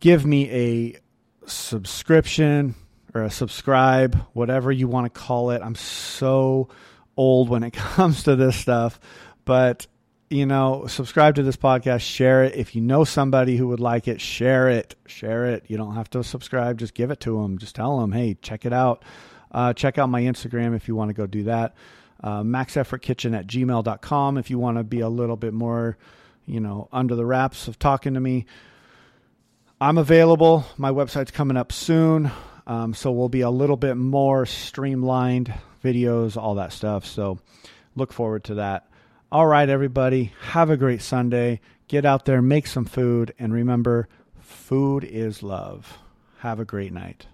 Give 0.00 0.24
me 0.24 0.50
a 0.50 1.00
subscription 1.46 2.74
or 3.14 3.24
a 3.24 3.30
subscribe, 3.30 4.14
whatever 4.32 4.70
you 4.70 4.88
want 4.88 5.12
to 5.12 5.20
call 5.20 5.50
it. 5.50 5.62
I'm 5.62 5.74
so 5.74 6.68
old 7.16 7.48
when 7.48 7.62
it 7.62 7.72
comes 7.72 8.24
to 8.24 8.36
this 8.36 8.56
stuff, 8.56 9.00
but 9.44 9.86
you 10.32 10.46
know, 10.46 10.86
subscribe 10.86 11.34
to 11.34 11.42
this 11.42 11.56
podcast, 11.56 12.00
share 12.00 12.44
it. 12.44 12.54
If 12.54 12.74
you 12.74 12.80
know 12.80 13.04
somebody 13.04 13.56
who 13.56 13.68
would 13.68 13.80
like 13.80 14.08
it, 14.08 14.20
share 14.20 14.68
it. 14.70 14.94
Share 15.06 15.44
it. 15.46 15.64
You 15.68 15.76
don't 15.76 15.94
have 15.94 16.08
to 16.10 16.24
subscribe, 16.24 16.78
just 16.78 16.94
give 16.94 17.10
it 17.10 17.20
to 17.20 17.42
them. 17.42 17.58
Just 17.58 17.74
tell 17.74 18.00
them, 18.00 18.12
hey, 18.12 18.36
check 18.40 18.64
it 18.64 18.72
out. 18.72 19.04
Uh, 19.50 19.74
check 19.74 19.98
out 19.98 20.08
my 20.08 20.22
Instagram 20.22 20.74
if 20.74 20.88
you 20.88 20.96
want 20.96 21.10
to 21.10 21.14
go 21.14 21.26
do 21.26 21.44
that. 21.44 21.74
Uh, 22.22 22.42
maxeffortkitchen 22.42 23.36
at 23.36 23.46
gmail.com 23.46 24.38
if 24.38 24.48
you 24.48 24.58
want 24.58 24.78
to 24.78 24.84
be 24.84 25.00
a 25.00 25.08
little 25.08 25.36
bit 25.36 25.52
more, 25.52 25.98
you 26.46 26.60
know, 26.60 26.88
under 26.92 27.14
the 27.14 27.26
wraps 27.26 27.68
of 27.68 27.78
talking 27.78 28.14
to 28.14 28.20
me. 28.20 28.46
I'm 29.80 29.98
available. 29.98 30.64
My 30.78 30.92
website's 30.92 31.32
coming 31.32 31.56
up 31.56 31.72
soon. 31.72 32.30
Um, 32.66 32.94
so 32.94 33.10
we'll 33.10 33.28
be 33.28 33.40
a 33.40 33.50
little 33.50 33.76
bit 33.76 33.96
more 33.96 34.46
streamlined 34.46 35.52
videos, 35.84 36.36
all 36.36 36.54
that 36.54 36.72
stuff. 36.72 37.04
So 37.04 37.38
look 37.96 38.12
forward 38.12 38.44
to 38.44 38.54
that. 38.54 38.86
All 39.32 39.46
right, 39.46 39.66
everybody. 39.66 40.34
Have 40.50 40.68
a 40.68 40.76
great 40.76 41.00
Sunday. 41.00 41.60
Get 41.88 42.04
out 42.04 42.26
there, 42.26 42.42
make 42.42 42.66
some 42.66 42.84
food, 42.84 43.32
and 43.38 43.50
remember, 43.50 44.06
food 44.38 45.04
is 45.04 45.42
love. 45.42 45.96
Have 46.40 46.60
a 46.60 46.66
great 46.66 46.92
night. 46.92 47.28